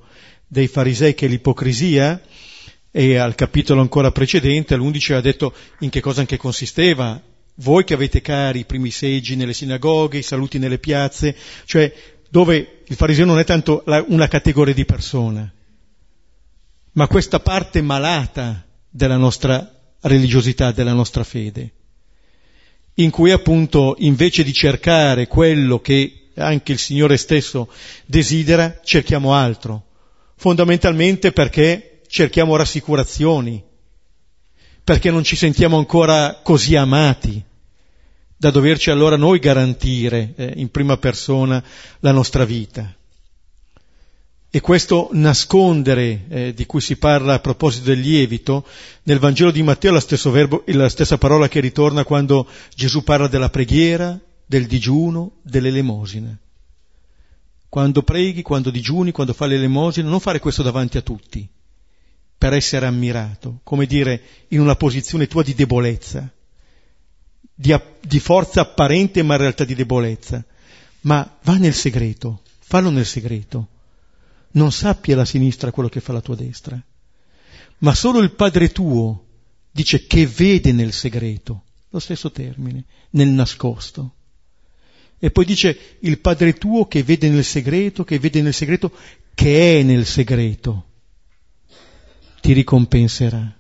dei 0.55 0.67
farisei 0.67 1.13
che 1.13 1.25
è 1.25 1.29
l'ipocrisia, 1.29 2.21
e 2.89 3.17
al 3.17 3.35
capitolo 3.35 3.81
ancora 3.81 4.11
precedente, 4.11 4.73
all'11, 4.73 5.13
ha 5.15 5.19
detto 5.19 5.53
in 5.79 5.89
che 5.89 5.99
cosa 5.99 6.21
anche 6.21 6.37
consisteva. 6.37 7.21
Voi 7.55 7.83
che 7.83 7.93
avete 7.93 8.21
cari 8.21 8.59
i 8.59 8.65
primi 8.65 8.89
seggi 8.89 9.35
nelle 9.35 9.53
sinagoghe, 9.53 10.19
i 10.19 10.23
saluti 10.23 10.57
nelle 10.57 10.77
piazze, 10.77 11.35
cioè 11.65 11.93
dove 12.29 12.83
il 12.85 12.95
fariseo 12.95 13.25
non 13.25 13.39
è 13.39 13.43
tanto 13.43 13.83
una 14.07 14.29
categoria 14.29 14.73
di 14.73 14.85
persone, 14.85 15.53
ma 16.93 17.07
questa 17.07 17.41
parte 17.41 17.81
malata 17.81 18.65
della 18.89 19.17
nostra 19.17 19.69
religiosità, 20.01 20.71
della 20.71 20.93
nostra 20.93 21.25
fede, 21.25 21.71
in 22.95 23.09
cui 23.09 23.31
appunto 23.31 23.95
invece 23.99 24.43
di 24.43 24.53
cercare 24.53 25.27
quello 25.27 25.81
che 25.81 26.29
anche 26.35 26.71
il 26.71 26.77
Signore 26.77 27.17
stesso 27.17 27.69
desidera, 28.05 28.79
cerchiamo 28.83 29.33
altro, 29.33 29.94
fondamentalmente 30.35 31.31
perché 31.31 32.01
cerchiamo 32.07 32.55
rassicurazioni, 32.55 33.63
perché 34.83 35.11
non 35.11 35.23
ci 35.23 35.35
sentiamo 35.35 35.77
ancora 35.77 36.39
così 36.43 36.75
amati 36.75 37.43
da 38.37 38.51
doverci 38.51 38.91
allora 38.91 39.15
noi 39.15 39.39
garantire 39.39 40.33
eh, 40.35 40.53
in 40.57 40.69
prima 40.69 40.97
persona 40.97 41.63
la 41.99 42.11
nostra 42.11 42.45
vita. 42.45 42.93
E 44.49 44.61
questo 44.61 45.09
nascondere 45.11 46.25
eh, 46.29 46.53
di 46.53 46.65
cui 46.65 46.79
si 46.79 46.95
parla 46.95 47.33
a 47.33 47.39
proposito 47.39 47.85
del 47.85 47.99
lievito, 47.99 48.65
nel 49.03 49.19
Vangelo 49.19 49.51
di 49.51 49.63
Matteo 49.63 49.97
è 49.97 50.29
verbo, 50.29 50.63
la 50.67 50.87
stessa 50.87 51.17
parola 51.17 51.49
che 51.49 51.59
ritorna 51.59 52.05
quando 52.05 52.47
Gesù 52.73 53.03
parla 53.03 53.27
della 53.27 53.49
preghiera, 53.49 54.17
del 54.45 54.67
digiuno, 54.67 55.39
dell'elemosina. 55.41 56.37
Quando 57.75 58.03
preghi, 58.03 58.41
quando 58.41 58.69
digiuni, 58.69 59.11
quando 59.11 59.33
fai 59.33 59.49
l'elemosina, 59.49 60.07
non 60.07 60.21
fare 60.21 60.39
questo 60.39 60.63
davanti 60.63 60.97
a 60.97 61.01
tutti, 61.01 61.45
per 62.37 62.53
essere 62.53 62.85
ammirato, 62.85 63.59
come 63.63 63.85
dire 63.85 64.21
in 64.47 64.61
una 64.61 64.77
posizione 64.77 65.27
tua 65.27 65.43
di 65.43 65.53
debolezza, 65.53 66.33
di, 67.53 67.77
di 67.99 68.19
forza 68.21 68.61
apparente 68.61 69.23
ma 69.23 69.33
in 69.33 69.41
realtà 69.41 69.65
di 69.65 69.75
debolezza. 69.75 70.41
Ma 71.01 71.37
va 71.43 71.57
nel 71.57 71.73
segreto, 71.73 72.43
fallo 72.59 72.89
nel 72.91 73.05
segreto. 73.05 73.67
Non 74.51 74.71
sappi 74.71 75.11
alla 75.11 75.25
sinistra 75.25 75.71
quello 75.71 75.89
che 75.89 75.99
fa 75.99 76.13
la 76.13 76.21
tua 76.21 76.35
destra. 76.37 76.81
Ma 77.79 77.93
solo 77.93 78.19
il 78.21 78.31
Padre 78.31 78.71
tuo 78.71 79.25
dice 79.69 80.07
che 80.07 80.25
vede 80.25 80.71
nel 80.71 80.93
segreto 80.93 81.63
lo 81.89 81.99
stesso 81.99 82.31
termine, 82.31 82.85
nel 83.09 83.27
nascosto. 83.27 84.13
E 85.25 85.31
poi 85.31 85.43
dice 85.43 85.97
il 86.01 86.19
Padre 86.19 86.53
tuo 86.53 86.85
che 86.85 87.01
vede 87.01 87.29
nel 87.29 87.43
segreto, 87.43 88.03
che 88.03 88.19
vede 88.19 88.43
nel 88.43 88.53
segreto, 88.53 88.91
che 89.33 89.79
è 89.79 89.81
nel 89.81 90.05
segreto, 90.05 90.85
ti 92.41 92.53
ricompenserà. 92.53 93.57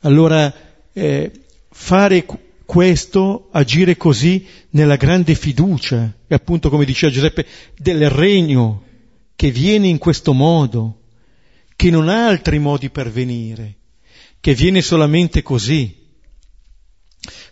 Allora, 0.00 0.52
eh, 0.92 1.30
fare 1.70 2.26
questo, 2.64 3.48
agire 3.52 3.96
così 3.96 4.44
nella 4.70 4.96
grande 4.96 5.36
fiducia, 5.36 6.12
e 6.26 6.34
appunto 6.34 6.68
come 6.68 6.84
diceva 6.84 7.12
Giuseppe, 7.12 7.46
del 7.78 8.10
regno 8.10 8.82
che 9.36 9.52
viene 9.52 9.86
in 9.86 9.98
questo 9.98 10.32
modo, 10.32 11.02
che 11.76 11.90
non 11.90 12.08
ha 12.08 12.26
altri 12.26 12.58
modi 12.58 12.90
per 12.90 13.08
venire, 13.08 13.76
che 14.40 14.52
viene 14.52 14.82
solamente 14.82 15.42
così, 15.42 15.96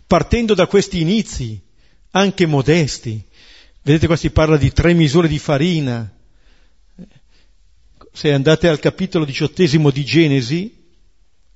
partendo 0.05 0.53
da 0.53 0.67
questi 0.67 0.99
inizi, 0.99 1.63
anche 2.15 2.45
modesti. 2.45 3.23
Vedete 3.81 4.07
qua 4.07 4.15
si 4.15 4.31
parla 4.31 4.57
di 4.57 4.71
tre 4.71 4.93
misure 4.93 5.27
di 5.27 5.37
farina. 5.37 6.11
Se 8.11 8.33
andate 8.33 8.67
al 8.67 8.79
capitolo 8.79 9.25
diciottesimo 9.25 9.91
di 9.91 10.03
Genesi, 10.03 10.83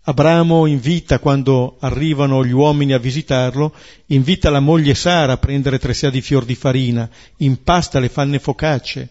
Abramo 0.03 0.65
invita, 0.65 1.19
quando 1.19 1.77
arrivano 1.79 2.43
gli 2.43 2.51
uomini 2.51 2.93
a 2.93 2.97
visitarlo, 2.97 3.73
invita 4.07 4.49
la 4.49 4.59
moglie 4.59 4.95
Sara 4.95 5.33
a 5.33 5.37
prendere 5.37 5.77
tre 5.77 5.93
sea 5.93 6.09
di 6.09 6.21
fior 6.21 6.45
di 6.45 6.55
farina, 6.55 7.09
impasta 7.37 7.99
le 7.99 8.09
fanne 8.09 8.39
focacce. 8.39 9.09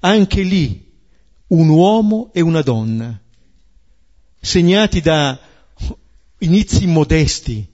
Anche 0.00 0.42
lì 0.42 0.90
un 1.48 1.68
uomo 1.68 2.30
e 2.32 2.40
una 2.40 2.62
donna, 2.62 3.20
segnati 4.40 5.00
da 5.00 5.38
inizi 6.38 6.86
modesti, 6.86 7.71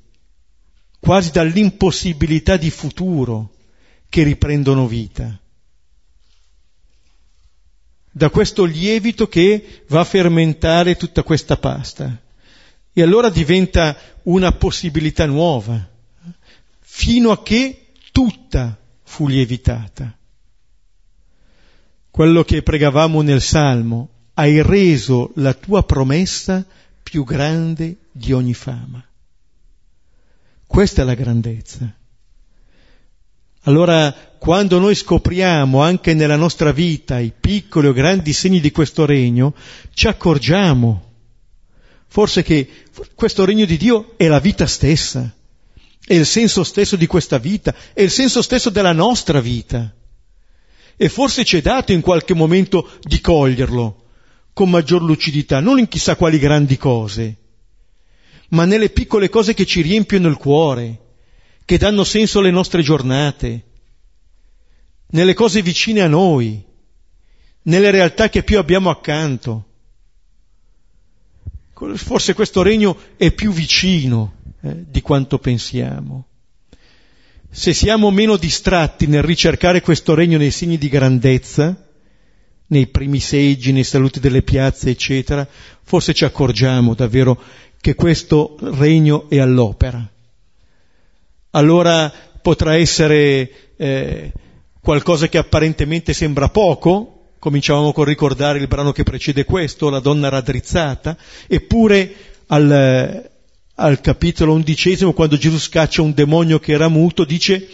quasi 0.99 1.31
dall'impossibilità 1.31 2.57
di 2.57 2.71
futuro 2.71 3.55
che 4.09 4.23
riprendono 4.23 4.87
vita. 4.87 5.39
Da 8.11 8.31
questo 8.31 8.65
lievito 8.65 9.29
che 9.29 9.85
va 9.89 10.01
a 10.01 10.05
fermentare 10.05 10.97
tutta 10.97 11.23
questa 11.23 11.57
pasta. 11.57 12.21
E 12.93 13.03
allora 13.03 13.31
diventa 13.31 13.97
una 14.25 14.51
possibilità 14.53 15.25
nuova, 15.25 15.89
fino 16.81 17.31
a 17.31 17.43
che 17.43 17.93
tutta 18.11 18.77
fu 19.05 19.29
lievitata. 19.29 20.17
Quello 22.11 22.43
che 22.43 22.63
pregavamo 22.63 23.23
nel 23.23 23.41
Salmo, 23.41 24.09
hai 24.35 24.63
reso 24.63 25.31
la 25.37 25.55
tua 25.55 25.85
promessa 25.85 26.65
più 27.03 27.23
grande 27.23 27.99
di 28.11 28.33
ogni 28.33 28.55
fama. 28.55 29.08
Questa 30.69 31.03
è 31.03 31.05
la 31.05 31.15
grandezza. 31.15 31.93
Allora, 33.63 34.13
quando 34.39 34.79
noi 34.79 34.95
scopriamo 34.95 35.83
anche 35.83 36.15
nella 36.15 36.37
nostra 36.37 36.73
vita 36.73 37.19
i 37.19 37.33
piccoli 37.39 37.89
o 37.89 37.93
grandi 37.93 38.33
segni 38.33 38.61
di 38.61 38.71
questo 38.71 39.05
regno, 39.05 39.55
ci 39.93 40.07
accorgiamo 40.07 41.07
forse 42.07 42.43
che 42.43 42.85
questo 43.15 43.45
regno 43.45 43.65
di 43.65 43.77
Dio 43.77 44.15
è 44.17 44.29
la 44.29 44.39
vita 44.39 44.67
stessa, 44.67 45.35
è 46.05 46.15
il 46.15 46.27
senso 46.27 46.63
stesso 46.63 46.97
di 46.97 47.07
questa 47.07 47.39
vita, 47.39 47.75
è 47.93 48.03
il 48.03 48.11
senso 48.11 48.43
stesso 48.43 48.71
della 48.71 48.93
nostra 48.93 49.41
vita. 49.41 49.93
E 50.97 51.09
forse 51.09 51.45
ci 51.45 51.57
è 51.57 51.61
dato 51.63 51.93
in 51.93 52.03
qualche 52.03 52.35
momento 52.35 52.91
di 53.03 53.21
coglierlo 53.21 54.05
con 54.53 54.71
maggior 54.71 55.03
lucidità, 55.03 55.61
non 55.61 55.79
in 55.79 55.89
chissà 55.89 56.15
quali 56.15 56.39
grandi 56.39 56.77
cose, 56.77 57.37
ma 58.49 58.65
nelle 58.65 58.91
piccole 58.91 59.29
cose 59.29 59.55
che 59.55 59.67
ci 59.67 59.81
riempiono 59.83 60.29
il 60.29 60.37
cuore, 60.37 61.01
che 61.65 61.79
danno 61.79 62.05
senso 62.05 62.39
alle 62.39 62.51
nostre 62.51 62.83
giornate, 62.83 63.65
nelle 65.11 65.35
cose 65.35 65.63
vicine 65.63 66.01
a 66.01 66.09
noi, 66.09 66.65
nelle 67.63 67.91
realtà 67.91 68.29
che 68.29 68.43
più 68.43 68.59
abbiamo 68.59 68.91
accanto. 68.91 69.65
Forse 71.95 72.35
questo 72.35 72.63
regno 72.63 72.97
è 73.17 73.31
più 73.33 73.53
vicino 73.53 74.35
eh, 74.63 74.85
di 74.89 75.01
quanto 75.01 75.39
pensiamo. 75.39 76.27
Se 77.51 77.73
siamo 77.73 78.11
meno 78.11 78.37
distratti 78.37 79.07
nel 79.07 79.23
ricercare 79.23 79.81
questo 79.81 80.15
regno 80.15 80.39
nei 80.39 80.51
segni 80.51 80.77
di 80.77 80.89
grandezza, 80.89 81.87
nei 82.67 82.87
primi 82.89 83.21
seggi, 83.21 83.73
nei 83.73 83.85
saluti 83.85 84.21
delle 84.21 84.43
piazze, 84.43 84.91
eccetera, 84.91 85.47
forse 85.83 86.13
ci 86.13 86.25
accorgiamo 86.25 86.95
davvero 86.95 87.41
che 87.81 87.95
questo 87.95 88.57
regno 88.61 89.29
è 89.29 89.39
all'opera. 89.39 90.07
Allora 91.51 92.13
potrà 92.43 92.77
essere 92.77 93.51
eh, 93.77 94.33
qualcosa 94.81 95.29
che 95.29 95.39
apparentemente 95.39 96.13
sembra 96.13 96.49
poco, 96.49 97.33
cominciavamo 97.39 97.93
con 97.93 98.05
ricordare 98.05 98.59
il 98.59 98.67
brano 98.69 98.93
che 98.93 99.03
precede 99.05 99.45
questo, 99.45 99.91
la 99.91 100.01
donna 100.01 100.29
raddrizzata, 100.29 101.17
eppure 101.47 102.15
al, 102.49 103.31
al 103.75 104.01
capitolo 104.01 104.53
undicesimo, 104.55 105.13
quando 105.13 105.37
Gesù 105.37 105.59
scaccia 105.59 106.03
un 106.03 106.15
demonio 106.15 106.59
che 106.59 106.73
era 106.73 106.89
muto, 106.89 107.25
dice, 107.25 107.69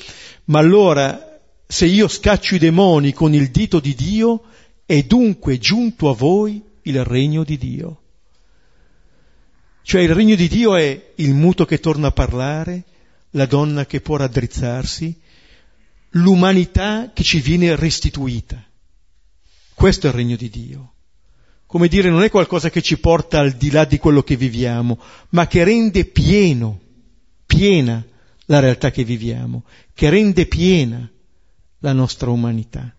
ma 0.47 0.59
allora 0.59 1.41
se 1.67 1.87
io 1.87 2.09
scaccio 2.09 2.55
i 2.55 2.59
demoni 2.59 3.13
con 3.13 3.35
il 3.35 3.51
dito 3.51 3.81
di 3.81 3.95
Dio, 3.95 4.43
è 4.87 5.03
dunque 5.03 5.59
giunto 5.59 6.11
a 6.11 6.15
voi 6.15 6.63
il 6.83 7.05
regno 7.05 7.43
di 7.43 7.57
Dio. 7.57 8.01
Cioè 9.87 10.01
il 10.01 10.14
regno 10.14 10.35
di 10.35 10.49
Dio 10.49 10.76
è 10.76 11.12
il 11.16 11.35
muto 11.35 11.66
che 11.66 11.78
torna 11.78 12.07
a 12.07 12.11
parlare, 12.11 12.85
la 13.32 13.45
donna 13.45 13.85
che 13.85 14.01
può 14.01 14.16
raddrizzarsi, 14.16 15.14
l'umanità 16.12 17.11
che 17.12 17.22
ci 17.22 17.39
viene 17.41 17.76
restituita. 17.76 18.64
Questo 19.74 20.07
è 20.07 20.09
il 20.09 20.16
regno 20.16 20.37
di 20.37 20.49
Dio. 20.49 20.93
Come 21.66 21.89
dire, 21.89 22.09
non 22.09 22.22
è 22.22 22.30
qualcosa 22.30 22.70
che 22.70 22.80
ci 22.80 22.99
porta 22.99 23.41
al 23.41 23.53
di 23.53 23.70
là 23.70 23.85
di 23.85 23.99
quello 23.99 24.22
che 24.22 24.37
viviamo, 24.37 24.99
ma 25.30 25.47
che 25.47 25.64
rende 25.64 26.07
pieno, 26.07 26.80
piena 27.45 28.03
la 28.47 28.61
realtà 28.61 28.91
che 28.91 29.05
viviamo, 29.05 29.64
che 29.93 30.09
rende 30.09 30.47
piena 30.47 31.07
la 31.80 31.93
nostra 31.93 32.30
umanità. 32.30 32.91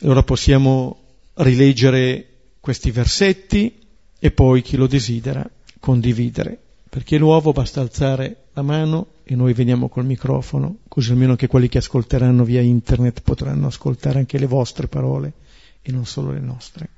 Allora 0.00 0.24
possiamo 0.24 1.20
rileggere 1.34 2.30
questi 2.58 2.90
versetti 2.90 3.82
e 4.24 4.30
poi 4.30 4.62
chi 4.62 4.78
lo 4.78 4.86
desidera 4.86 5.46
condividere. 5.78 6.58
Per 6.88 7.04
chi 7.04 7.16
è 7.16 7.18
nuovo 7.18 7.52
basta 7.52 7.82
alzare 7.82 8.44
la 8.54 8.62
mano 8.62 9.08
e 9.22 9.34
noi 9.34 9.52
veniamo 9.52 9.90
col 9.90 10.06
microfono, 10.06 10.78
così 10.88 11.10
almeno 11.10 11.36
che 11.36 11.46
quelli 11.46 11.68
che 11.68 11.76
ascolteranno 11.76 12.42
via 12.42 12.62
internet 12.62 13.20
potranno 13.20 13.66
ascoltare 13.66 14.20
anche 14.20 14.38
le 14.38 14.46
vostre 14.46 14.88
parole 14.88 15.34
e 15.82 15.92
non 15.92 16.06
solo 16.06 16.30
le 16.30 16.40
nostre. 16.40 16.88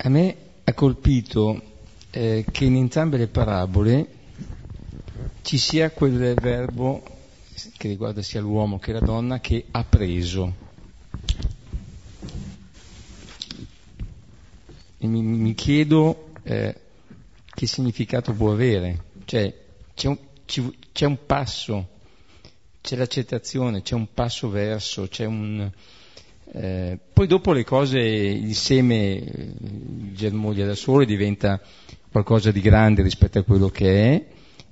A 0.00 0.08
me 0.08 0.36
ha 0.64 0.74
colpito 0.74 1.60
eh, 2.10 2.44
che 2.50 2.64
in 2.64 2.76
entrambe 2.76 3.16
le 3.16 3.26
parabole 3.26 4.06
ci 5.42 5.58
sia 5.58 5.90
quel 5.90 6.34
verbo 6.34 7.02
che 7.76 7.88
riguarda 7.88 8.22
sia 8.22 8.40
l'uomo 8.40 8.78
che 8.78 8.92
la 8.92 9.00
donna 9.00 9.40
che 9.40 9.66
ha 9.70 9.82
preso. 9.82 10.66
Mi, 14.98 15.22
mi 15.22 15.54
chiedo 15.54 16.30
eh, 16.44 16.80
che 17.44 17.66
significato 17.66 18.32
può 18.32 18.52
avere. 18.52 19.04
Cioè, 19.24 19.52
c'è 19.94 20.06
un, 20.08 20.18
ci, 20.44 20.76
c'è 20.92 21.06
un 21.06 21.18
passo, 21.26 21.88
c'è 22.80 22.94
l'accettazione, 22.94 23.82
c'è 23.82 23.94
un 23.94 24.12
passo 24.14 24.48
verso, 24.48 25.08
c'è 25.08 25.24
un, 25.24 25.68
eh, 26.52 26.98
poi 27.12 27.26
dopo 27.26 27.52
le 27.52 27.64
cose, 27.64 27.98
il 27.98 28.54
seme 28.54 29.22
germoglia 30.12 30.66
da 30.66 30.74
solo 30.74 31.02
e 31.02 31.06
diventa 31.06 31.60
qualcosa 32.10 32.50
di 32.50 32.60
grande 32.60 33.02
rispetto 33.02 33.38
a 33.38 33.42
quello 33.42 33.68
che 33.68 34.14
è 34.14 34.26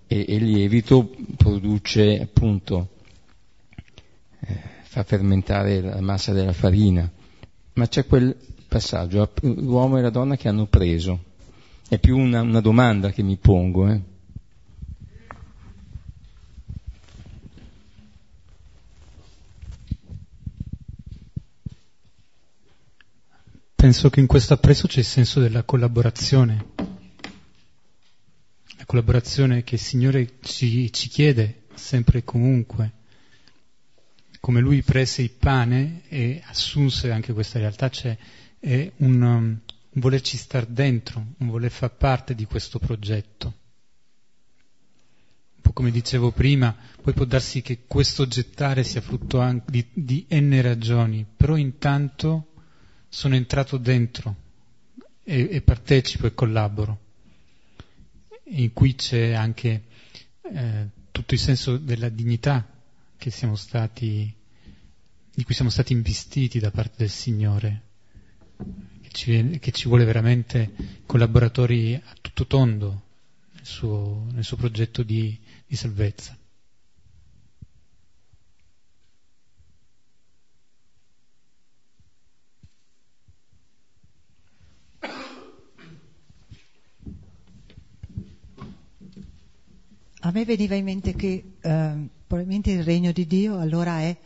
e, 0.06 0.24
e 0.26 0.34
il 0.34 0.44
lievito 0.44 1.10
produce 1.36 2.20
appunto, 2.20 2.88
eh, 4.40 4.60
fa 4.82 5.02
fermentare 5.02 5.80
la 5.80 6.00
massa 6.00 6.32
della 6.32 6.52
farina. 6.52 7.10
Ma 7.74 7.86
c'è 7.88 8.06
quel 8.06 8.34
passaggio, 8.68 9.32
l'uomo 9.42 9.98
e 9.98 10.02
la 10.02 10.10
donna 10.10 10.36
che 10.36 10.48
hanno 10.48 10.66
preso. 10.66 11.24
È 11.88 11.98
più 11.98 12.16
una, 12.16 12.40
una 12.40 12.60
domanda 12.60 13.10
che 13.10 13.22
mi 13.22 13.36
pongo. 13.36 13.88
Eh. 13.88 14.00
Penso 23.76 24.08
che 24.08 24.20
in 24.20 24.26
questo 24.26 24.54
appresso 24.54 24.86
c'è 24.86 25.00
il 25.00 25.04
senso 25.04 25.38
della 25.38 25.62
collaborazione, 25.62 26.68
la 28.78 28.86
collaborazione 28.86 29.64
che 29.64 29.74
il 29.74 29.80
Signore 29.80 30.38
ci, 30.40 30.90
ci 30.90 31.08
chiede 31.10 31.64
sempre 31.74 32.20
e 32.20 32.24
comunque. 32.24 32.92
Come 34.40 34.60
Lui 34.60 34.80
prese 34.80 35.20
il 35.20 35.30
pane 35.30 36.02
e 36.08 36.42
assunse 36.46 37.10
anche 37.10 37.34
questa 37.34 37.58
realtà, 37.58 37.90
c'è 37.90 38.16
un, 38.96 39.20
um, 39.20 39.60
volerci 39.92 40.38
star 40.38 40.64
dentro, 40.64 41.34
un 41.36 41.48
voler 41.48 41.70
far 41.70 41.94
parte 41.94 42.34
di 42.34 42.46
questo 42.46 42.78
progetto. 42.78 43.46
Un 45.54 45.60
po' 45.60 45.72
come 45.72 45.90
dicevo 45.90 46.32
prima, 46.32 46.74
poi 47.02 47.12
può 47.12 47.26
darsi 47.26 47.60
che 47.60 47.80
questo 47.86 48.26
gettare 48.26 48.84
sia 48.84 49.02
frutto 49.02 49.38
anche 49.38 49.70
di, 49.70 49.86
di 49.92 50.26
n 50.30 50.62
ragioni, 50.62 51.26
però 51.36 51.56
intanto 51.56 52.52
sono 53.16 53.34
entrato 53.34 53.78
dentro 53.78 54.36
e, 55.24 55.48
e 55.50 55.62
partecipo 55.62 56.26
e 56.26 56.34
collaboro, 56.34 56.98
in 58.48 58.74
cui 58.74 58.94
c'è 58.94 59.32
anche 59.32 59.84
eh, 60.42 60.86
tutto 61.10 61.32
il 61.32 61.40
senso 61.40 61.78
della 61.78 62.10
dignità 62.10 62.68
stati, 63.56 64.30
di 65.32 65.44
cui 65.44 65.54
siamo 65.54 65.70
stati 65.70 65.94
investiti 65.94 66.58
da 66.58 66.70
parte 66.70 66.96
del 66.98 67.08
Signore, 67.08 67.82
che 69.00 69.08
ci, 69.12 69.58
che 69.60 69.70
ci 69.72 69.88
vuole 69.88 70.04
veramente 70.04 70.70
collaboratori 71.06 71.94
a 71.94 72.14
tutto 72.20 72.46
tondo 72.46 73.02
nel 73.54 73.64
suo, 73.64 74.26
nel 74.30 74.44
suo 74.44 74.58
progetto 74.58 75.02
di, 75.02 75.34
di 75.66 75.74
salvezza. 75.74 76.35
A 90.26 90.32
me 90.32 90.44
veniva 90.44 90.74
in 90.74 90.82
mente 90.82 91.14
che 91.14 91.52
eh, 91.60 92.08
probabilmente 92.26 92.72
il 92.72 92.82
regno 92.82 93.12
di 93.12 93.28
Dio 93.28 93.60
allora 93.60 94.00
è 94.00 94.16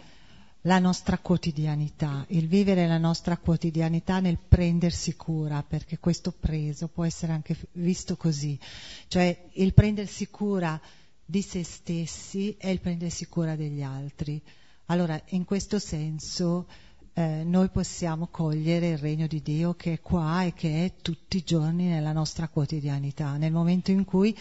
la 0.63 0.79
nostra 0.79 1.19
quotidianità, 1.19 2.25
il 2.29 2.49
vivere 2.49 2.87
la 2.87 2.97
nostra 2.97 3.37
quotidianità 3.37 4.19
nel 4.19 4.39
prendersi 4.39 5.15
cura, 5.15 5.63
perché 5.63 5.99
questo 5.99 6.33
preso 6.33 6.89
può 6.89 7.05
essere 7.05 7.33
anche 7.33 7.55
visto 7.73 8.17
così, 8.17 8.59
cioè 9.09 9.49
il 9.53 9.75
prendersi 9.75 10.29
cura 10.29 10.81
di 11.23 11.43
se 11.43 11.63
stessi 11.65 12.57
è 12.59 12.69
il 12.69 12.81
prendersi 12.81 13.27
cura 13.27 13.55
degli 13.55 13.83
altri. 13.83 14.41
Allora, 14.87 15.21
in 15.29 15.45
questo 15.45 15.79
senso 15.79 16.67
eh, 17.13 17.43
noi 17.45 17.69
possiamo 17.69 18.29
cogliere 18.31 18.89
il 18.89 18.99
regno 18.99 19.27
di 19.27 19.43
Dio 19.43 19.75
che 19.75 19.95
è 19.95 20.01
qua 20.01 20.45
e 20.45 20.55
che 20.55 20.87
è 20.87 20.93
tutti 21.03 21.37
i 21.37 21.45
giorni 21.45 21.89
nella 21.89 22.13
nostra 22.13 22.49
quotidianità, 22.49 23.37
nel 23.37 23.53
momento 23.53 23.91
in 23.91 24.05
cui 24.05 24.35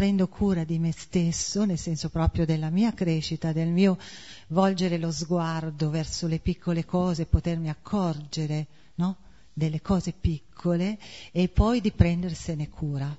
prendo 0.00 0.28
cura 0.28 0.64
di 0.64 0.78
me 0.78 0.92
stesso, 0.92 1.66
nel 1.66 1.76
senso 1.76 2.08
proprio 2.08 2.46
della 2.46 2.70
mia 2.70 2.94
crescita, 2.94 3.52
del 3.52 3.68
mio 3.68 3.98
volgere 4.46 4.96
lo 4.96 5.12
sguardo 5.12 5.90
verso 5.90 6.26
le 6.26 6.38
piccole 6.38 6.86
cose, 6.86 7.26
potermi 7.26 7.68
accorgere 7.68 8.66
no? 8.94 9.18
delle 9.52 9.82
cose 9.82 10.12
piccole 10.12 10.98
e 11.32 11.48
poi 11.50 11.82
di 11.82 11.92
prendersene 11.92 12.70
cura. 12.70 13.14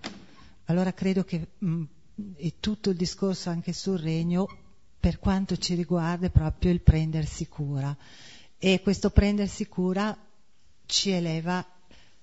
Allora 0.66 0.92
credo 0.92 1.24
che 1.24 1.50
mh, 1.56 1.68
mm, 1.70 1.84
tutto 2.60 2.90
il 2.90 2.96
discorso 2.96 3.52
anche 3.52 3.74
sul 3.74 4.00
regno, 4.00 4.48
per 5.00 5.20
quanto 5.20 5.58
ci 5.58 5.76
riguarda, 5.76 6.26
è 6.26 6.32
proprio 6.32 6.72
il 6.72 6.82
prendersi 6.82 7.48
cura. 7.48 7.96
E 8.58 8.82
questo 8.82 9.12
prendersi 9.12 9.68
cura 9.68 10.18
ci 10.88 11.12
eleva 11.12 11.64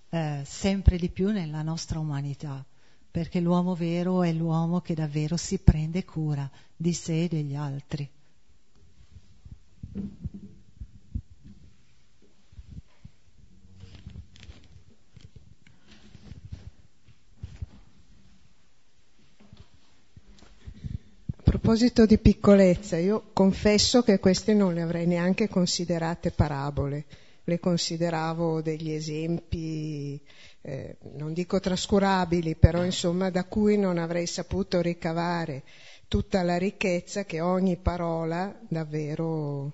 eh, 0.09 0.43
sempre 0.45 0.99
di 0.99 1.11
più 1.11 1.31
nella 1.31 1.63
nostra 1.63 2.01
umanità 2.01 2.67
perché 3.19 3.41
l'uomo 3.41 3.75
vero 3.75 4.23
è 4.23 4.33
l'uomo 4.33 4.81
che 4.81 4.95
davvero 4.95 5.37
si 5.37 5.59
prende 5.59 6.05
cura 6.05 6.49
di 6.77 6.93
sé 6.93 7.25
e 7.25 7.29
degli 7.29 7.57
altri. 7.57 8.09
A 21.35 21.43
proposito 21.43 22.07
di 22.07 22.19
piccolezza, 22.19 22.99
io 22.99 23.31
confesso 23.33 24.05
che 24.05 24.21
queste 24.21 24.55
non 24.55 24.75
le 24.75 24.83
avrei 24.83 25.09
neanche 25.09 25.49
considerate 25.49 26.31
parabole, 26.31 27.05
le 27.49 27.59
consideravo 27.61 28.61
degli 28.61 28.91
esempi 28.91 30.21
eh, 30.61 30.97
non 31.15 31.33
dico 31.33 31.59
trascurabili, 31.59 32.57
però 32.57 32.85
insomma 32.85 33.31
da 33.31 33.45
cui 33.45 33.79
non 33.79 33.97
avrei 33.97 34.27
saputo 34.27 34.83
ricavare 34.83 35.63
tutta 36.09 36.43
la 36.43 36.59
ricchezza 36.59 37.25
che 37.25 37.41
ogni 37.41 37.77
parola 37.77 38.55
davvero 38.69 39.73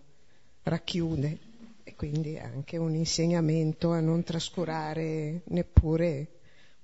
racchiude 0.62 1.39
e 1.83 1.97
quindi 1.97 2.39
anche 2.39 2.77
un 2.77 2.95
insegnamento 2.95 3.91
a 3.91 3.99
non 3.99 4.22
trascurare 4.22 5.43
neppure 5.47 6.29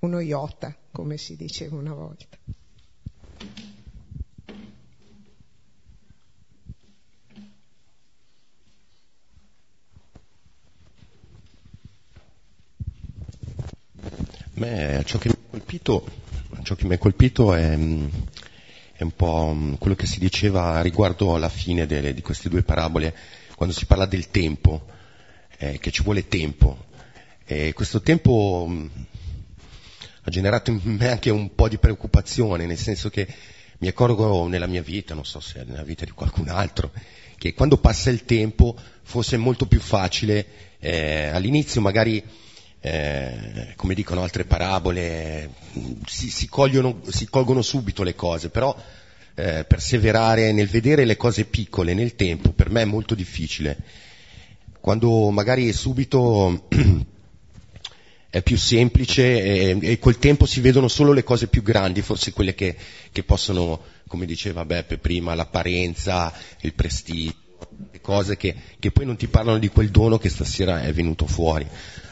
uno 0.00 0.18
iota, 0.18 0.74
come 0.90 1.16
si 1.16 1.36
diceva 1.36 1.76
una 1.76 1.94
volta. 1.94 2.26
Me, 14.60 15.02
ciò, 15.06 15.16
che 15.16 15.30
colpito, 15.48 16.06
ciò 16.64 16.74
che 16.74 16.84
mi 16.84 16.92
ha 16.92 16.98
colpito, 16.98 17.54
è, 17.54 17.70
è, 17.70 19.02
un 19.02 19.12
po' 19.16 19.56
quello 19.78 19.96
che 19.96 20.04
si 20.04 20.18
diceva 20.18 20.82
riguardo 20.82 21.34
alla 21.34 21.48
fine 21.48 21.86
delle, 21.86 22.12
di 22.12 22.20
queste 22.20 22.50
due 22.50 22.62
parabole, 22.62 23.16
quando 23.56 23.74
si 23.74 23.86
parla 23.86 24.04
del 24.04 24.28
tempo, 24.28 24.84
eh, 25.56 25.78
che 25.78 25.90
ci 25.90 26.02
vuole 26.02 26.28
tempo. 26.28 26.88
E 27.46 27.72
questo 27.72 28.02
tempo 28.02 28.66
mh, 28.68 28.90
ha 30.24 30.30
generato 30.30 30.70
in 30.70 30.80
me 30.82 31.08
anche 31.08 31.30
un 31.30 31.54
po' 31.54 31.70
di 31.70 31.78
preoccupazione, 31.78 32.66
nel 32.66 32.76
senso 32.76 33.08
che 33.08 33.26
mi 33.78 33.88
accorgo 33.88 34.46
nella 34.46 34.66
mia 34.66 34.82
vita, 34.82 35.14
non 35.14 35.24
so 35.24 35.40
se 35.40 35.60
è 35.60 35.64
nella 35.64 35.84
vita 35.84 36.04
di 36.04 36.10
qualcun 36.10 36.50
altro, 36.50 36.92
che 37.38 37.54
quando 37.54 37.78
passa 37.78 38.10
il 38.10 38.26
tempo 38.26 38.76
fosse 39.04 39.38
molto 39.38 39.64
più 39.64 39.80
facile, 39.80 40.46
eh, 40.80 41.28
all'inizio 41.28 41.80
magari 41.80 42.22
eh, 42.80 43.74
come 43.76 43.94
dicono 43.94 44.22
altre 44.22 44.44
parabole, 44.44 45.50
si, 46.06 46.30
si, 46.30 46.48
cogliono, 46.48 47.00
si, 47.08 47.28
colgono 47.28 47.62
subito 47.62 48.02
le 48.02 48.14
cose, 48.14 48.48
però 48.48 48.74
eh, 49.34 49.64
perseverare 49.64 50.52
nel 50.52 50.68
vedere 50.68 51.04
le 51.04 51.16
cose 51.16 51.44
piccole 51.44 51.94
nel 51.94 52.14
tempo 52.14 52.52
per 52.52 52.70
me 52.70 52.82
è 52.82 52.86
molto 52.86 53.14
difficile. 53.14 53.76
Quando 54.80 55.28
magari 55.28 55.70
subito 55.74 56.68
è 58.30 58.42
più 58.42 58.56
semplice 58.56 59.42
e, 59.42 59.78
e, 59.80 59.98
col 59.98 60.18
tempo 60.18 60.46
si 60.46 60.60
vedono 60.60 60.88
solo 60.88 61.12
le 61.12 61.22
cose 61.22 61.48
più 61.48 61.62
grandi, 61.62 62.00
forse 62.00 62.32
quelle 62.32 62.54
che, 62.54 62.74
che 63.12 63.22
possono, 63.24 63.78
come 64.06 64.24
diceva 64.24 64.64
Beppe 64.64 64.96
prima, 64.96 65.34
l'apparenza, 65.34 66.32
il 66.60 66.72
prestigio, 66.72 67.34
cose 68.00 68.36
che, 68.36 68.54
che 68.78 68.90
poi 68.90 69.06
non 69.06 69.16
ti 69.16 69.28
parlano 69.28 69.58
di 69.58 69.68
quel 69.68 69.90
dono 69.90 70.18
che 70.18 70.28
stasera 70.28 70.82
è 70.82 70.92
venuto 70.92 71.26
fuori. 71.26 71.66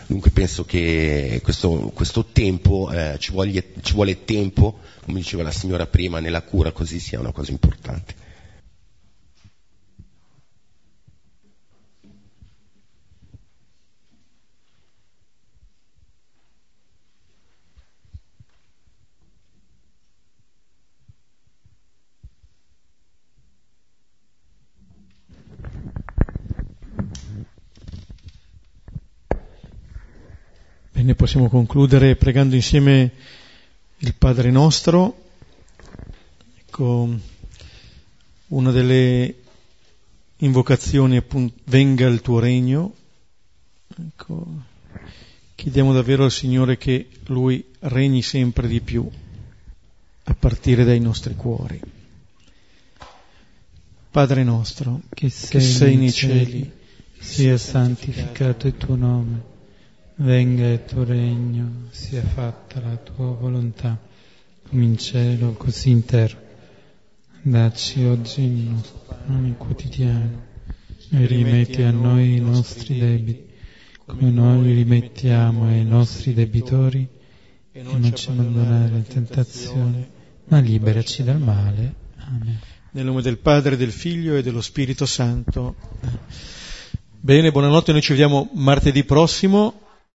Dunque 0.07 0.31
penso 0.31 0.65
che 0.65 1.41
questo, 1.43 1.91
questo 1.95 2.25
tempo, 2.25 2.91
eh, 2.91 3.17
ci, 3.19 3.33
voglie, 3.33 3.73
ci 3.83 3.93
vuole 3.93 4.25
tempo, 4.25 4.79
come 5.05 5.19
diceva 5.19 5.43
la 5.43 5.51
signora 5.51 5.87
prima, 5.87 6.19
nella 6.19 6.43
cura, 6.43 6.73
così 6.73 6.99
sia 6.99 7.21
una 7.21 7.33
cosa 7.33 7.51
importante. 7.51 8.15
Bene, 30.99 31.15
possiamo 31.15 31.49
concludere 31.49 32.17
pregando 32.17 32.57
insieme 32.57 33.13
il 33.99 34.15
Padre 34.15 34.51
nostro. 34.51 35.27
Ecco, 36.59 37.09
una 38.49 38.71
delle 38.73 39.37
invocazioni 40.39 41.17
appunto, 41.17 41.55
venga 41.67 42.09
il 42.09 42.21
tuo 42.21 42.41
regno. 42.41 42.93
Ecco, 43.97 44.45
chiediamo 45.55 45.93
davvero 45.93 46.25
al 46.25 46.33
Signore 46.33 46.77
che 46.79 47.09
Lui 47.27 47.65
regni 47.79 48.21
sempre 48.21 48.67
di 48.67 48.81
più, 48.81 49.09
a 50.25 50.35
partire 50.35 50.83
dai 50.83 50.99
nostri 50.99 51.37
cuori. 51.37 51.81
Padre 54.11 54.43
nostro, 54.43 55.03
che 55.11 55.31
sei, 55.31 55.49
che 55.49 55.61
sei 55.61 55.97
nei 55.97 56.11
cieli, 56.11 56.45
cieli, 56.45 56.73
sia 57.21 57.57
santificato 57.57 58.67
il 58.67 58.77
tuo 58.77 58.97
nome, 58.97 59.57
venga 60.21 60.67
il 60.67 60.85
tuo 60.85 61.05
regno, 61.05 61.87
sia 61.91 62.23
fatta 62.23 62.81
la 62.81 62.97
tua 62.97 63.35
volontà, 63.35 63.99
come 64.69 64.85
in 64.85 64.99
cielo, 64.99 65.53
così 65.53 65.91
in 65.91 66.05
terra. 66.05 66.47
Dacci 67.41 68.05
oggi 68.05 68.43
il 68.43 68.71
nostro 68.71 69.17
pane 69.27 69.55
quotidiano 69.57 70.47
e 71.11 71.27
rimetti 71.27 71.83
a 71.83 71.91
noi 71.91 72.37
i 72.37 72.41
nostri 72.41 72.99
debiti, 72.99 73.47
come 74.07 74.31
noi 74.31 74.75
rimettiamo 74.75 75.67
ai 75.67 75.85
nostri 75.85 76.35
debitori, 76.35 77.09
e 77.71 77.83
non 77.83 78.13
ci 78.15 78.31
abbandonare 78.31 78.97
in 78.97 79.07
tentazione, 79.07 80.09
ma 80.47 80.59
liberaci 80.59 81.23
dal 81.23 81.39
male. 81.39 81.95
Amen. 82.17 82.59
Nel 82.91 83.05
nome 83.05 83.23
del 83.23 83.39
Padre, 83.39 83.77
del 83.77 83.93
Figlio 83.93 84.35
e 84.35 84.43
dello 84.43 84.63
Spirito 84.63 85.07
Santo. 85.07 85.77
Bene, 87.21 87.53
buonanotte, 87.53 87.93
noi 87.93 88.01
ci 88.01 88.13
vediamo 88.13 88.51
martedì 88.55 89.05
prossimo 89.05 89.87